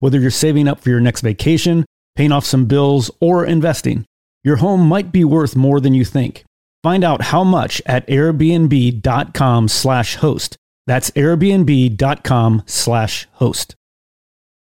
whether 0.00 0.18
you're 0.18 0.30
saving 0.30 0.66
up 0.68 0.80
for 0.80 0.90
your 0.90 1.00
next 1.00 1.22
vacation, 1.22 1.84
paying 2.16 2.32
off 2.32 2.44
some 2.44 2.66
bills, 2.66 3.10
or 3.20 3.44
investing. 3.44 4.04
Your 4.44 4.56
home 4.56 4.88
might 4.88 5.12
be 5.12 5.24
worth 5.24 5.56
more 5.56 5.80
than 5.80 5.94
you 5.94 6.04
think. 6.04 6.44
Find 6.82 7.04
out 7.04 7.22
how 7.22 7.44
much 7.44 7.80
at 7.86 8.06
airbnb.com/host. 8.06 10.56
That's 10.86 11.10
airbnb.com/host. 11.10 13.74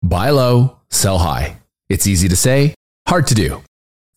Buy 0.03 0.31
low, 0.31 0.77
sell 0.91 1.19
high. 1.19 1.59
It's 1.89 2.07
easy 2.07 2.29
to 2.29 2.37
say, 2.37 2.75
hard 3.09 3.27
to 3.29 3.35
do. 3.35 3.63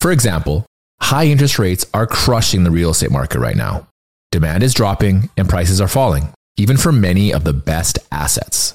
For 0.00 0.12
example, 0.12 0.66
high 1.00 1.26
interest 1.26 1.58
rates 1.58 1.86
are 1.94 2.06
crushing 2.06 2.64
the 2.64 2.70
real 2.70 2.90
estate 2.90 3.10
market 3.10 3.38
right 3.38 3.56
now. 3.56 3.88
Demand 4.30 4.62
is 4.62 4.74
dropping 4.74 5.30
and 5.36 5.48
prices 5.48 5.80
are 5.80 5.88
falling, 5.88 6.32
even 6.56 6.76
for 6.76 6.92
many 6.92 7.32
of 7.32 7.44
the 7.44 7.52
best 7.52 7.98
assets. 8.10 8.74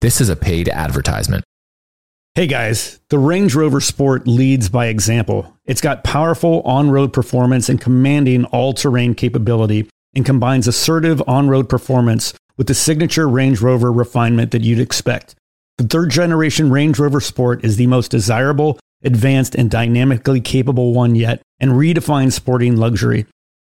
This 0.00 0.22
is 0.22 0.30
a 0.30 0.36
paid 0.36 0.70
advertisement. 0.70 1.44
Hey 2.34 2.46
guys, 2.46 3.00
the 3.10 3.18
Range 3.18 3.54
Rover 3.54 3.82
Sport 3.82 4.26
leads 4.26 4.70
by 4.70 4.86
example. 4.86 5.58
It's 5.66 5.82
got 5.82 6.04
powerful 6.04 6.62
on 6.62 6.90
road 6.90 7.12
performance 7.12 7.68
and 7.68 7.78
commanding 7.78 8.46
all 8.46 8.72
terrain 8.72 9.14
capability 9.14 9.90
and 10.14 10.24
combines 10.24 10.66
assertive 10.66 11.22
on 11.28 11.50
road 11.50 11.68
performance 11.68 12.32
with 12.56 12.66
the 12.66 12.74
signature 12.74 13.28
Range 13.28 13.60
Rover 13.60 13.92
refinement 13.92 14.52
that 14.52 14.62
you'd 14.62 14.80
expect. 14.80 15.34
The 15.76 15.84
third 15.84 16.08
generation 16.08 16.70
Range 16.70 16.98
Rover 16.98 17.20
Sport 17.20 17.62
is 17.62 17.76
the 17.76 17.86
most 17.86 18.10
desirable, 18.10 18.80
advanced, 19.04 19.54
and 19.54 19.70
dynamically 19.70 20.40
capable 20.40 20.94
one 20.94 21.14
yet 21.14 21.42
and 21.58 21.72
redefines 21.72 22.32
sporting 22.32 22.76
luxury. 22.76 23.26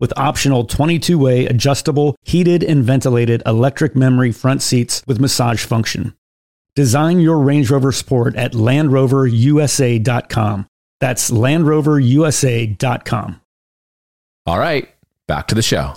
with 0.00 0.12
optional 0.16 0.64
22 0.64 1.18
way 1.18 1.44
adjustable, 1.46 2.16
heated 2.22 2.62
and 2.62 2.84
ventilated 2.84 3.42
electric 3.46 3.96
memory 3.96 4.32
front 4.32 4.60
seats 4.62 5.02
with 5.06 5.20
massage 5.20 5.64
function. 5.64 6.14
Design 6.74 7.20
your 7.20 7.38
Range 7.38 7.70
Rover 7.70 7.92
Sport 7.92 8.34
at 8.36 8.52
LandRoverUSA.com. 8.52 10.66
That's 11.00 11.30
LandRoverUSA.com. 11.30 13.40
All 14.46 14.58
right, 14.58 14.88
back 15.26 15.48
to 15.48 15.54
the 15.54 15.62
show. 15.62 15.94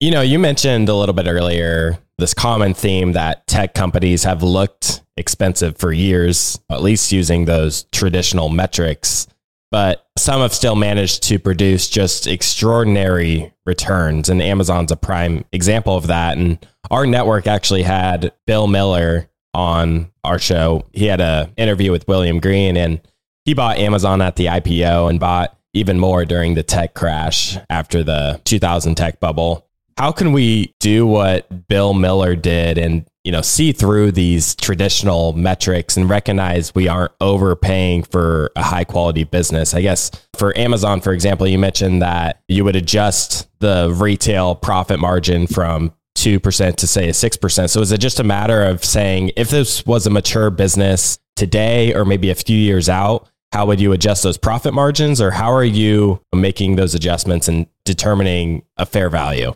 You 0.00 0.10
know, 0.12 0.22
you 0.22 0.38
mentioned 0.38 0.88
a 0.88 0.94
little 0.94 1.14
bit 1.14 1.26
earlier 1.26 1.98
this 2.18 2.34
common 2.34 2.74
theme 2.74 3.12
that 3.12 3.46
tech 3.46 3.74
companies 3.74 4.24
have 4.24 4.42
looked 4.42 5.02
expensive 5.16 5.76
for 5.76 5.92
years, 5.92 6.58
at 6.68 6.82
least 6.82 7.12
using 7.12 7.44
those 7.44 7.84
traditional 7.92 8.48
metrics 8.48 9.28
but 9.70 10.06
some 10.16 10.40
have 10.40 10.54
still 10.54 10.76
managed 10.76 11.22
to 11.24 11.38
produce 11.38 11.88
just 11.88 12.26
extraordinary 12.26 13.52
returns. 13.66 14.28
And 14.28 14.40
Amazon's 14.40 14.92
a 14.92 14.96
prime 14.96 15.44
example 15.52 15.96
of 15.96 16.06
that. 16.06 16.38
And 16.38 16.64
our 16.90 17.06
network 17.06 17.46
actually 17.46 17.82
had 17.82 18.32
Bill 18.46 18.66
Miller 18.66 19.28
on 19.54 20.10
our 20.24 20.38
show. 20.38 20.86
He 20.92 21.06
had 21.06 21.20
an 21.20 21.52
interview 21.56 21.90
with 21.90 22.08
William 22.08 22.40
Green 22.40 22.76
and 22.76 23.00
he 23.44 23.54
bought 23.54 23.78
Amazon 23.78 24.20
at 24.22 24.36
the 24.36 24.46
IPO 24.46 25.08
and 25.08 25.20
bought 25.20 25.56
even 25.74 25.98
more 25.98 26.24
during 26.24 26.54
the 26.54 26.62
tech 26.62 26.94
crash 26.94 27.56
after 27.70 28.02
the 28.02 28.40
2000 28.44 28.94
tech 28.94 29.20
bubble. 29.20 29.66
How 29.96 30.12
can 30.12 30.32
we 30.32 30.74
do 30.80 31.06
what 31.06 31.66
Bill 31.68 31.92
Miller 31.92 32.36
did 32.36 32.78
and 32.78 33.06
you 33.28 33.32
know 33.32 33.42
see 33.42 33.72
through 33.72 34.10
these 34.10 34.54
traditional 34.54 35.34
metrics 35.34 35.98
and 35.98 36.08
recognize 36.08 36.74
we 36.74 36.88
aren't 36.88 37.12
overpaying 37.20 38.02
for 38.02 38.50
a 38.56 38.62
high 38.62 38.84
quality 38.84 39.22
business. 39.22 39.74
I 39.74 39.82
guess 39.82 40.10
for 40.38 40.56
amazon 40.56 41.02
for 41.02 41.12
example 41.12 41.46
you 41.46 41.58
mentioned 41.58 42.00
that 42.00 42.40
you 42.48 42.64
would 42.64 42.74
adjust 42.74 43.50
the 43.58 43.94
retail 43.94 44.54
profit 44.54 44.98
margin 44.98 45.46
from 45.46 45.92
2% 46.16 46.76
to 46.76 46.86
say 46.86 47.08
a 47.08 47.12
6% 47.12 47.70
so 47.70 47.80
is 47.82 47.92
it 47.92 47.98
just 47.98 48.18
a 48.18 48.24
matter 48.24 48.64
of 48.64 48.82
saying 48.82 49.30
if 49.36 49.50
this 49.50 49.84
was 49.84 50.06
a 50.06 50.10
mature 50.10 50.48
business 50.48 51.18
today 51.36 51.94
or 51.94 52.06
maybe 52.06 52.30
a 52.30 52.34
few 52.34 52.56
years 52.56 52.88
out 52.88 53.28
how 53.52 53.66
would 53.66 53.80
you 53.80 53.92
adjust 53.92 54.22
those 54.22 54.38
profit 54.38 54.72
margins 54.72 55.20
or 55.20 55.32
how 55.32 55.52
are 55.52 55.64
you 55.64 56.20
making 56.34 56.76
those 56.76 56.94
adjustments 56.94 57.46
and 57.46 57.66
determining 57.84 58.62
a 58.78 58.86
fair 58.86 59.10
value 59.10 59.52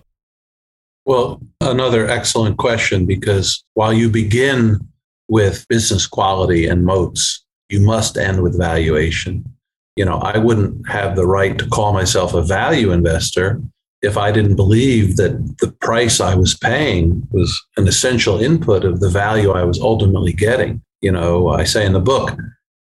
well, 1.04 1.40
another 1.60 2.08
excellent 2.08 2.58
question 2.58 3.06
because 3.06 3.64
while 3.74 3.92
you 3.92 4.08
begin 4.08 4.78
with 5.28 5.66
business 5.68 6.06
quality 6.06 6.66
and 6.66 6.84
moats, 6.84 7.44
you 7.68 7.80
must 7.80 8.16
end 8.16 8.42
with 8.42 8.58
valuation. 8.58 9.44
You 9.96 10.04
know, 10.04 10.18
I 10.18 10.38
wouldn't 10.38 10.88
have 10.88 11.16
the 11.16 11.26
right 11.26 11.58
to 11.58 11.68
call 11.68 11.92
myself 11.92 12.34
a 12.34 12.42
value 12.42 12.92
investor 12.92 13.60
if 14.02 14.16
I 14.16 14.32
didn't 14.32 14.56
believe 14.56 15.16
that 15.16 15.56
the 15.58 15.70
price 15.80 16.20
I 16.20 16.34
was 16.34 16.56
paying 16.56 17.26
was 17.30 17.60
an 17.76 17.86
essential 17.86 18.40
input 18.40 18.84
of 18.84 19.00
the 19.00 19.08
value 19.08 19.52
I 19.52 19.64
was 19.64 19.80
ultimately 19.80 20.32
getting. 20.32 20.82
You 21.00 21.12
know, 21.12 21.48
I 21.48 21.64
say 21.64 21.86
in 21.86 21.92
the 21.92 22.00
book, 22.00 22.36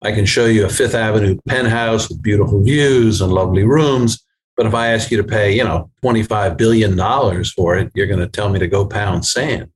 I 0.02 0.12
can 0.12 0.26
show 0.26 0.46
you 0.46 0.66
a 0.66 0.70
Fifth 0.70 0.94
Avenue 0.94 1.38
penthouse 1.48 2.10
with 2.10 2.22
beautiful 2.22 2.62
views 2.62 3.22
and 3.22 3.32
lovely 3.32 3.64
rooms, 3.64 4.24
but 4.56 4.66
if 4.66 4.74
I 4.74 4.94
ask 4.94 5.12
you 5.12 5.18
to 5.18 5.24
pay, 5.24 5.56
you 5.56 5.64
know, 5.64 5.90
$25 6.04 6.58
billion 6.58 6.98
for 7.46 7.78
it, 7.78 7.92
you're 7.94 8.08
going 8.08 8.20
to 8.20 8.28
tell 8.28 8.50
me 8.50 8.60
to 8.60 8.68
go 8.68 8.86
pound 8.86 9.26
sand. 9.26 9.72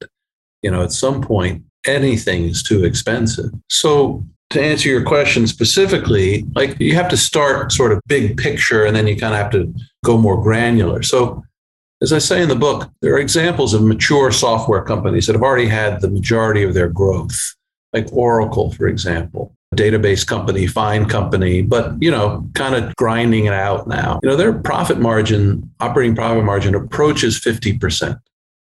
You 0.61 0.71
know, 0.71 0.83
at 0.83 0.91
some 0.91 1.21
point, 1.21 1.63
anything 1.85 2.45
is 2.45 2.63
too 2.63 2.83
expensive. 2.83 3.51
So, 3.69 4.23
to 4.51 4.61
answer 4.61 4.89
your 4.89 5.03
question 5.03 5.45
specifically, 5.45 6.43
like 6.55 6.79
you 6.79 6.95
have 6.95 7.09
to 7.09 7.17
start 7.17 7.71
sort 7.71 7.91
of 7.91 8.01
big 8.07 8.35
picture 8.35 8.85
and 8.85 8.95
then 8.95 9.05
you 9.05 9.15
kind 9.15 9.35
of 9.35 9.39
have 9.39 9.51
to 9.51 9.71
go 10.03 10.17
more 10.17 10.41
granular. 10.41 11.03
So, 11.03 11.43
as 12.01 12.13
I 12.13 12.17
say 12.17 12.41
in 12.41 12.49
the 12.49 12.55
book, 12.55 12.89
there 13.01 13.13
are 13.13 13.19
examples 13.19 13.73
of 13.73 13.83
mature 13.83 14.31
software 14.31 14.83
companies 14.83 15.27
that 15.27 15.33
have 15.33 15.43
already 15.43 15.67
had 15.67 16.01
the 16.01 16.09
majority 16.09 16.63
of 16.63 16.73
their 16.73 16.87
growth, 16.87 17.37
like 17.93 18.11
Oracle, 18.11 18.71
for 18.71 18.87
example 18.87 19.55
database 19.75 20.25
company, 20.25 20.65
fine 20.65 21.07
company, 21.07 21.61
but 21.61 22.01
you 22.01 22.09
know, 22.09 22.47
kind 22.55 22.75
of 22.75 22.95
grinding 22.95 23.45
it 23.45 23.53
out 23.53 23.87
now. 23.87 24.19
You 24.23 24.29
know, 24.29 24.35
their 24.35 24.53
profit 24.53 24.99
margin, 24.99 25.69
operating 25.79 26.15
profit 26.15 26.43
margin 26.43 26.75
approaches 26.75 27.39
50%. 27.39 28.19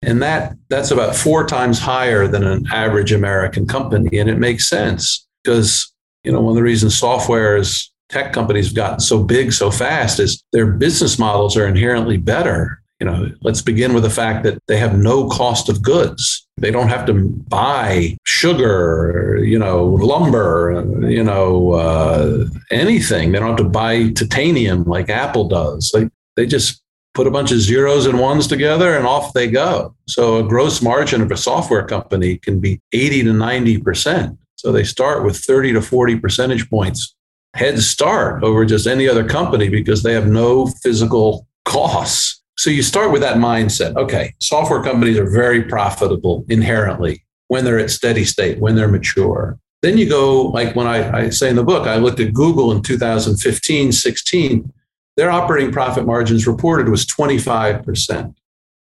And 0.04 0.22
that 0.22 0.56
that's 0.70 0.92
about 0.92 1.16
four 1.16 1.46
times 1.46 1.80
higher 1.80 2.28
than 2.28 2.44
an 2.44 2.68
average 2.72 3.12
American 3.12 3.66
company. 3.66 4.20
And 4.20 4.30
it 4.30 4.38
makes 4.38 4.68
sense 4.68 5.26
because, 5.44 5.92
you 6.24 6.32
know, 6.32 6.42
one 6.42 6.52
of 6.52 6.56
the 6.56 6.64
reasons 6.64 6.98
software 6.98 7.56
is 7.56 7.90
tech 8.10 8.34
companies 8.34 8.68
have 8.68 8.76
gotten 8.76 9.00
so 9.00 9.24
big 9.24 9.54
so 9.54 9.72
fast 9.72 10.20
is 10.20 10.44
their 10.52 10.68
business 10.68 11.18
models 11.18 11.58
are 11.58 11.68
inherently 11.68 12.18
better. 12.18 12.82
You 13.00 13.08
know, 13.08 13.32
let's 13.42 13.62
begin 13.62 13.94
with 13.94 14.04
the 14.04 14.10
fact 14.10 14.44
that 14.44 14.62
they 14.68 14.78
have 14.78 14.98
no 14.98 15.28
cost 15.30 15.70
of 15.70 15.82
goods 15.82 16.43
they 16.58 16.72
don't 16.72 16.90
have 16.90 17.06
to 17.08 17.14
buy 17.50 18.18
sugar, 18.26 19.40
you 19.42 19.58
know, 19.60 19.86
lumber, 19.86 20.86
you 21.08 21.24
know, 21.24 21.74
uh, 21.74 22.46
anything. 22.72 23.32
They 23.32 23.40
don't 23.40 23.50
have 23.50 23.58
to 23.58 23.64
buy 23.64 24.10
titanium 24.10 24.84
like 24.84 25.10
Apple 25.10 25.48
does. 25.48 25.92
They, 25.94 26.10
they 26.36 26.46
just 26.46 26.82
put 27.14 27.28
a 27.28 27.32
bunch 27.32 27.52
of 27.52 27.60
zeros 27.60 28.06
and 28.06 28.20
ones 28.20 28.48
together 28.48 28.96
and 28.96 29.06
off 29.06 29.34
they 29.34 29.50
go. 29.50 29.96
So 30.08 30.38
a 30.38 30.48
gross 30.48 30.82
margin 30.82 31.22
of 31.22 31.32
a 31.32 31.38
software 31.38 31.86
company 31.86 32.38
can 32.38 32.60
be 32.60 32.80
80 32.92 33.24
to 33.24 33.30
90%. 33.32 34.38
So 34.56 34.72
they 34.72 34.84
start 34.84 35.24
with 35.24 35.38
30 35.38 35.74
to 35.74 35.82
40 35.82 36.20
percentage 36.20 36.70
points 36.70 37.16
head 37.56 37.80
start 37.80 38.44
over 38.44 38.66
just 38.66 38.88
any 38.88 39.08
other 39.08 39.28
company 39.28 39.70
because 39.70 40.04
they 40.04 40.14
have 40.14 40.28
no 40.28 40.68
physical 40.68 41.48
costs. 41.66 42.42
So 42.58 42.70
you 42.70 42.84
start 42.84 43.12
with 43.12 43.22
that 43.22 43.38
mindset. 43.38 43.96
Okay, 43.96 44.34
software 44.40 44.84
companies 44.84 45.18
are 45.18 45.30
very 45.30 45.64
profitable 45.64 46.46
inherently 46.50 47.24
when 47.48 47.66
they're 47.66 47.80
at 47.80 47.90
steady 47.90 48.26
state, 48.26 48.60
when 48.60 48.76
they're 48.76 48.88
mature. 48.88 49.58
Then 49.82 49.98
you 49.98 50.08
go, 50.08 50.44
like 50.44 50.76
when 50.76 50.88
I, 50.88 51.26
I 51.26 51.30
say 51.30 51.50
in 51.50 51.56
the 51.56 51.64
book, 51.64 51.88
I 51.88 51.98
looked 51.98 52.20
at 52.20 52.34
Google 52.34 52.72
in 52.72 52.82
2015, 52.82 53.92
16, 53.92 54.74
their 55.18 55.30
operating 55.30 55.72
profit 55.72 56.06
margins 56.06 56.48
reported 56.48 56.90
was 56.90 57.06
25%. 57.06 58.34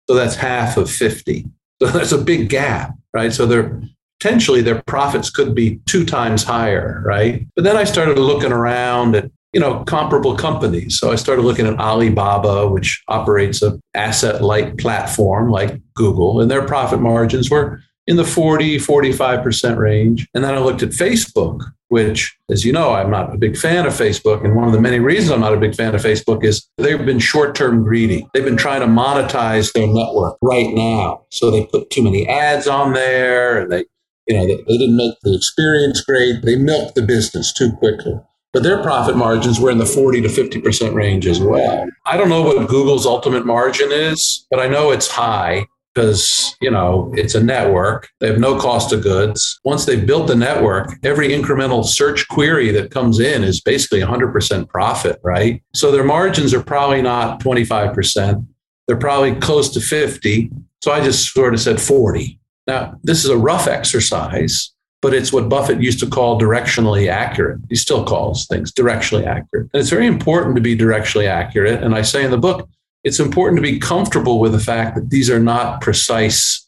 So 0.08 0.16
that's 0.16 0.36
half 0.36 0.78
of 0.78 0.90
50. 0.90 1.46
So 1.82 1.88
that's 1.92 2.12
a 2.12 2.18
big 2.18 2.50
gap, 2.50 2.96
right? 3.14 3.34
So 3.34 3.46
they're 3.46 3.82
potentially 4.20 4.62
their 4.62 4.82
profits 4.84 5.30
could 5.30 5.54
be 5.54 5.82
two 5.86 6.06
times 6.06 6.44
higher, 6.44 7.02
right? 7.06 7.46
But 7.56 7.66
then 7.66 7.76
I 7.76 7.84
started 7.84 8.18
looking 8.18 8.54
around 8.54 9.16
at 9.16 9.30
you 9.54 9.60
know, 9.60 9.84
comparable 9.86 10.36
companies. 10.36 10.98
So 10.98 11.12
I 11.12 11.16
started 11.16 11.44
looking 11.44 11.68
at 11.68 11.80
Alibaba, 11.80 12.68
which 12.68 13.04
operates 13.08 13.62
a 13.62 13.80
asset 13.94 14.42
light 14.42 14.78
platform 14.78 15.52
like 15.52 15.80
Google, 15.94 16.42
and 16.42 16.50
their 16.50 16.66
profit 16.66 17.00
margins 17.00 17.52
were 17.52 17.80
in 18.08 18.18
the 18.18 18.26
40, 18.26 18.78
45% 18.80 19.78
range. 19.78 20.28
And 20.34 20.44
then 20.44 20.54
I 20.54 20.58
looked 20.58 20.84
at 20.84 20.90
Facebook, 20.90 21.62
which, 21.88 22.36
as 22.50 22.66
you 22.66 22.74
know, 22.74 22.94
I'm 22.94 23.12
not 23.12 23.34
a 23.34 23.38
big 23.38 23.56
fan 23.56 23.86
of 23.86 23.94
Facebook. 23.94 24.44
And 24.44 24.56
one 24.56 24.68
of 24.68 24.74
the 24.74 24.82
many 24.82 25.00
reasons 25.00 25.32
I'm 25.32 25.40
not 25.40 25.54
a 25.54 25.60
big 25.60 25.76
fan 25.76 25.96
of 25.96 26.02
Facebook 26.02 26.44
is 26.44 26.68
they've 26.78 27.06
been 27.06 27.20
short 27.20 27.56
term 27.56 27.84
greedy. 27.84 28.28
They've 28.34 28.44
been 28.44 28.58
trying 28.58 28.82
to 28.82 28.88
monetize 28.88 29.72
their 29.72 29.88
network 29.88 30.38
right 30.42 30.74
now. 30.74 31.26
So 31.30 31.52
they 31.52 31.66
put 31.68 31.92
too 31.92 32.04
many 32.04 32.28
ads 32.28 32.68
on 32.68 32.94
there 32.94 33.62
and 33.62 33.72
they, 33.72 33.86
you 34.28 34.36
know, 34.36 34.48
they, 34.48 34.56
they 34.56 34.78
didn't 34.78 34.98
make 34.98 35.16
the 35.22 35.36
experience 35.36 36.02
great. 36.02 36.42
They 36.44 36.56
milked 36.56 36.96
the 36.96 37.04
business 37.04 37.54
too 37.54 37.72
quickly 37.74 38.16
but 38.54 38.64
their 38.64 38.82
profit 38.82 39.18
margins 39.18 39.60
were 39.60 39.72
in 39.72 39.80
the 39.80 39.86
40 39.86 40.22
to 40.22 40.28
50% 40.28 40.94
range 40.94 41.26
as 41.26 41.42
well. 41.42 41.88
I 42.06 42.16
don't 42.16 42.30
know 42.30 42.44
what 42.44 42.70
Google's 42.70 43.06
ultimate 43.06 43.46
margin 43.46 43.92
is, 43.92 44.46
but 44.52 44.60
I 44.60 44.68
know 44.68 44.92
it's 44.92 45.10
high 45.10 45.66
because, 45.94 46.56
you 46.62 46.72
know, 46.72 47.12
it's 47.16 47.36
a 47.36 47.44
network. 47.44 48.10
They 48.20 48.28
have 48.28 48.40
no 48.40 48.60
cost 48.60 48.94
of 48.94 49.04
goods. 49.04 49.60
Once 49.64 49.86
they've 49.86 50.06
built 50.06 50.28
the 50.28 50.36
network, 50.36 50.92
every 51.04 51.30
incremental 51.30 51.86
search 51.86 52.28
query 52.30 52.72
that 52.72 52.92
comes 52.92 53.20
in 53.20 53.44
is 53.44 53.62
basically 53.62 54.02
100% 54.02 54.70
profit, 54.70 55.20
right? 55.24 55.62
So 55.74 55.92
their 55.92 56.04
margins 56.04 56.54
are 56.54 56.64
probably 56.64 57.02
not 57.02 57.40
25%. 57.42 58.46
They're 58.88 58.98
probably 58.98 59.36
close 59.36 59.70
to 59.74 59.82
50. 59.82 60.52
So 60.84 60.92
I 60.92 61.04
just 61.04 61.32
sort 61.32 61.54
of 61.54 61.60
said 61.60 61.80
40. 61.80 62.40
Now, 62.68 63.00
this 63.04 63.24
is 63.24 63.30
a 63.30 63.38
rough 63.38 63.68
exercise 63.68 64.73
but 65.04 65.14
it's 65.14 65.34
what 65.34 65.50
Buffett 65.50 65.84
used 65.84 66.00
to 66.00 66.08
call 66.08 66.40
directionally 66.40 67.10
accurate. 67.10 67.60
He 67.68 67.76
still 67.76 68.06
calls 68.06 68.48
things 68.48 68.72
directionally 68.72 69.26
accurate. 69.26 69.70
And 69.74 69.82
it's 69.82 69.90
very 69.90 70.08
important 70.08 70.56
to 70.56 70.62
be 70.62 70.78
directionally 70.78 71.28
accurate. 71.28 71.84
And 71.84 71.94
I 71.94 72.04
say 72.04 72.24
in 72.24 72.32
the 72.32 72.38
book, 72.38 72.70
it's 73.04 73.20
important 73.20 73.58
to 73.58 73.62
be 73.62 73.80
comfortable 73.80 74.40
with 74.40 74.54
the 74.54 74.62
fact 74.62 74.96
that 74.96 75.10
these 75.10 75.30
are 75.30 75.42
not 75.42 75.82
precise 75.82 76.66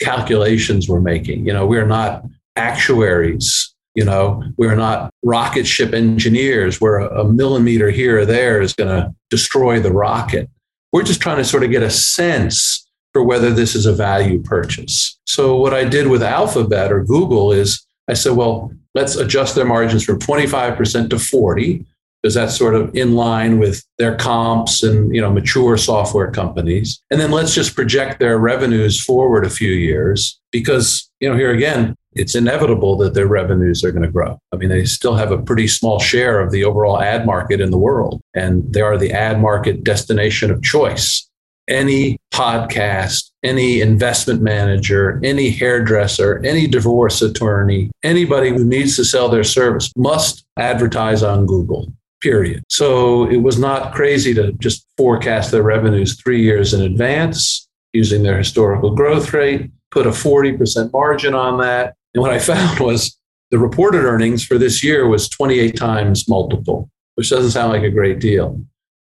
calculations 0.00 0.88
we're 0.88 1.00
making. 1.00 1.46
You 1.46 1.52
know, 1.52 1.64
we're 1.64 1.86
not 1.86 2.24
actuaries. 2.56 3.72
You 3.94 4.04
know, 4.04 4.42
we're 4.56 4.74
not 4.74 5.10
rocket 5.22 5.64
ship 5.64 5.94
engineers 5.94 6.80
where 6.80 6.98
a 6.98 7.24
millimeter 7.24 7.90
here 7.90 8.18
or 8.18 8.26
there 8.26 8.60
is 8.60 8.72
going 8.72 8.90
to 8.90 9.14
destroy 9.30 9.78
the 9.78 9.92
rocket. 9.92 10.50
We're 10.92 11.04
just 11.04 11.20
trying 11.20 11.38
to 11.38 11.44
sort 11.44 11.62
of 11.62 11.70
get 11.70 11.84
a 11.84 11.90
sense 11.90 12.85
for 13.16 13.22
whether 13.22 13.50
this 13.50 13.74
is 13.74 13.86
a 13.86 13.94
value 13.94 14.42
purchase. 14.42 15.18
So 15.24 15.56
what 15.56 15.72
I 15.72 15.84
did 15.84 16.08
with 16.08 16.22
Alphabet 16.22 16.92
or 16.92 17.02
Google 17.02 17.50
is 17.50 17.82
I 18.08 18.12
said, 18.12 18.32
well, 18.32 18.70
let's 18.94 19.16
adjust 19.16 19.54
their 19.54 19.64
margins 19.64 20.04
from 20.04 20.18
25% 20.18 21.08
to 21.08 21.18
40 21.18 21.86
because 22.20 22.34
that's 22.34 22.54
sort 22.54 22.74
of 22.74 22.94
in 22.94 23.14
line 23.14 23.58
with 23.58 23.82
their 23.96 24.16
comps 24.16 24.82
and 24.82 25.14
you 25.14 25.22
know 25.22 25.32
mature 25.32 25.78
software 25.78 26.30
companies. 26.30 27.00
And 27.10 27.18
then 27.18 27.30
let's 27.30 27.54
just 27.54 27.74
project 27.74 28.18
their 28.18 28.36
revenues 28.36 29.02
forward 29.02 29.46
a 29.46 29.50
few 29.50 29.72
years 29.72 30.38
because 30.52 31.10
you 31.20 31.30
know 31.30 31.36
here 31.36 31.52
again 31.52 31.94
it's 32.12 32.34
inevitable 32.34 32.98
that 32.98 33.14
their 33.14 33.26
revenues 33.26 33.82
are 33.82 33.92
going 33.92 34.02
to 34.02 34.12
grow. 34.12 34.38
I 34.52 34.56
mean, 34.56 34.68
they 34.68 34.84
still 34.84 35.14
have 35.14 35.32
a 35.32 35.42
pretty 35.42 35.68
small 35.68 35.98
share 35.98 36.40
of 36.40 36.50
the 36.50 36.64
overall 36.64 37.00
ad 37.00 37.24
market 37.24 37.62
in 37.62 37.70
the 37.70 37.78
world, 37.78 38.20
and 38.34 38.70
they 38.74 38.82
are 38.82 38.98
the 38.98 39.12
ad 39.12 39.40
market 39.40 39.84
destination 39.84 40.50
of 40.50 40.62
choice. 40.62 41.25
Any 41.68 42.18
podcast, 42.32 43.30
any 43.42 43.80
investment 43.80 44.42
manager, 44.42 45.20
any 45.24 45.50
hairdresser, 45.50 46.40
any 46.44 46.66
divorce 46.66 47.22
attorney, 47.22 47.90
anybody 48.02 48.50
who 48.50 48.64
needs 48.64 48.96
to 48.96 49.04
sell 49.04 49.28
their 49.28 49.44
service 49.44 49.92
must 49.96 50.44
advertise 50.58 51.22
on 51.22 51.46
Google 51.46 51.92
period. 52.20 52.64
So 52.68 53.28
it 53.30 53.36
was 53.36 53.58
not 53.58 53.94
crazy 53.94 54.34
to 54.34 54.52
just 54.54 54.86
forecast 54.96 55.50
their 55.50 55.62
revenues 55.62 56.20
three 56.20 56.42
years 56.42 56.74
in 56.74 56.82
advance 56.82 57.68
using 57.92 58.22
their 58.22 58.38
historical 58.38 58.94
growth 58.94 59.32
rate, 59.32 59.70
put 59.90 60.06
a 60.06 60.10
40% 60.10 60.92
margin 60.92 61.34
on 61.34 61.60
that. 61.60 61.94
And 62.14 62.22
what 62.22 62.32
I 62.32 62.38
found 62.52 62.80
was 62.80 63.16
the 63.50 63.58
reported 63.58 64.04
earnings 64.04 64.44
for 64.44 64.58
this 64.58 64.82
year 64.82 65.06
was 65.06 65.28
28 65.28 65.76
times 65.76 66.28
multiple, 66.28 66.90
which 67.14 67.30
doesn't 67.30 67.52
sound 67.52 67.72
like 67.72 67.84
a 67.84 67.90
great 67.90 68.18
deal. 68.18 68.60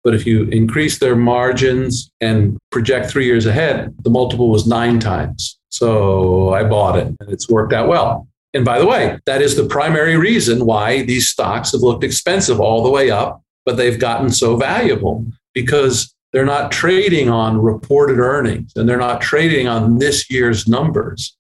But 0.04 0.14
if 0.14 0.26
you 0.26 0.44
increase 0.46 1.00
their 1.00 1.16
margins 1.16 2.12
and 2.20 2.58
project 2.72 3.10
three 3.10 3.26
years 3.26 3.46
ahead, 3.46 3.94
the 4.04 4.10
multiple 4.10 4.50
was 4.50 4.68
nine 4.68 5.00
times. 5.00 5.58
So 5.70 6.54
I 6.54 6.64
bought 6.64 6.98
it 7.00 7.08
and 7.08 7.30
it's 7.30 7.50
worked 7.50 7.74
out 7.74 7.88
well. 7.88 8.28
And 8.54 8.64
by 8.64 8.80
the 8.80 8.86
way, 8.86 9.18
that 9.26 9.42
is 9.42 9.56
the 9.56 9.66
primary 9.66 10.16
reason 10.16 10.66
why 10.66 11.04
these 11.04 11.30
stocks 11.30 11.72
have 11.72 11.82
looked 11.82 12.04
expensive 12.04 12.60
all 12.60 12.84
the 12.84 12.90
way 12.90 13.10
up, 13.10 13.42
but 13.66 13.78
they've 13.78 14.00
gotten 14.00 14.30
so 14.30 14.56
valuable 14.58 15.26
because 15.54 16.14
they're 16.34 16.46
not 16.46 16.72
trading 16.72 17.30
on 17.30 17.62
reported 17.62 18.20
earnings 18.20 18.74
and 18.76 18.88
they're 18.88 18.98
not 18.98 19.22
trading 19.22 19.68
on 19.68 20.00
this 20.00 20.30
year's 20.30 20.68
numbers. 20.68 21.36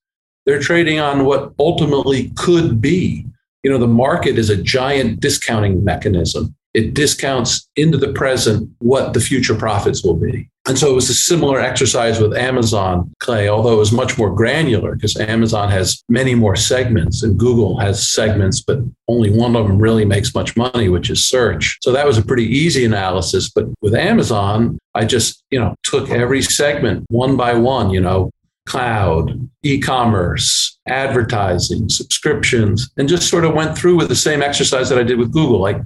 They're 0.46 0.60
trading 0.60 1.00
on 1.00 1.26
what 1.26 1.54
ultimately 1.60 2.32
could 2.36 2.82
be. 2.82 3.26
You 3.64 3.72
know, 3.72 3.78
the 3.78 3.88
market 3.88 4.38
is 4.38 4.50
a 4.50 4.58
giant 4.58 5.20
discounting 5.20 5.84
mechanism. 5.84 6.56
It 6.74 6.94
discounts 6.94 7.68
into 7.76 7.98
the 7.98 8.12
present 8.14 8.70
what 8.80 9.14
the 9.14 9.20
future 9.20 9.56
profits 9.56 10.04
will 10.04 10.16
be. 10.16 10.50
And 10.66 10.80
so 10.80 10.90
it 10.90 10.96
was 10.96 11.10
a 11.10 11.14
similar 11.14 11.60
exercise 11.60 12.22
with 12.22 12.34
Amazon, 12.36 13.12
Clay, 13.20 13.50
although 13.50 13.74
it 13.74 13.80
was 13.80 13.92
much 13.92 14.18
more 14.18 14.34
granular 14.34 14.96
because 14.96 15.18
Amazon 15.18 15.70
has 15.70 16.02
many 16.08 16.36
more 16.36 16.56
segments 16.56 17.22
and 17.22 17.38
Google 17.38 17.78
has 17.80 18.10
segments, 18.10 18.62
but 18.62 18.80
only 19.10 19.30
one 19.30 19.58
of 19.58 19.68
them 19.68 19.78
really 19.78 20.06
makes 20.06 20.34
much 20.34 20.56
money, 20.56 20.88
which 20.88 21.10
is 21.10 21.26
search. 21.26 21.78
So 21.82 21.92
that 21.92 22.08
was 22.08 22.18
a 22.18 22.26
pretty 22.26 22.46
easy 22.46 22.86
analysis. 22.86 23.50
But 23.50 23.66
with 23.82 23.94
Amazon, 23.94 24.80
I 24.96 25.04
just, 25.04 25.44
you 25.52 25.60
know, 25.60 25.76
took 25.84 26.10
every 26.10 26.42
segment 26.42 27.06
one 27.10 27.36
by 27.36 27.56
one, 27.56 27.90
you 27.90 28.00
know, 28.00 28.32
cloud, 28.66 29.50
e 29.64 29.80
commerce, 29.80 30.73
advertising, 30.88 31.90
subscriptions, 31.90 32.90
and 32.98 33.08
just 33.08 33.30
sort 33.30 33.46
of 33.46 33.54
went 33.54 33.78
through 33.78 33.98
with 33.98 34.10
the 34.10 34.16
same 34.16 34.42
exercise 34.42 34.90
that 34.90 35.00
I 35.00 35.04
did 35.04 35.18
with 35.18 35.32
Google. 35.32 35.60
Like, 35.60 35.82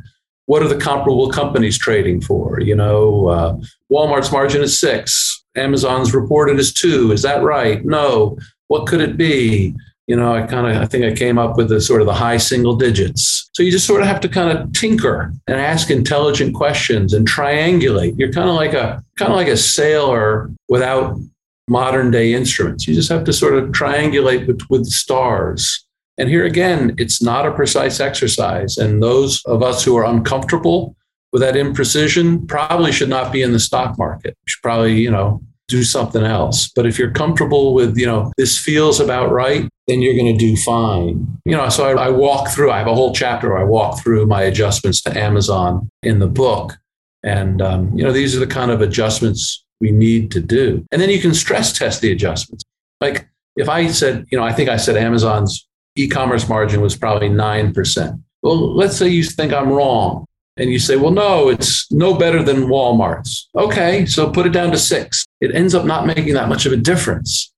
what 0.47 0.63
are 0.63 0.67
the 0.67 0.77
comparable 0.79 1.29
companies 1.29 1.77
trading 1.77 2.21
for? 2.21 2.59
You 2.61 2.75
know, 2.75 3.27
uh, 3.27 3.57
Walmart's 3.91 4.31
margin 4.31 4.61
is 4.61 4.79
six. 4.79 5.43
Amazon's 5.55 6.13
reported 6.13 6.57
as 6.57 6.73
two. 6.73 7.11
Is 7.11 7.21
that 7.23 7.43
right? 7.43 7.83
No. 7.85 8.37
What 8.67 8.87
could 8.87 9.01
it 9.01 9.17
be? 9.17 9.75
You 10.07 10.15
know, 10.15 10.33
I 10.33 10.43
kind 10.43 10.67
of, 10.67 10.81
I 10.81 10.85
think 10.85 11.03
I 11.03 11.13
came 11.13 11.37
up 11.37 11.57
with 11.57 11.67
the 11.67 11.81
sort 11.81 11.99
of 11.99 12.07
the 12.07 12.13
high 12.13 12.37
single 12.37 12.77
digits. 12.77 13.49
So 13.53 13.61
you 13.61 13.71
just 13.71 13.85
sort 13.85 14.01
of 14.01 14.07
have 14.07 14.21
to 14.21 14.29
kind 14.29 14.57
of 14.57 14.71
tinker 14.71 15.33
and 15.47 15.59
ask 15.59 15.89
intelligent 15.89 16.55
questions 16.55 17.13
and 17.13 17.27
triangulate. 17.27 18.17
You're 18.17 18.31
kind 18.31 18.47
of 18.47 18.55
like 18.55 18.73
a, 18.73 19.03
kind 19.17 19.31
of 19.31 19.35
like 19.35 19.49
a 19.49 19.57
sailor 19.57 20.49
without 20.69 21.19
modern 21.68 22.11
day 22.11 22.34
instruments. 22.34 22.88
You 22.88 22.95
just 22.95 23.09
have 23.09 23.24
to 23.26 23.34
sort 23.34 23.55
of 23.55 23.70
triangulate 23.70 24.47
with, 24.47 24.61
with 24.70 24.86
stars 24.86 25.88
and 26.18 26.30
here 26.30 26.45
again, 26.45 26.95
it's 26.97 27.22
not 27.22 27.45
a 27.45 27.51
precise 27.51 27.99
exercise. 27.99 28.78
And 28.78 29.03
those 29.03 29.43
of 29.45 29.61
us 29.61 29.84
who 29.84 29.95
are 29.97 30.05
uncomfortable 30.05 30.95
with 31.32 31.41
that 31.41 31.53
imprecision 31.53 32.47
probably 32.47 32.91
should 32.91 33.09
not 33.09 33.32
be 33.32 33.43
in 33.43 33.51
the 33.51 33.59
stock 33.59 33.97
market. 33.97 34.36
We 34.45 34.49
should 34.49 34.63
probably, 34.63 34.99
you 34.99 35.11
know, 35.11 35.41
do 35.68 35.84
something 35.84 36.24
else. 36.24 36.70
But 36.76 36.86
if 36.88 36.97
you're 36.97 37.11
comfortable 37.11 37.74
with, 37.74 37.97
you 37.97 38.05
know, 38.05 38.32
this 38.38 38.57
feels 38.57 38.99
about 38.99 39.32
right, 39.32 39.70
then 39.88 40.01
you're 40.01 40.15
going 40.15 40.36
to 40.36 40.39
do 40.39 40.55
fine. 40.57 41.28
You 41.45 41.55
know, 41.55 41.70
so 41.70 41.86
I, 41.86 42.07
I 42.07 42.09
walk 42.09 42.49
through, 42.49 42.72
I 42.72 42.80
have 42.80 42.88
a 42.88 42.95
whole 42.95 43.13
chapter 43.13 43.49
where 43.49 43.59
I 43.59 43.63
walk 43.63 44.01
through 44.01 44.26
my 44.26 44.41
adjustments 44.41 45.01
to 45.03 45.18
Amazon 45.18 45.89
in 46.01 46.20
the 46.20 46.28
book. 46.28 46.78
And, 47.24 47.61
um, 47.61 47.95
you 47.95 48.03
know, 48.03 48.11
these 48.11 48.36
are 48.36 48.39
the 48.39 48.47
kind 48.47 48.72
of 48.72 48.82
adjustments 48.82 49.63
we 49.80 49.91
need 49.91 50.32
to 50.32 50.39
do. 50.39 50.86
And 50.91 51.01
then 51.01 51.09
you 51.09 51.19
can 51.19 51.34
stress 51.34 51.78
test 51.78 52.01
the 52.01 52.11
adjustments. 52.11 52.63
Like 53.01 53.28
if 53.55 53.69
I 53.69 53.88
said, 53.88 54.25
you 54.32 54.38
know, 54.38 54.43
I 54.43 54.53
think 54.53 54.69
I 54.69 54.78
said 54.78 54.97
Amazon's 54.97 55.67
e-commerce 55.95 56.47
margin 56.47 56.82
was 56.82 56.95
probably 56.95 57.30
9%. 57.30 58.23
Well, 58.43 58.75
let's 58.75 58.97
say 58.97 59.07
you 59.07 59.23
think 59.23 59.51
I'm 59.51 59.69
wrong 59.69 60.25
and 60.57 60.69
you 60.69 60.80
say, 60.80 60.95
well, 60.95 61.11
no, 61.11 61.49
it's 61.49 61.91
no 61.91 62.15
better 62.15 62.43
than 62.43 62.67
Walmart's. 62.67 63.49
Okay, 63.55 64.05
so 64.05 64.30
put 64.32 64.45
it 64.45 64.53
down 64.53 64.71
to 64.71 64.78
six. 64.78 65.25
It 65.41 65.53
ends 65.53 65.75
up 65.75 65.86
not 65.86 66.05
making 66.05 66.34
that 66.34 66.49
much 66.49 66.65
of 66.65 66.71
a 66.71 66.78
difference. 66.78 67.51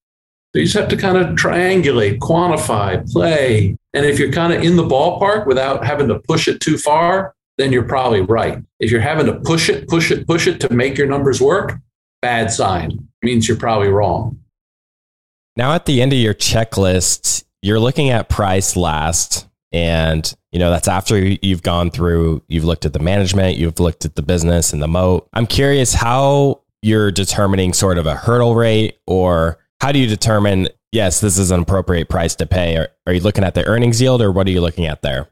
So 0.53 0.59
you 0.59 0.65
just 0.65 0.77
have 0.77 0.89
to 0.89 0.97
kind 0.97 1.17
of 1.17 1.35
triangulate, 1.35 2.19
quantify, 2.19 3.09
play. 3.11 3.77
And 3.93 4.05
if 4.05 4.17
you're 4.17 4.31
kind 4.31 4.51
of 4.51 4.63
in 4.63 4.75
the 4.75 4.83
ballpark 4.83 5.45
without 5.45 5.85
having 5.85 6.07
to 6.07 6.19
push 6.19 6.47
it 6.47 6.59
too 6.59 6.77
far, 6.77 7.35
then 7.57 7.71
you're 7.71 7.83
probably 7.83 8.21
right. 8.21 8.63
If 8.79 8.89
you're 8.89 9.01
having 9.01 9.27
to 9.27 9.35
push 9.41 9.69
it, 9.69 9.87
push 9.87 10.11
it, 10.11 10.25
push 10.25 10.47
it 10.47 10.59
to 10.61 10.73
make 10.73 10.97
your 10.97 11.07
numbers 11.07 11.39
work, 11.39 11.77
bad 12.21 12.51
sign. 12.51 12.91
It 12.91 13.25
means 13.25 13.47
you're 13.47 13.57
probably 13.57 13.89
wrong. 13.89 14.39
Now, 15.55 15.73
at 15.73 15.85
the 15.85 16.01
end 16.01 16.13
of 16.13 16.19
your 16.19 16.33
checklist, 16.33 17.43
you're 17.61 17.79
looking 17.79 18.09
at 18.09 18.29
price 18.29 18.75
last 18.75 19.47
and 19.71 20.33
you 20.51 20.59
know 20.59 20.69
that's 20.69 20.87
after 20.87 21.17
you've 21.19 21.61
gone 21.61 21.91
through 21.91 22.41
you've 22.47 22.63
looked 22.63 22.85
at 22.85 22.93
the 22.93 22.99
management 22.99 23.57
you've 23.57 23.79
looked 23.79 24.05
at 24.05 24.15
the 24.15 24.21
business 24.21 24.73
and 24.73 24.81
the 24.81 24.87
moat 24.87 25.27
i'm 25.33 25.45
curious 25.45 25.93
how 25.93 26.59
you're 26.81 27.11
determining 27.11 27.73
sort 27.73 27.97
of 27.97 28.07
a 28.07 28.15
hurdle 28.15 28.55
rate 28.55 28.97
or 29.05 29.59
how 29.81 29.91
do 29.91 29.99
you 29.99 30.07
determine 30.07 30.67
yes 30.91 31.21
this 31.21 31.37
is 31.37 31.51
an 31.51 31.61
appropriate 31.61 32.09
price 32.09 32.35
to 32.35 32.45
pay 32.47 32.77
are, 32.77 32.89
are 33.05 33.13
you 33.13 33.19
looking 33.19 33.43
at 33.43 33.53
the 33.53 33.65
earnings 33.65 34.01
yield 34.01 34.21
or 34.21 34.31
what 34.31 34.47
are 34.47 34.51
you 34.51 34.61
looking 34.61 34.87
at 34.87 35.01
there 35.03 35.29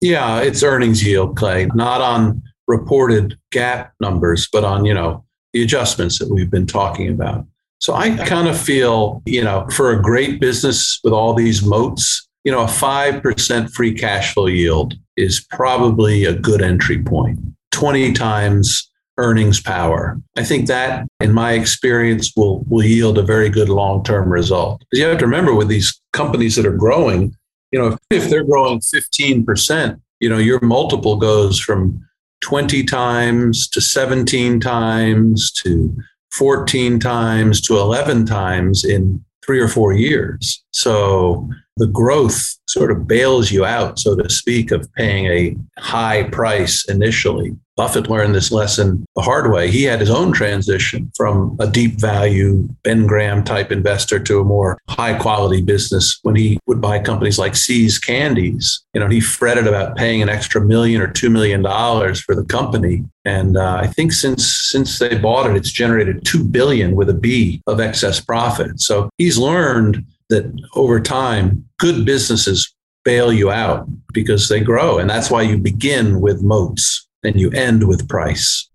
yeah 0.00 0.40
it's 0.40 0.62
earnings 0.62 1.04
yield 1.04 1.36
clay 1.36 1.66
not 1.74 2.00
on 2.00 2.42
reported 2.66 3.38
GAAP 3.52 3.90
numbers 4.00 4.48
but 4.50 4.64
on 4.64 4.86
you 4.86 4.94
know 4.94 5.25
the 5.56 5.64
adjustments 5.64 6.18
that 6.18 6.28
we've 6.30 6.50
been 6.50 6.66
talking 6.66 7.08
about 7.08 7.46
so 7.78 7.94
I 7.94 8.16
kind 8.16 8.48
of 8.48 8.58
feel, 8.58 9.22
you 9.26 9.44
know, 9.44 9.66
for 9.70 9.92
a 9.92 10.02
great 10.02 10.40
business 10.40 10.98
with 11.04 11.12
all 11.12 11.34
these 11.34 11.62
moats, 11.62 12.26
you 12.44 12.52
know, 12.52 12.62
a 12.62 12.66
5% 12.66 13.70
free 13.72 13.94
cash 13.94 14.34
flow 14.34 14.46
yield 14.46 14.94
is 15.16 15.46
probably 15.50 16.24
a 16.24 16.34
good 16.34 16.62
entry 16.62 17.02
point. 17.02 17.38
20 17.72 18.12
times 18.12 18.90
earnings 19.18 19.60
power. 19.60 20.20
I 20.36 20.44
think 20.44 20.66
that, 20.66 21.06
in 21.20 21.32
my 21.32 21.52
experience, 21.52 22.32
will, 22.36 22.64
will 22.68 22.84
yield 22.84 23.18
a 23.18 23.22
very 23.22 23.48
good 23.50 23.68
long 23.68 24.02
term 24.04 24.32
result. 24.32 24.80
Because 24.80 25.00
you 25.00 25.06
have 25.06 25.18
to 25.18 25.26
remember 25.26 25.54
with 25.54 25.68
these 25.68 26.00
companies 26.12 26.56
that 26.56 26.66
are 26.66 26.76
growing, 26.76 27.36
you 27.72 27.78
know, 27.78 27.98
if 28.10 28.30
they're 28.30 28.44
growing 28.44 28.80
15%, 28.80 30.00
you 30.20 30.28
know, 30.30 30.38
your 30.38 30.60
multiple 30.60 31.16
goes 31.16 31.58
from 31.60 32.06
20 32.46 32.84
times 32.84 33.68
to 33.68 33.80
17 33.80 34.60
times 34.60 35.50
to 35.50 35.92
14 36.30 37.00
times 37.00 37.60
to 37.60 37.76
11 37.76 38.24
times 38.24 38.84
in 38.84 39.20
three 39.44 39.58
or 39.58 39.66
four 39.66 39.92
years. 39.92 40.62
So 40.70 41.50
the 41.76 41.88
growth 41.88 42.56
sort 42.68 42.92
of 42.92 43.08
bails 43.08 43.50
you 43.50 43.64
out, 43.64 43.98
so 43.98 44.14
to 44.14 44.30
speak, 44.30 44.70
of 44.70 44.88
paying 44.94 45.26
a 45.26 45.56
high 45.80 46.22
price 46.30 46.88
initially. 46.88 47.56
Buffett 47.76 48.08
learned 48.08 48.34
this 48.34 48.50
lesson 48.50 49.04
the 49.14 49.22
hard 49.22 49.52
way. 49.52 49.70
He 49.70 49.82
had 49.84 50.00
his 50.00 50.10
own 50.10 50.32
transition 50.32 51.12
from 51.14 51.56
a 51.60 51.66
deep 51.66 52.00
value 52.00 52.66
Ben 52.82 53.06
Graham 53.06 53.44
type 53.44 53.70
investor 53.70 54.18
to 54.18 54.40
a 54.40 54.44
more 54.44 54.78
high 54.88 55.18
quality 55.18 55.60
business 55.60 56.18
when 56.22 56.36
he 56.36 56.58
would 56.66 56.80
buy 56.80 56.98
companies 56.98 57.38
like 57.38 57.54
See's 57.54 57.98
Candies. 57.98 58.82
You 58.94 59.00
know, 59.00 59.08
he 59.08 59.20
fretted 59.20 59.66
about 59.66 59.96
paying 59.96 60.22
an 60.22 60.30
extra 60.30 60.60
million 60.60 61.02
or 61.02 61.06
two 61.06 61.28
million 61.28 61.62
dollars 61.62 62.18
for 62.18 62.34
the 62.34 62.44
company. 62.44 63.04
And 63.26 63.58
uh, 63.58 63.80
I 63.82 63.88
think 63.88 64.12
since 64.12 64.50
since 64.50 64.98
they 64.98 65.18
bought 65.18 65.50
it, 65.50 65.56
it's 65.56 65.70
generated 65.70 66.24
two 66.24 66.44
billion 66.44 66.96
with 66.96 67.10
a 67.10 67.14
B 67.14 67.62
of 67.66 67.78
excess 67.78 68.20
profit. 68.20 68.80
So 68.80 69.10
he's 69.18 69.36
learned 69.36 70.02
that 70.30 70.50
over 70.74 70.98
time, 70.98 71.66
good 71.78 72.06
businesses 72.06 72.74
bail 73.04 73.32
you 73.32 73.50
out 73.50 73.86
because 74.12 74.48
they 74.48 74.60
grow. 74.60 74.98
And 74.98 75.08
that's 75.08 75.30
why 75.30 75.42
you 75.42 75.58
begin 75.58 76.20
with 76.20 76.42
moats 76.42 77.05
and 77.22 77.38
you 77.38 77.50
end 77.50 77.86
with 77.86 78.08
price. 78.08 78.68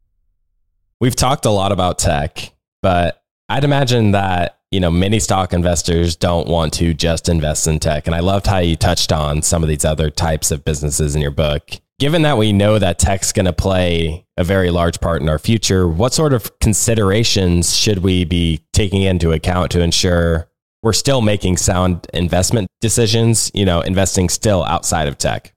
We've 0.99 1.15
talked 1.15 1.45
a 1.45 1.49
lot 1.49 1.71
about 1.71 1.97
tech, 1.97 2.53
but 2.81 3.23
I'd 3.49 3.63
imagine 3.63 4.11
that, 4.11 4.59
you 4.71 4.79
know, 4.79 4.91
many 4.91 5.19
stock 5.19 5.51
investors 5.51 6.15
don't 6.15 6.47
want 6.47 6.73
to 6.73 6.93
just 6.93 7.27
invest 7.27 7.67
in 7.67 7.79
tech. 7.79 8.07
And 8.07 8.15
I 8.15 8.19
loved 8.19 8.47
how 8.47 8.59
you 8.59 8.75
touched 8.75 9.11
on 9.11 9.41
some 9.41 9.63
of 9.63 9.69
these 9.69 9.83
other 9.83 10.09
types 10.09 10.51
of 10.51 10.63
businesses 10.63 11.15
in 11.15 11.21
your 11.21 11.31
book. 11.31 11.71
Given 11.99 12.21
that 12.23 12.37
we 12.37 12.53
know 12.53 12.79
that 12.79 12.97
tech's 12.97 13.31
going 13.31 13.45
to 13.45 13.53
play 13.53 14.25
a 14.37 14.43
very 14.43 14.71
large 14.71 14.99
part 15.01 15.21
in 15.21 15.29
our 15.29 15.37
future, 15.37 15.87
what 15.87 16.13
sort 16.13 16.33
of 16.33 16.59
considerations 16.59 17.75
should 17.75 17.99
we 17.99 18.23
be 18.23 18.65
taking 18.73 19.03
into 19.03 19.31
account 19.31 19.71
to 19.71 19.81
ensure 19.81 20.47
we're 20.81 20.93
still 20.93 21.21
making 21.21 21.57
sound 21.57 22.07
investment 22.13 22.67
decisions, 22.79 23.51
you 23.53 23.65
know, 23.65 23.81
investing 23.81 24.29
still 24.29 24.63
outside 24.63 25.07
of 25.07 25.17
tech? 25.17 25.53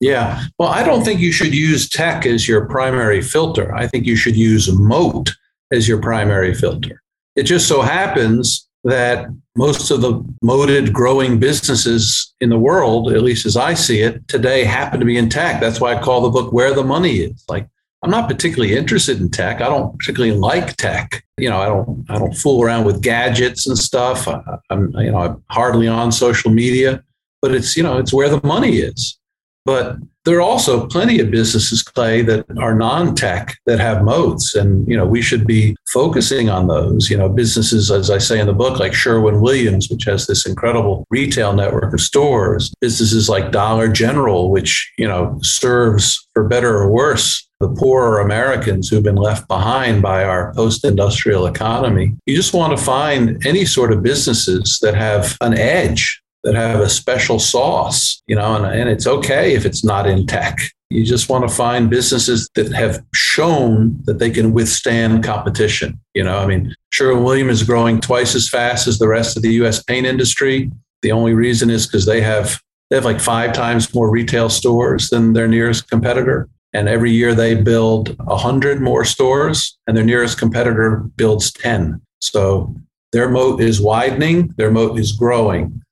Yeah. 0.00 0.44
Well, 0.58 0.68
I 0.68 0.82
don't 0.82 1.04
think 1.04 1.20
you 1.20 1.32
should 1.32 1.54
use 1.54 1.88
tech 1.88 2.26
as 2.26 2.48
your 2.48 2.66
primary 2.66 3.22
filter. 3.22 3.74
I 3.74 3.86
think 3.86 4.06
you 4.06 4.16
should 4.16 4.36
use 4.36 4.70
moat 4.72 5.32
as 5.72 5.88
your 5.88 6.00
primary 6.00 6.54
filter. 6.54 7.02
It 7.36 7.44
just 7.44 7.68
so 7.68 7.82
happens 7.82 8.68
that 8.84 9.26
most 9.56 9.90
of 9.90 10.02
the 10.02 10.22
moated 10.42 10.92
growing 10.92 11.38
businesses 11.38 12.34
in 12.40 12.50
the 12.50 12.58
world, 12.58 13.12
at 13.12 13.22
least 13.22 13.46
as 13.46 13.56
I 13.56 13.74
see 13.74 14.00
it 14.00 14.26
today, 14.28 14.64
happen 14.64 15.00
to 15.00 15.06
be 15.06 15.16
in 15.16 15.28
tech. 15.28 15.60
That's 15.60 15.80
why 15.80 15.94
I 15.94 16.02
call 16.02 16.20
the 16.20 16.28
book 16.28 16.52
Where 16.52 16.74
the 16.74 16.84
Money 16.84 17.18
Is. 17.18 17.44
Like, 17.48 17.66
I'm 18.02 18.10
not 18.10 18.28
particularly 18.28 18.76
interested 18.76 19.18
in 19.20 19.30
tech. 19.30 19.62
I 19.62 19.68
don't 19.68 19.98
particularly 19.98 20.36
like 20.36 20.76
tech. 20.76 21.24
You 21.38 21.48
know, 21.48 21.58
I 21.58 21.66
don't 21.66 22.04
I 22.10 22.18
don't 22.18 22.34
fool 22.34 22.62
around 22.62 22.84
with 22.84 23.02
gadgets 23.02 23.66
and 23.66 23.78
stuff. 23.78 24.28
I, 24.28 24.42
I'm 24.68 24.90
you 24.98 25.10
know 25.10 25.18
I'm 25.18 25.42
hardly 25.48 25.88
on 25.88 26.12
social 26.12 26.50
media, 26.50 27.02
but 27.40 27.54
it's 27.54 27.78
you 27.78 27.82
know 27.82 27.96
it's 27.96 28.12
where 28.12 28.28
the 28.28 28.46
money 28.46 28.76
is. 28.76 29.18
But 29.64 29.96
there 30.24 30.38
are 30.38 30.42
also 30.42 30.86
plenty 30.86 31.20
of 31.20 31.30
businesses, 31.30 31.82
Clay, 31.82 32.22
that 32.22 32.46
are 32.58 32.74
non-tech 32.74 33.56
that 33.66 33.78
have 33.78 34.02
moats, 34.02 34.54
and 34.54 34.86
you 34.88 34.96
know 34.96 35.06
we 35.06 35.20
should 35.20 35.46
be 35.46 35.76
focusing 35.92 36.48
on 36.48 36.66
those. 36.66 37.10
You 37.10 37.16
know, 37.16 37.28
businesses, 37.28 37.90
as 37.90 38.10
I 38.10 38.18
say 38.18 38.40
in 38.40 38.46
the 38.46 38.52
book, 38.52 38.78
like 38.78 38.94
Sherwin 38.94 39.40
Williams, 39.40 39.88
which 39.90 40.04
has 40.04 40.26
this 40.26 40.46
incredible 40.46 41.06
retail 41.10 41.52
network 41.52 41.92
of 41.92 42.00
stores. 42.00 42.74
Businesses 42.80 43.28
like 43.28 43.52
Dollar 43.52 43.88
General, 43.88 44.50
which 44.50 44.92
you 44.98 45.06
know 45.06 45.38
serves 45.42 46.26
for 46.32 46.44
better 46.44 46.76
or 46.76 46.90
worse 46.90 47.46
the 47.60 47.68
poorer 47.68 48.20
Americans 48.20 48.88
who've 48.88 49.02
been 49.02 49.14
left 49.14 49.46
behind 49.48 50.02
by 50.02 50.24
our 50.24 50.52
post-industrial 50.54 51.46
economy. 51.46 52.14
You 52.26 52.34
just 52.34 52.52
want 52.52 52.76
to 52.76 52.84
find 52.84 53.44
any 53.46 53.64
sort 53.64 53.92
of 53.92 54.02
businesses 54.02 54.78
that 54.82 54.94
have 54.94 55.36
an 55.40 55.56
edge 55.56 56.20
that 56.44 56.54
have 56.54 56.80
a 56.80 56.88
special 56.88 57.38
sauce, 57.38 58.22
you 58.26 58.36
know, 58.36 58.54
and, 58.54 58.66
and 58.66 58.88
it's 58.88 59.06
okay 59.06 59.54
if 59.54 59.64
it's 59.64 59.82
not 59.82 60.06
in 60.06 60.26
tech. 60.26 60.58
You 60.90 61.04
just 61.04 61.28
want 61.28 61.48
to 61.48 61.54
find 61.54 61.90
businesses 61.90 62.48
that 62.54 62.70
have 62.72 63.02
shown 63.14 63.98
that 64.04 64.18
they 64.18 64.30
can 64.30 64.52
withstand 64.52 65.24
competition. 65.24 65.98
You 66.14 66.22
know, 66.22 66.38
I 66.38 66.46
mean, 66.46 66.74
Sherwin 66.92 67.24
Williams 67.24 67.62
is 67.62 67.66
growing 67.66 68.00
twice 68.00 68.34
as 68.34 68.48
fast 68.48 68.86
as 68.86 68.98
the 68.98 69.08
rest 69.08 69.36
of 69.36 69.42
the 69.42 69.54
US 69.54 69.82
paint 69.82 70.06
industry. 70.06 70.70
The 71.02 71.12
only 71.12 71.32
reason 71.34 71.70
is 71.70 71.86
because 71.86 72.06
they 72.06 72.20
have 72.20 72.60
they 72.90 72.96
have 72.96 73.04
like 73.04 73.20
five 73.20 73.54
times 73.54 73.92
more 73.94 74.10
retail 74.10 74.50
stores 74.50 75.08
than 75.08 75.32
their 75.32 75.48
nearest 75.48 75.90
competitor. 75.90 76.48
And 76.74 76.88
every 76.88 77.12
year 77.12 77.34
they 77.34 77.54
build 77.54 78.10
a 78.20 78.34
100 78.34 78.80
more 78.80 79.04
stores, 79.04 79.78
and 79.86 79.96
their 79.96 80.04
nearest 80.04 80.38
competitor 80.38 80.96
builds 81.16 81.52
10. 81.52 82.00
So 82.20 82.74
their 83.12 83.30
moat 83.30 83.60
is 83.60 83.80
widening, 83.80 84.52
their 84.56 84.70
moat 84.70 84.98
is 84.98 85.12
growing. 85.12 85.82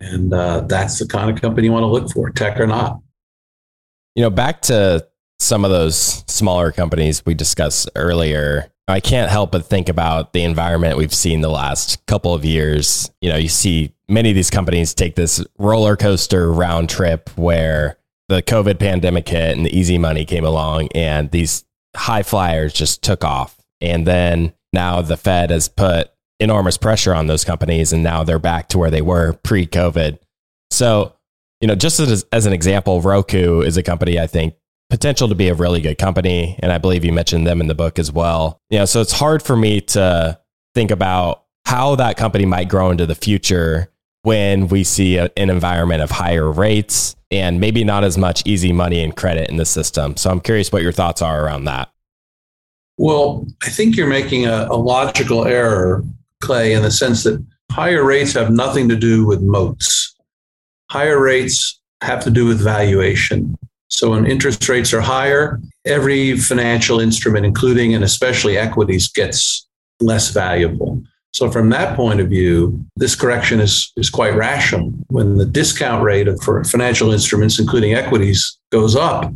And 0.00 0.32
uh, 0.32 0.60
that's 0.62 0.98
the 0.98 1.06
kind 1.06 1.30
of 1.30 1.40
company 1.40 1.66
you 1.66 1.72
want 1.72 1.82
to 1.82 1.88
look 1.88 2.10
for, 2.10 2.30
tech 2.30 2.60
or 2.60 2.66
not. 2.66 3.00
You 4.14 4.22
know, 4.22 4.30
back 4.30 4.62
to 4.62 5.06
some 5.38 5.64
of 5.64 5.70
those 5.70 6.24
smaller 6.26 6.72
companies 6.72 7.24
we 7.24 7.34
discussed 7.34 7.88
earlier, 7.94 8.72
I 8.86 9.00
can't 9.00 9.30
help 9.30 9.52
but 9.52 9.66
think 9.66 9.88
about 9.88 10.32
the 10.32 10.42
environment 10.42 10.96
we've 10.96 11.14
seen 11.14 11.40
the 11.40 11.50
last 11.50 12.04
couple 12.06 12.34
of 12.34 12.44
years. 12.44 13.10
You 13.20 13.30
know, 13.30 13.36
you 13.36 13.48
see 13.48 13.94
many 14.08 14.30
of 14.30 14.34
these 14.34 14.50
companies 14.50 14.94
take 14.94 15.14
this 15.14 15.44
roller 15.58 15.96
coaster 15.96 16.50
round 16.50 16.88
trip 16.88 17.28
where 17.36 17.98
the 18.28 18.42
COVID 18.42 18.78
pandemic 18.78 19.28
hit 19.28 19.56
and 19.56 19.66
the 19.66 19.76
easy 19.76 19.98
money 19.98 20.24
came 20.24 20.44
along 20.44 20.88
and 20.94 21.30
these 21.30 21.64
high 21.96 22.22
flyers 22.22 22.72
just 22.72 23.02
took 23.02 23.24
off. 23.24 23.58
And 23.80 24.06
then 24.06 24.54
now 24.72 25.02
the 25.02 25.16
Fed 25.16 25.50
has 25.50 25.68
put 25.68 26.10
enormous 26.40 26.76
pressure 26.76 27.14
on 27.14 27.26
those 27.26 27.44
companies 27.44 27.92
and 27.92 28.02
now 28.02 28.22
they're 28.22 28.38
back 28.38 28.68
to 28.68 28.78
where 28.78 28.90
they 28.90 29.02
were 29.02 29.32
pre-covid. 29.42 30.18
So 30.70 31.14
you 31.60 31.66
know 31.66 31.74
just 31.74 32.00
as, 32.00 32.24
as 32.32 32.46
an 32.46 32.52
example 32.52 33.00
roku 33.00 33.60
is 33.60 33.76
a 33.76 33.82
company 33.82 34.18
i 34.18 34.26
think 34.26 34.54
potential 34.90 35.28
to 35.28 35.34
be 35.34 35.48
a 35.48 35.54
really 35.54 35.80
good 35.80 35.98
company 35.98 36.58
and 36.62 36.72
i 36.72 36.78
believe 36.78 37.04
you 37.04 37.12
mentioned 37.12 37.46
them 37.46 37.60
in 37.60 37.66
the 37.66 37.74
book 37.74 37.98
as 37.98 38.10
well. 38.10 38.60
You 38.70 38.78
know 38.78 38.84
so 38.84 39.00
it's 39.00 39.12
hard 39.12 39.42
for 39.42 39.56
me 39.56 39.80
to 39.82 40.38
think 40.74 40.90
about 40.90 41.44
how 41.64 41.96
that 41.96 42.16
company 42.16 42.46
might 42.46 42.68
grow 42.68 42.90
into 42.90 43.04
the 43.04 43.14
future 43.14 43.92
when 44.22 44.68
we 44.68 44.84
see 44.84 45.16
a, 45.16 45.30
an 45.36 45.50
environment 45.50 46.02
of 46.02 46.10
higher 46.10 46.50
rates 46.50 47.14
and 47.30 47.60
maybe 47.60 47.84
not 47.84 48.04
as 48.04 48.16
much 48.16 48.42
easy 48.46 48.72
money 48.72 49.02
and 49.02 49.14
credit 49.14 49.50
in 49.50 49.56
the 49.56 49.66
system. 49.66 50.16
So 50.16 50.30
i'm 50.30 50.40
curious 50.40 50.72
what 50.72 50.82
your 50.82 50.92
thoughts 50.92 51.20
are 51.20 51.44
around 51.44 51.64
that. 51.64 51.90
Well, 52.96 53.46
I 53.62 53.68
think 53.68 53.96
you're 53.96 54.08
making 54.08 54.46
a, 54.46 54.66
a, 54.70 54.76
logical 54.76 55.44
error 55.44 56.02
Clay, 56.40 56.72
in 56.72 56.82
the 56.82 56.90
sense 56.90 57.24
that 57.24 57.44
higher 57.70 58.04
rates 58.04 58.32
have 58.32 58.50
nothing 58.50 58.88
to 58.88 58.96
do 58.96 59.26
with 59.26 59.42
moats. 59.42 60.14
Higher 60.90 61.20
rates 61.20 61.80
have 62.02 62.22
to 62.24 62.30
do 62.30 62.46
with 62.46 62.60
valuation. 62.60 63.56
So 63.88 64.10
when 64.10 64.26
interest 64.26 64.68
rates 64.68 64.92
are 64.92 65.00
higher, 65.00 65.60
every 65.84 66.36
financial 66.36 67.00
instrument, 67.00 67.46
including 67.46 67.94
and 67.94 68.04
especially 68.04 68.56
equities, 68.56 69.08
gets 69.08 69.66
less 70.00 70.30
valuable. 70.30 71.02
So 71.32 71.50
from 71.50 71.70
that 71.70 71.96
point 71.96 72.20
of 72.20 72.28
view, 72.28 72.84
this 72.96 73.14
correction 73.14 73.60
is, 73.60 73.92
is 73.96 74.10
quite 74.10 74.34
rational. 74.34 74.90
When 75.08 75.36
the 75.36 75.46
discount 75.46 76.02
rate 76.02 76.28
for 76.42 76.62
financial 76.64 77.12
instruments, 77.12 77.58
including 77.58 77.94
equities, 77.94 78.58
goes 78.70 78.96
up, 78.96 79.32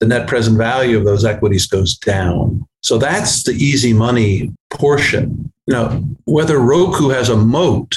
the 0.00 0.06
net 0.06 0.26
present 0.26 0.58
value 0.58 0.98
of 0.98 1.04
those 1.04 1.24
equities 1.24 1.66
goes 1.66 1.96
down. 1.96 2.66
So 2.82 2.98
that's 2.98 3.44
the 3.44 3.52
easy 3.52 3.92
money 3.92 4.52
portion. 4.70 5.51
Know, 5.68 6.04
whether 6.24 6.58
Roku 6.58 7.08
has 7.10 7.28
a 7.28 7.36
moat 7.36 7.94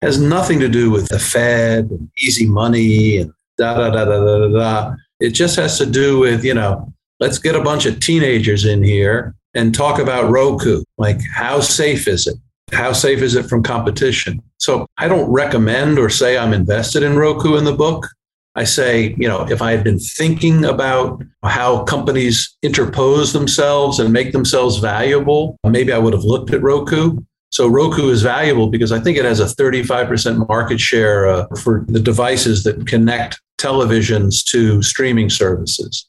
has 0.00 0.20
nothing 0.20 0.58
to 0.60 0.68
do 0.68 0.90
with 0.90 1.08
the 1.08 1.18
Fed 1.18 1.90
and 1.90 2.10
easy 2.18 2.46
money 2.46 3.18
and 3.18 3.32
da 3.58 3.74
da 3.74 3.90
da 3.90 4.04
da 4.04 4.38
da 4.38 4.48
da. 4.48 4.94
It 5.20 5.30
just 5.30 5.56
has 5.56 5.78
to 5.78 5.86
do 5.86 6.18
with, 6.18 6.44
you 6.44 6.54
know, 6.54 6.92
let's 7.20 7.38
get 7.38 7.54
a 7.54 7.62
bunch 7.62 7.86
of 7.86 8.00
teenagers 8.00 8.64
in 8.64 8.82
here 8.82 9.34
and 9.54 9.74
talk 9.74 9.98
about 10.00 10.30
Roku. 10.30 10.82
Like, 10.98 11.20
how 11.32 11.60
safe 11.60 12.08
is 12.08 12.26
it? 12.26 12.36
How 12.72 12.92
safe 12.92 13.20
is 13.20 13.36
it 13.36 13.46
from 13.46 13.62
competition? 13.62 14.42
So 14.58 14.86
I 14.98 15.06
don't 15.06 15.30
recommend 15.30 15.98
or 15.98 16.08
say 16.08 16.36
I'm 16.36 16.52
invested 16.52 17.02
in 17.02 17.16
Roku 17.16 17.56
in 17.56 17.64
the 17.64 17.74
book. 17.74 18.08
I 18.54 18.64
say, 18.64 19.14
you 19.18 19.26
know, 19.26 19.46
if 19.48 19.62
I 19.62 19.70
had 19.70 19.82
been 19.82 19.98
thinking 19.98 20.64
about 20.64 21.22
how 21.42 21.84
companies 21.84 22.54
interpose 22.62 23.32
themselves 23.32 23.98
and 23.98 24.12
make 24.12 24.32
themselves 24.32 24.78
valuable, 24.78 25.56
maybe 25.64 25.92
I 25.92 25.98
would 25.98 26.12
have 26.12 26.24
looked 26.24 26.52
at 26.52 26.62
Roku. 26.62 27.18
So 27.50 27.66
Roku 27.66 28.08
is 28.08 28.22
valuable 28.22 28.68
because 28.68 28.92
I 28.92 29.00
think 29.00 29.16
it 29.16 29.24
has 29.24 29.40
a 29.40 29.44
35% 29.44 30.48
market 30.48 30.80
share 30.80 31.28
uh, 31.28 31.46
for 31.62 31.84
the 31.88 32.00
devices 32.00 32.64
that 32.64 32.86
connect 32.86 33.40
televisions 33.58 34.44
to 34.46 34.82
streaming 34.82 35.30
services. 35.30 36.06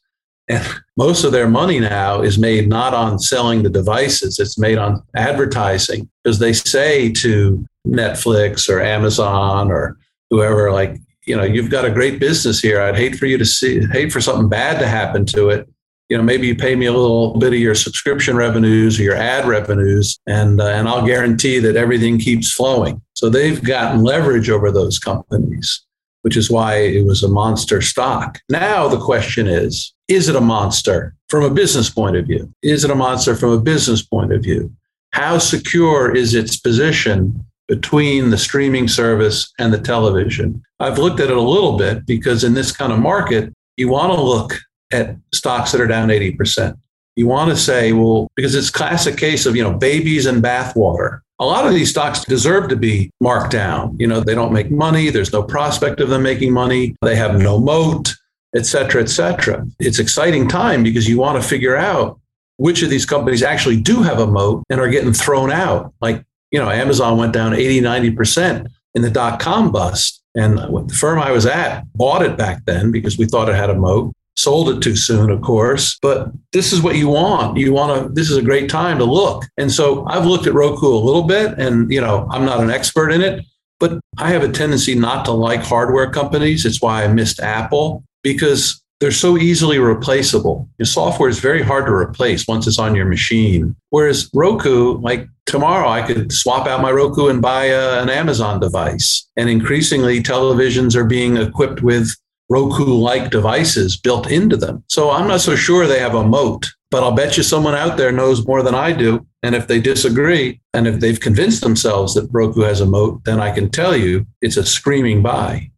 And 0.48 0.66
most 0.98 1.24
of 1.24 1.32
their 1.32 1.48
money 1.48 1.80
now 1.80 2.20
is 2.20 2.38
made 2.38 2.68
not 2.68 2.92
on 2.92 3.18
selling 3.18 3.62
the 3.62 3.70
devices, 3.70 4.38
it's 4.38 4.58
made 4.58 4.76
on 4.76 5.02
advertising 5.16 6.10
because 6.22 6.38
they 6.38 6.52
say 6.52 7.10
to 7.12 7.64
Netflix 7.86 8.68
or 8.68 8.82
Amazon 8.82 9.70
or 9.70 9.96
whoever, 10.30 10.70
like, 10.70 10.98
you 11.26 11.36
know, 11.36 11.42
you've 11.42 11.70
got 11.70 11.84
a 11.84 11.90
great 11.90 12.20
business 12.20 12.60
here. 12.60 12.80
I'd 12.80 12.96
hate 12.96 13.16
for 13.16 13.26
you 13.26 13.38
to 13.38 13.44
see, 13.44 13.84
hate 13.86 14.12
for 14.12 14.20
something 14.20 14.48
bad 14.48 14.78
to 14.80 14.86
happen 14.86 15.24
to 15.26 15.50
it. 15.50 15.68
You 16.10 16.18
know, 16.18 16.22
maybe 16.22 16.46
you 16.46 16.54
pay 16.54 16.76
me 16.76 16.86
a 16.86 16.92
little 16.92 17.38
bit 17.38 17.54
of 17.54 17.58
your 17.58 17.74
subscription 17.74 18.36
revenues 18.36 19.00
or 19.00 19.04
your 19.04 19.16
ad 19.16 19.46
revenues, 19.46 20.18
and 20.26 20.60
uh, 20.60 20.66
and 20.66 20.86
I'll 20.86 21.06
guarantee 21.06 21.58
that 21.60 21.76
everything 21.76 22.18
keeps 22.18 22.52
flowing. 22.52 23.00
So 23.14 23.30
they've 23.30 23.62
gotten 23.62 24.02
leverage 24.02 24.50
over 24.50 24.70
those 24.70 24.98
companies, 24.98 25.82
which 26.20 26.36
is 26.36 26.50
why 26.50 26.76
it 26.76 27.06
was 27.06 27.22
a 27.22 27.28
monster 27.28 27.80
stock. 27.80 28.38
Now 28.50 28.86
the 28.86 29.00
question 29.00 29.46
is, 29.46 29.94
is 30.08 30.28
it 30.28 30.36
a 30.36 30.42
monster 30.42 31.14
from 31.30 31.42
a 31.42 31.50
business 31.50 31.88
point 31.88 32.16
of 32.16 32.26
view? 32.26 32.52
Is 32.62 32.84
it 32.84 32.90
a 32.90 32.94
monster 32.94 33.34
from 33.34 33.52
a 33.52 33.60
business 33.60 34.02
point 34.02 34.32
of 34.32 34.42
view? 34.42 34.70
How 35.12 35.38
secure 35.38 36.14
is 36.14 36.34
its 36.34 36.58
position 36.58 37.46
between 37.68 38.30
the 38.30 38.38
streaming 38.38 38.88
service 38.88 39.52
and 39.58 39.72
the 39.72 39.78
television. 39.78 40.62
I've 40.80 40.98
looked 40.98 41.20
at 41.20 41.30
it 41.30 41.36
a 41.36 41.40
little 41.40 41.78
bit 41.78 42.06
because 42.06 42.44
in 42.44 42.54
this 42.54 42.72
kind 42.72 42.92
of 42.92 42.98
market, 42.98 43.52
you 43.76 43.88
want 43.88 44.12
to 44.12 44.20
look 44.20 44.54
at 44.92 45.16
stocks 45.32 45.72
that 45.72 45.80
are 45.80 45.86
down 45.86 46.08
80%. 46.08 46.76
You 47.16 47.26
want 47.26 47.50
to 47.50 47.56
say, 47.56 47.92
well, 47.92 48.28
because 48.34 48.54
it's 48.54 48.70
classic 48.70 49.16
case 49.16 49.46
of, 49.46 49.56
you 49.56 49.62
know, 49.62 49.72
babies 49.72 50.26
and 50.26 50.42
bathwater. 50.42 51.20
A 51.38 51.44
lot 51.44 51.66
of 51.66 51.74
these 51.74 51.90
stocks 51.90 52.24
deserve 52.24 52.68
to 52.68 52.76
be 52.76 53.10
marked 53.20 53.52
down. 53.52 53.96
You 53.98 54.06
know, 54.06 54.20
they 54.20 54.34
don't 54.34 54.52
make 54.52 54.70
money. 54.70 55.10
There's 55.10 55.32
no 55.32 55.42
prospect 55.42 56.00
of 56.00 56.08
them 56.08 56.22
making 56.22 56.52
money. 56.52 56.96
They 57.02 57.16
have 57.16 57.40
no 57.40 57.58
moat, 57.58 58.14
et 58.54 58.66
cetera, 58.66 59.02
et 59.02 59.08
cetera. 59.08 59.66
It's 59.78 59.98
exciting 59.98 60.48
time 60.48 60.82
because 60.82 61.08
you 61.08 61.18
want 61.18 61.40
to 61.40 61.48
figure 61.48 61.76
out 61.76 62.20
which 62.56 62.82
of 62.82 62.90
these 62.90 63.06
companies 63.06 63.42
actually 63.42 63.80
do 63.80 64.02
have 64.02 64.20
a 64.20 64.26
moat 64.26 64.62
and 64.70 64.80
are 64.80 64.88
getting 64.88 65.12
thrown 65.12 65.50
out. 65.50 65.92
Like 66.00 66.24
you 66.54 66.60
know, 66.60 66.70
Amazon 66.70 67.18
went 67.18 67.32
down 67.32 67.52
80, 67.52 67.80
90% 67.80 68.68
in 68.94 69.02
the 69.02 69.10
dot 69.10 69.40
com 69.40 69.72
bust. 69.72 70.22
And 70.36 70.56
the 70.58 70.94
firm 70.96 71.18
I 71.18 71.32
was 71.32 71.46
at 71.46 71.82
bought 71.94 72.22
it 72.22 72.36
back 72.38 72.64
then 72.64 72.92
because 72.92 73.18
we 73.18 73.26
thought 73.26 73.48
it 73.48 73.56
had 73.56 73.70
a 73.70 73.74
moat. 73.74 74.12
sold 74.36 74.68
it 74.68 74.80
too 74.80 74.94
soon, 74.94 75.30
of 75.30 75.40
course, 75.42 75.98
but 76.00 76.30
this 76.52 76.72
is 76.72 76.80
what 76.80 76.94
you 76.96 77.08
want. 77.08 77.56
You 77.56 77.72
want 77.72 77.90
to, 78.06 78.12
this 78.12 78.30
is 78.30 78.36
a 78.36 78.42
great 78.42 78.68
time 78.68 78.98
to 78.98 79.04
look. 79.04 79.44
And 79.58 79.70
so 79.70 80.06
I've 80.06 80.26
looked 80.26 80.46
at 80.46 80.54
Roku 80.54 80.86
a 80.86 81.06
little 81.08 81.24
bit 81.24 81.58
and, 81.58 81.90
you 81.90 82.00
know, 82.00 82.28
I'm 82.30 82.44
not 82.44 82.60
an 82.60 82.70
expert 82.70 83.10
in 83.10 83.20
it, 83.20 83.44
but 83.80 83.98
I 84.18 84.30
have 84.30 84.44
a 84.44 84.52
tendency 84.52 84.94
not 84.94 85.24
to 85.24 85.32
like 85.32 85.62
hardware 85.62 86.10
companies. 86.10 86.64
It's 86.64 86.80
why 86.80 87.02
I 87.02 87.08
missed 87.08 87.40
Apple 87.40 88.04
because 88.22 88.80
they're 89.00 89.10
so 89.10 89.36
easily 89.36 89.78
replaceable. 89.78 90.68
Your 90.78 90.86
software 90.86 91.28
is 91.28 91.38
very 91.38 91.62
hard 91.62 91.86
to 91.86 91.92
replace 91.92 92.46
once 92.46 92.66
it's 92.66 92.78
on 92.78 92.94
your 92.94 93.06
machine. 93.06 93.74
Whereas 93.90 94.30
Roku, 94.32 94.98
like 94.98 95.28
tomorrow, 95.46 95.88
I 95.88 96.02
could 96.02 96.32
swap 96.32 96.66
out 96.66 96.80
my 96.80 96.90
Roku 96.90 97.28
and 97.28 97.42
buy 97.42 97.66
a, 97.66 98.02
an 98.02 98.08
Amazon 98.08 98.60
device. 98.60 99.28
And 99.36 99.48
increasingly, 99.48 100.22
televisions 100.22 100.94
are 100.94 101.04
being 101.04 101.36
equipped 101.36 101.82
with 101.82 102.14
Roku 102.48 102.84
like 102.84 103.30
devices 103.30 103.96
built 103.96 104.30
into 104.30 104.56
them. 104.56 104.84
So 104.88 105.10
I'm 105.10 105.28
not 105.28 105.40
so 105.40 105.56
sure 105.56 105.86
they 105.86 105.98
have 105.98 106.14
a 106.14 106.26
moat, 106.26 106.66
but 106.90 107.02
I'll 107.02 107.12
bet 107.12 107.36
you 107.36 107.42
someone 107.42 107.74
out 107.74 107.96
there 107.96 108.12
knows 108.12 108.46
more 108.46 108.62
than 108.62 108.74
I 108.74 108.92
do. 108.92 109.26
And 109.42 109.54
if 109.54 109.66
they 109.66 109.80
disagree, 109.80 110.60
and 110.72 110.86
if 110.86 111.00
they've 111.00 111.20
convinced 111.20 111.62
themselves 111.62 112.14
that 112.14 112.28
Roku 112.30 112.60
has 112.60 112.80
a 112.80 112.86
moat, 112.86 113.24
then 113.24 113.40
I 113.40 113.50
can 113.50 113.70
tell 113.70 113.96
you 113.96 114.26
it's 114.40 114.56
a 114.56 114.64
screaming 114.64 115.22
buy. 115.22 115.70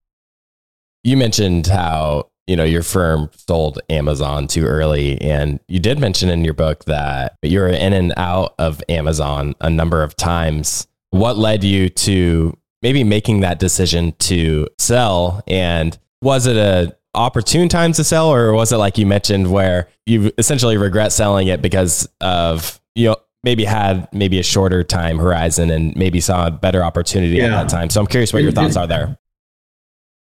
You 1.03 1.17
mentioned 1.17 1.69
how 1.69 2.31
you 2.47 2.57
know 2.57 2.65
your 2.65 2.83
firm 2.83 3.31
sold 3.35 3.81
Amazon 3.91 4.47
too 4.47 4.65
early, 4.65 5.21
and 5.21 5.61
you 5.69 5.81
did 5.81 5.99
mention 5.99 6.29
in 6.29 6.45
your 6.45 6.55
book 6.55 6.85
that 6.85 7.37
you 7.43 7.59
were 7.61 7.69
in 7.69 7.93
and 7.93 8.15
out 8.17 8.55
of 8.59 8.83
Amazon 8.89 9.55
a 9.61 9.71
number 9.71 10.03
of 10.03 10.17
times. 10.17 10.87
What 11.11 11.37
led 11.37 11.65
you 11.65 11.89
to 11.89 12.57
maybe 12.83 13.05
making 13.05 13.41
that 13.41 13.59
decision 13.59 14.13
to 14.19 14.69
sell? 14.79 15.43
And 15.47 15.99
was 16.23 16.47
it 16.47 16.57
a 16.57 16.97
opportune 17.15 17.69
time 17.69 17.93
to 17.95 18.05
sell, 18.05 18.33
or 18.33 18.53
was 18.53 18.73
it 18.73 18.77
like 18.77 18.99
you 18.99 19.07
mentioned 19.07 19.51
where 19.51 19.89
you 20.05 20.31
essentially 20.39 20.77
regret 20.77 21.13
selling 21.13 21.49
it 21.49 21.63
because 21.63 22.09
of 22.21 22.81
you 22.95 23.09
know 23.09 23.17
maybe 23.43 23.65
had 23.65 24.09
maybe 24.13 24.39
a 24.39 24.43
shorter 24.43 24.85
time 24.85 25.19
horizon 25.19 25.71
and 25.71 25.97
maybe 25.97 26.21
saw 26.21 26.47
a 26.47 26.51
better 26.51 26.83
opportunity 26.83 27.37
yeah. 27.37 27.47
at 27.47 27.51
that 27.51 27.69
time? 27.69 27.91
So 27.91 28.01
I'm 28.01 28.07
curious 28.07 28.33
what 28.33 28.43
your 28.43 28.53
thoughts 28.53 28.77
are 28.77 28.87
there. 28.87 29.19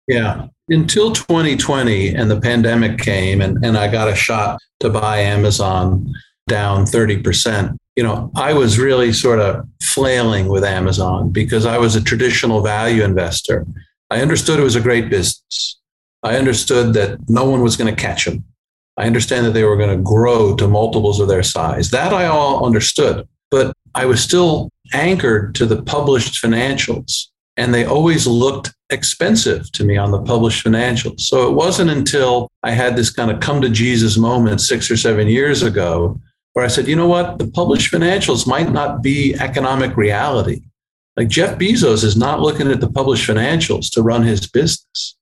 Yeah 0.07 0.47
until 0.69 1.11
2020 1.11 2.15
and 2.15 2.29
the 2.29 2.39
pandemic 2.39 2.99
came 2.99 3.41
and, 3.41 3.63
and 3.63 3.77
I 3.77 3.91
got 3.91 4.07
a 4.07 4.15
shot 4.15 4.59
to 4.79 4.89
buy 4.89 5.17
Amazon 5.17 6.13
down 6.47 6.85
30%, 6.85 7.75
you 7.95 8.03
know, 8.03 8.31
I 8.35 8.53
was 8.53 8.79
really 8.79 9.13
sort 9.13 9.39
of 9.39 9.67
flailing 9.81 10.47
with 10.47 10.63
Amazon 10.63 11.29
because 11.29 11.65
I 11.65 11.77
was 11.77 11.95
a 11.95 12.03
traditional 12.03 12.61
value 12.61 13.03
investor. 13.03 13.65
I 14.09 14.21
understood 14.21 14.59
it 14.59 14.63
was 14.63 14.75
a 14.75 14.81
great 14.81 15.09
business. 15.09 15.79
I 16.23 16.37
understood 16.37 16.93
that 16.95 17.19
no 17.29 17.49
one 17.49 17.61
was 17.61 17.77
going 17.77 17.93
to 17.93 18.01
catch 18.01 18.25
them. 18.25 18.43
I 18.97 19.05
understand 19.05 19.45
that 19.45 19.51
they 19.51 19.63
were 19.63 19.77
going 19.77 19.95
to 19.95 20.03
grow 20.03 20.55
to 20.55 20.67
multiples 20.67 21.19
of 21.19 21.27
their 21.27 21.43
size. 21.43 21.91
That 21.91 22.13
I 22.13 22.25
all 22.25 22.65
understood, 22.65 23.27
but 23.51 23.73
I 23.93 24.05
was 24.05 24.23
still 24.23 24.69
anchored 24.93 25.53
to 25.55 25.65
the 25.65 25.81
published 25.81 26.41
financials 26.41 27.27
and 27.57 27.73
they 27.73 27.85
always 27.85 28.27
looked 28.27 28.73
expensive 28.89 29.71
to 29.71 29.83
me 29.83 29.97
on 29.97 30.11
the 30.11 30.21
published 30.21 30.65
financials. 30.65 31.21
So 31.21 31.47
it 31.49 31.53
wasn't 31.53 31.89
until 31.89 32.49
I 32.63 32.71
had 32.71 32.95
this 32.95 33.09
kind 33.09 33.31
of 33.31 33.39
come 33.39 33.61
to 33.61 33.69
Jesus 33.69 34.17
moment 34.17 34.61
six 34.61 34.91
or 34.91 34.97
seven 34.97 35.27
years 35.27 35.63
ago 35.63 36.19
where 36.53 36.65
I 36.65 36.69
said, 36.69 36.87
you 36.87 36.95
know 36.95 37.07
what? 37.07 37.39
The 37.39 37.47
published 37.47 37.91
financials 37.91 38.47
might 38.47 38.71
not 38.71 39.01
be 39.01 39.35
economic 39.35 39.97
reality. 39.97 40.61
Like 41.17 41.29
Jeff 41.29 41.57
Bezos 41.57 42.03
is 42.03 42.17
not 42.17 42.41
looking 42.41 42.69
at 42.69 42.81
the 42.81 42.89
published 42.89 43.27
financials 43.27 43.91
to 43.91 44.01
run 44.01 44.23
his 44.23 44.47
business. 44.47 45.17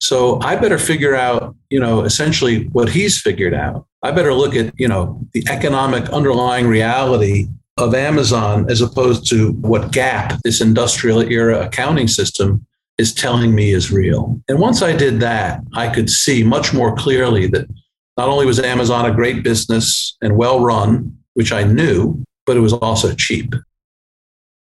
So 0.00 0.40
I 0.42 0.56
better 0.56 0.78
figure 0.78 1.14
out, 1.14 1.54
you 1.70 1.80
know, 1.80 2.02
essentially 2.02 2.64
what 2.68 2.90
he's 2.90 3.20
figured 3.20 3.54
out. 3.54 3.86
I 4.02 4.10
better 4.10 4.34
look 4.34 4.54
at, 4.54 4.78
you 4.78 4.88
know, 4.88 5.20
the 5.32 5.44
economic 5.48 6.08
underlying 6.10 6.66
reality 6.66 7.48
of 7.76 7.94
Amazon 7.94 8.70
as 8.70 8.80
opposed 8.80 9.28
to 9.30 9.52
what 9.52 9.90
GAAP, 9.90 10.38
this 10.44 10.60
industrial 10.60 11.20
era 11.20 11.66
accounting 11.66 12.08
system, 12.08 12.64
is 12.98 13.12
telling 13.12 13.54
me 13.54 13.72
is 13.72 13.90
real. 13.90 14.40
And 14.48 14.58
once 14.58 14.82
I 14.82 14.94
did 14.94 15.18
that, 15.20 15.60
I 15.74 15.88
could 15.88 16.08
see 16.08 16.44
much 16.44 16.72
more 16.72 16.94
clearly 16.94 17.48
that 17.48 17.68
not 18.16 18.28
only 18.28 18.46
was 18.46 18.60
Amazon 18.60 19.06
a 19.06 19.14
great 19.14 19.42
business 19.42 20.16
and 20.22 20.36
well 20.36 20.60
run, 20.60 21.16
which 21.34 21.52
I 21.52 21.64
knew, 21.64 22.22
but 22.46 22.56
it 22.56 22.60
was 22.60 22.72
also 22.72 23.12
cheap. 23.14 23.54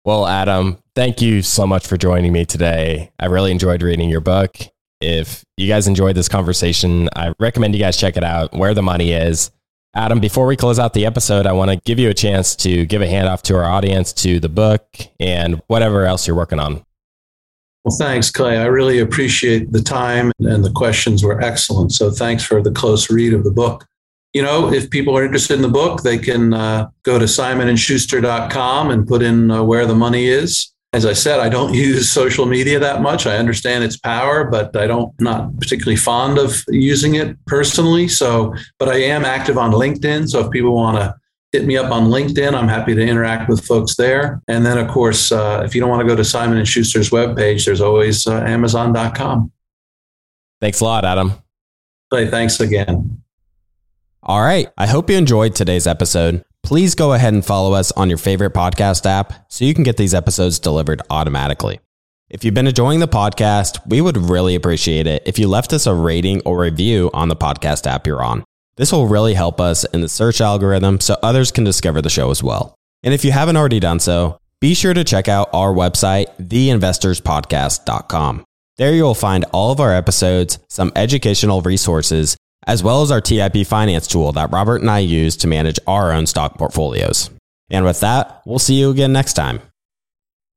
Well, 0.03 0.25
Adam, 0.25 0.79
thank 0.95 1.21
you 1.21 1.41
so 1.41 1.67
much 1.67 1.85
for 1.85 1.97
joining 1.97 2.33
me 2.33 2.45
today. 2.45 3.11
I 3.19 3.25
really 3.25 3.51
enjoyed 3.51 3.81
reading 3.83 4.09
your 4.09 4.21
book. 4.21 4.55
If 5.01 5.43
you 5.57 5.67
guys 5.67 5.87
enjoyed 5.87 6.15
this 6.15 6.29
conversation, 6.29 7.09
I 7.15 7.33
recommend 7.39 7.75
you 7.75 7.79
guys 7.81 7.97
check 7.97 8.17
it 8.17 8.23
out, 8.23 8.53
Where 8.53 8.73
the 8.73 8.81
Money 8.81 9.11
Is. 9.11 9.51
Adam, 9.95 10.19
before 10.19 10.45
we 10.45 10.57
close 10.57 10.77
out 10.77 10.93
the 10.93 11.05
episode, 11.05 11.45
I 11.45 11.53
want 11.53 11.71
to 11.71 11.77
give 11.77 11.99
you 11.99 12.09
a 12.09 12.13
chance 12.13 12.53
to 12.57 12.85
give 12.85 13.01
a 13.01 13.05
handoff 13.05 13.41
to 13.43 13.55
our 13.55 13.63
audience 13.63 14.11
to 14.13 14.41
the 14.41 14.49
book 14.49 14.83
and 15.21 15.61
whatever 15.67 16.05
else 16.05 16.27
you're 16.27 16.35
working 16.35 16.59
on. 16.59 16.85
Well, 17.85 17.95
thanks, 17.97 18.29
Clay. 18.29 18.57
I 18.57 18.65
really 18.65 18.99
appreciate 18.99 19.71
the 19.71 19.81
time 19.81 20.33
and 20.39 20.65
the 20.65 20.71
questions 20.71 21.23
were 21.23 21.39
excellent. 21.41 21.93
So 21.93 22.11
thanks 22.11 22.43
for 22.43 22.61
the 22.61 22.71
close 22.71 23.09
read 23.09 23.33
of 23.33 23.45
the 23.45 23.51
book. 23.51 23.85
You 24.33 24.41
know, 24.41 24.73
if 24.73 24.89
people 24.89 25.17
are 25.17 25.23
interested 25.23 25.53
in 25.53 25.61
the 25.61 25.69
book, 25.69 26.01
they 26.01 26.17
can 26.17 26.53
uh, 26.53 26.89
go 27.03 27.17
to 27.17 27.23
simonandschuster.com 27.23 28.91
and 28.91 29.07
put 29.07 29.21
in 29.21 29.49
uh, 29.49 29.63
where 29.63 29.85
the 29.85 29.95
money 29.95 30.25
is 30.25 30.74
as 30.95 31.05
I 31.05 31.11
said, 31.11 31.41
I 31.41 31.49
don't 31.49 31.73
use 31.87 32.09
social 32.09 32.45
media 32.45 32.79
that 32.79 33.01
much. 33.01 33.27
I 33.27 33.37
understand 33.37 33.83
its 33.83 33.97
power, 33.97 34.45
but 34.45 34.75
I 34.75 34.87
don't 34.87 35.13
not 35.19 35.57
particularly 35.59 35.97
fond 35.97 36.37
of 36.37 36.63
using 36.69 37.15
it 37.15 37.37
personally. 37.45 38.07
So, 38.07 38.55
but 38.79 38.87
I 38.87 39.01
am 39.01 39.25
active 39.25 39.57
on 39.57 39.71
LinkedIn. 39.71 40.29
So 40.29 40.39
if 40.39 40.51
people 40.51 40.73
want 40.73 40.97
to 40.97 41.15
hit 41.51 41.65
me 41.65 41.77
up 41.77 41.91
on 41.91 42.05
LinkedIn, 42.05 42.53
I'm 42.53 42.69
happy 42.69 42.95
to 42.95 43.01
interact 43.01 43.49
with 43.49 43.65
folks 43.65 43.95
there. 43.95 44.41
And 44.47 44.65
then, 44.65 44.77
of 44.77 44.87
course, 44.87 45.31
uh, 45.31 45.61
if 45.65 45.75
you 45.75 45.81
don't 45.81 45.89
want 45.89 46.01
to 46.01 46.07
go 46.07 46.15
to 46.15 46.23
Simon 46.23 46.57
and 46.57 46.67
Schuster's 46.67 47.09
webpage, 47.09 47.65
there's 47.65 47.81
always 47.81 48.25
uh, 48.25 48.41
Amazon.com. 48.41 49.51
Thanks 50.61 50.79
a 50.79 50.85
lot, 50.85 51.03
Adam. 51.03 51.33
Hey, 52.11 52.27
thanks 52.29 52.59
again. 52.59 53.21
All 54.23 54.41
right. 54.41 54.69
I 54.77 54.87
hope 54.87 55.09
you 55.09 55.17
enjoyed 55.17 55.55
today's 55.55 55.85
episode 55.85 56.43
please 56.65 56.95
go 56.95 57.13
ahead 57.13 57.33
and 57.33 57.45
follow 57.45 57.73
us 57.73 57.91
on 57.91 58.09
your 58.09 58.17
favorite 58.17 58.53
podcast 58.53 59.05
app 59.05 59.33
so 59.49 59.63
you 59.63 59.75
can 59.75 59.83
get 59.83 59.97
these 59.97 60.15
episodes 60.15 60.57
delivered 60.57 60.99
automatically. 61.11 61.79
If 62.27 62.43
you've 62.43 62.55
been 62.55 62.65
enjoying 62.65 62.99
the 62.99 63.07
podcast, 63.07 63.87
we 63.87 64.01
would 64.01 64.17
really 64.17 64.55
appreciate 64.55 65.05
it 65.05 65.21
if 65.27 65.37
you 65.37 65.47
left 65.47 65.73
us 65.73 65.85
a 65.85 65.93
rating 65.93 66.41
or 66.41 66.57
review 66.57 67.11
on 67.13 67.29
the 67.29 67.35
podcast 67.35 67.85
app 67.85 68.07
you're 68.07 68.23
on. 68.23 68.43
This 68.77 68.91
will 68.91 69.07
really 69.07 69.35
help 69.35 69.61
us 69.61 69.83
in 69.85 70.01
the 70.01 70.09
search 70.09 70.41
algorithm 70.41 70.99
so 70.99 71.15
others 71.21 71.51
can 71.51 71.63
discover 71.63 72.01
the 72.01 72.09
show 72.09 72.31
as 72.31 72.41
well. 72.41 72.73
And 73.03 73.13
if 73.13 73.23
you 73.23 73.31
haven't 73.31 73.57
already 73.57 73.79
done 73.79 73.99
so, 73.99 74.39
be 74.59 74.73
sure 74.73 74.95
to 74.95 75.03
check 75.03 75.27
out 75.27 75.49
our 75.53 75.71
website, 75.71 76.35
theinvestorspodcast.com. 76.41 78.43
There 78.77 78.93
you'll 78.93 79.13
find 79.13 79.45
all 79.53 79.71
of 79.71 79.79
our 79.79 79.93
episodes, 79.93 80.57
some 80.67 80.91
educational 80.95 81.61
resources, 81.61 82.35
as 82.67 82.83
well 82.83 83.01
as 83.01 83.11
our 83.11 83.21
TIP 83.21 83.65
finance 83.65 84.07
tool 84.07 84.33
that 84.33 84.51
Robert 84.51 84.81
and 84.81 84.89
I 84.89 84.99
use 84.99 85.37
to 85.37 85.47
manage 85.47 85.79
our 85.87 86.11
own 86.11 86.25
stock 86.25 86.57
portfolios. 86.57 87.29
And 87.69 87.85
with 87.85 87.99
that, 88.01 88.41
we'll 88.45 88.59
see 88.59 88.75
you 88.75 88.91
again 88.91 89.13
next 89.13 89.33
time. 89.33 89.61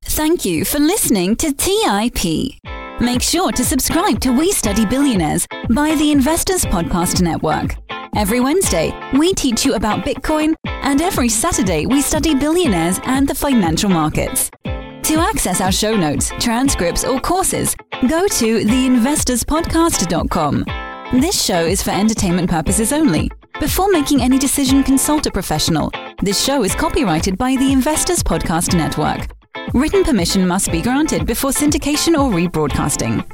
Thank 0.05 0.45
you 0.45 0.65
for 0.65 0.79
listening 0.79 1.37
to 1.37 1.53
TIP. 1.53 2.59
Make 3.01 3.23
sure 3.23 3.53
to 3.53 3.65
subscribe 3.65 4.21
to 4.21 4.33
We 4.33 4.53
Study 4.53 4.85
Billionaires 4.85 5.47
by 5.71 5.95
the 5.95 6.11
Investors 6.11 6.65
Podcast 6.65 7.23
Network. 7.23 7.77
Every 8.17 8.41
Wednesday, 8.41 8.93
we 9.13 9.35
teach 9.35 9.65
you 9.65 9.75
about 9.75 10.05
Bitcoin, 10.05 10.55
and 10.67 11.01
every 11.01 11.29
Saturday, 11.29 11.87
we 11.87 12.03
study 12.03 12.35
billionaires 12.35 12.99
and 13.05 13.29
the 13.29 13.35
financial 13.35 13.91
markets. 13.91 14.51
To 14.65 15.21
access 15.21 15.61
our 15.61 15.71
show 15.71 15.97
notes, 15.97 16.33
transcripts, 16.41 17.05
or 17.05 17.21
courses, 17.21 17.77
go 18.09 18.27
to 18.27 18.65
theinvestorspodcast.com. 18.65 20.88
This 21.13 21.43
show 21.43 21.65
is 21.65 21.83
for 21.83 21.91
entertainment 21.91 22.51
purposes 22.51 22.93
only. 22.93 23.31
Before 23.61 23.89
making 23.91 24.21
any 24.21 24.39
decision, 24.39 24.83
consult 24.83 25.25
a 25.25 25.31
professional. 25.31 25.91
This 26.21 26.45
show 26.45 26.65
is 26.65 26.75
copyrighted 26.75 27.39
by 27.39 27.57
the 27.57 27.73
Investors 27.73 28.23
Podcast 28.23 28.77
Network. 28.77 29.31
Written 29.73 30.05
permission 30.05 30.47
must 30.47 30.71
be 30.71 30.83
granted 30.83 31.27
before 31.27 31.51
syndication 31.51 32.13
or 32.13 32.31
rebroadcasting. 32.31 33.25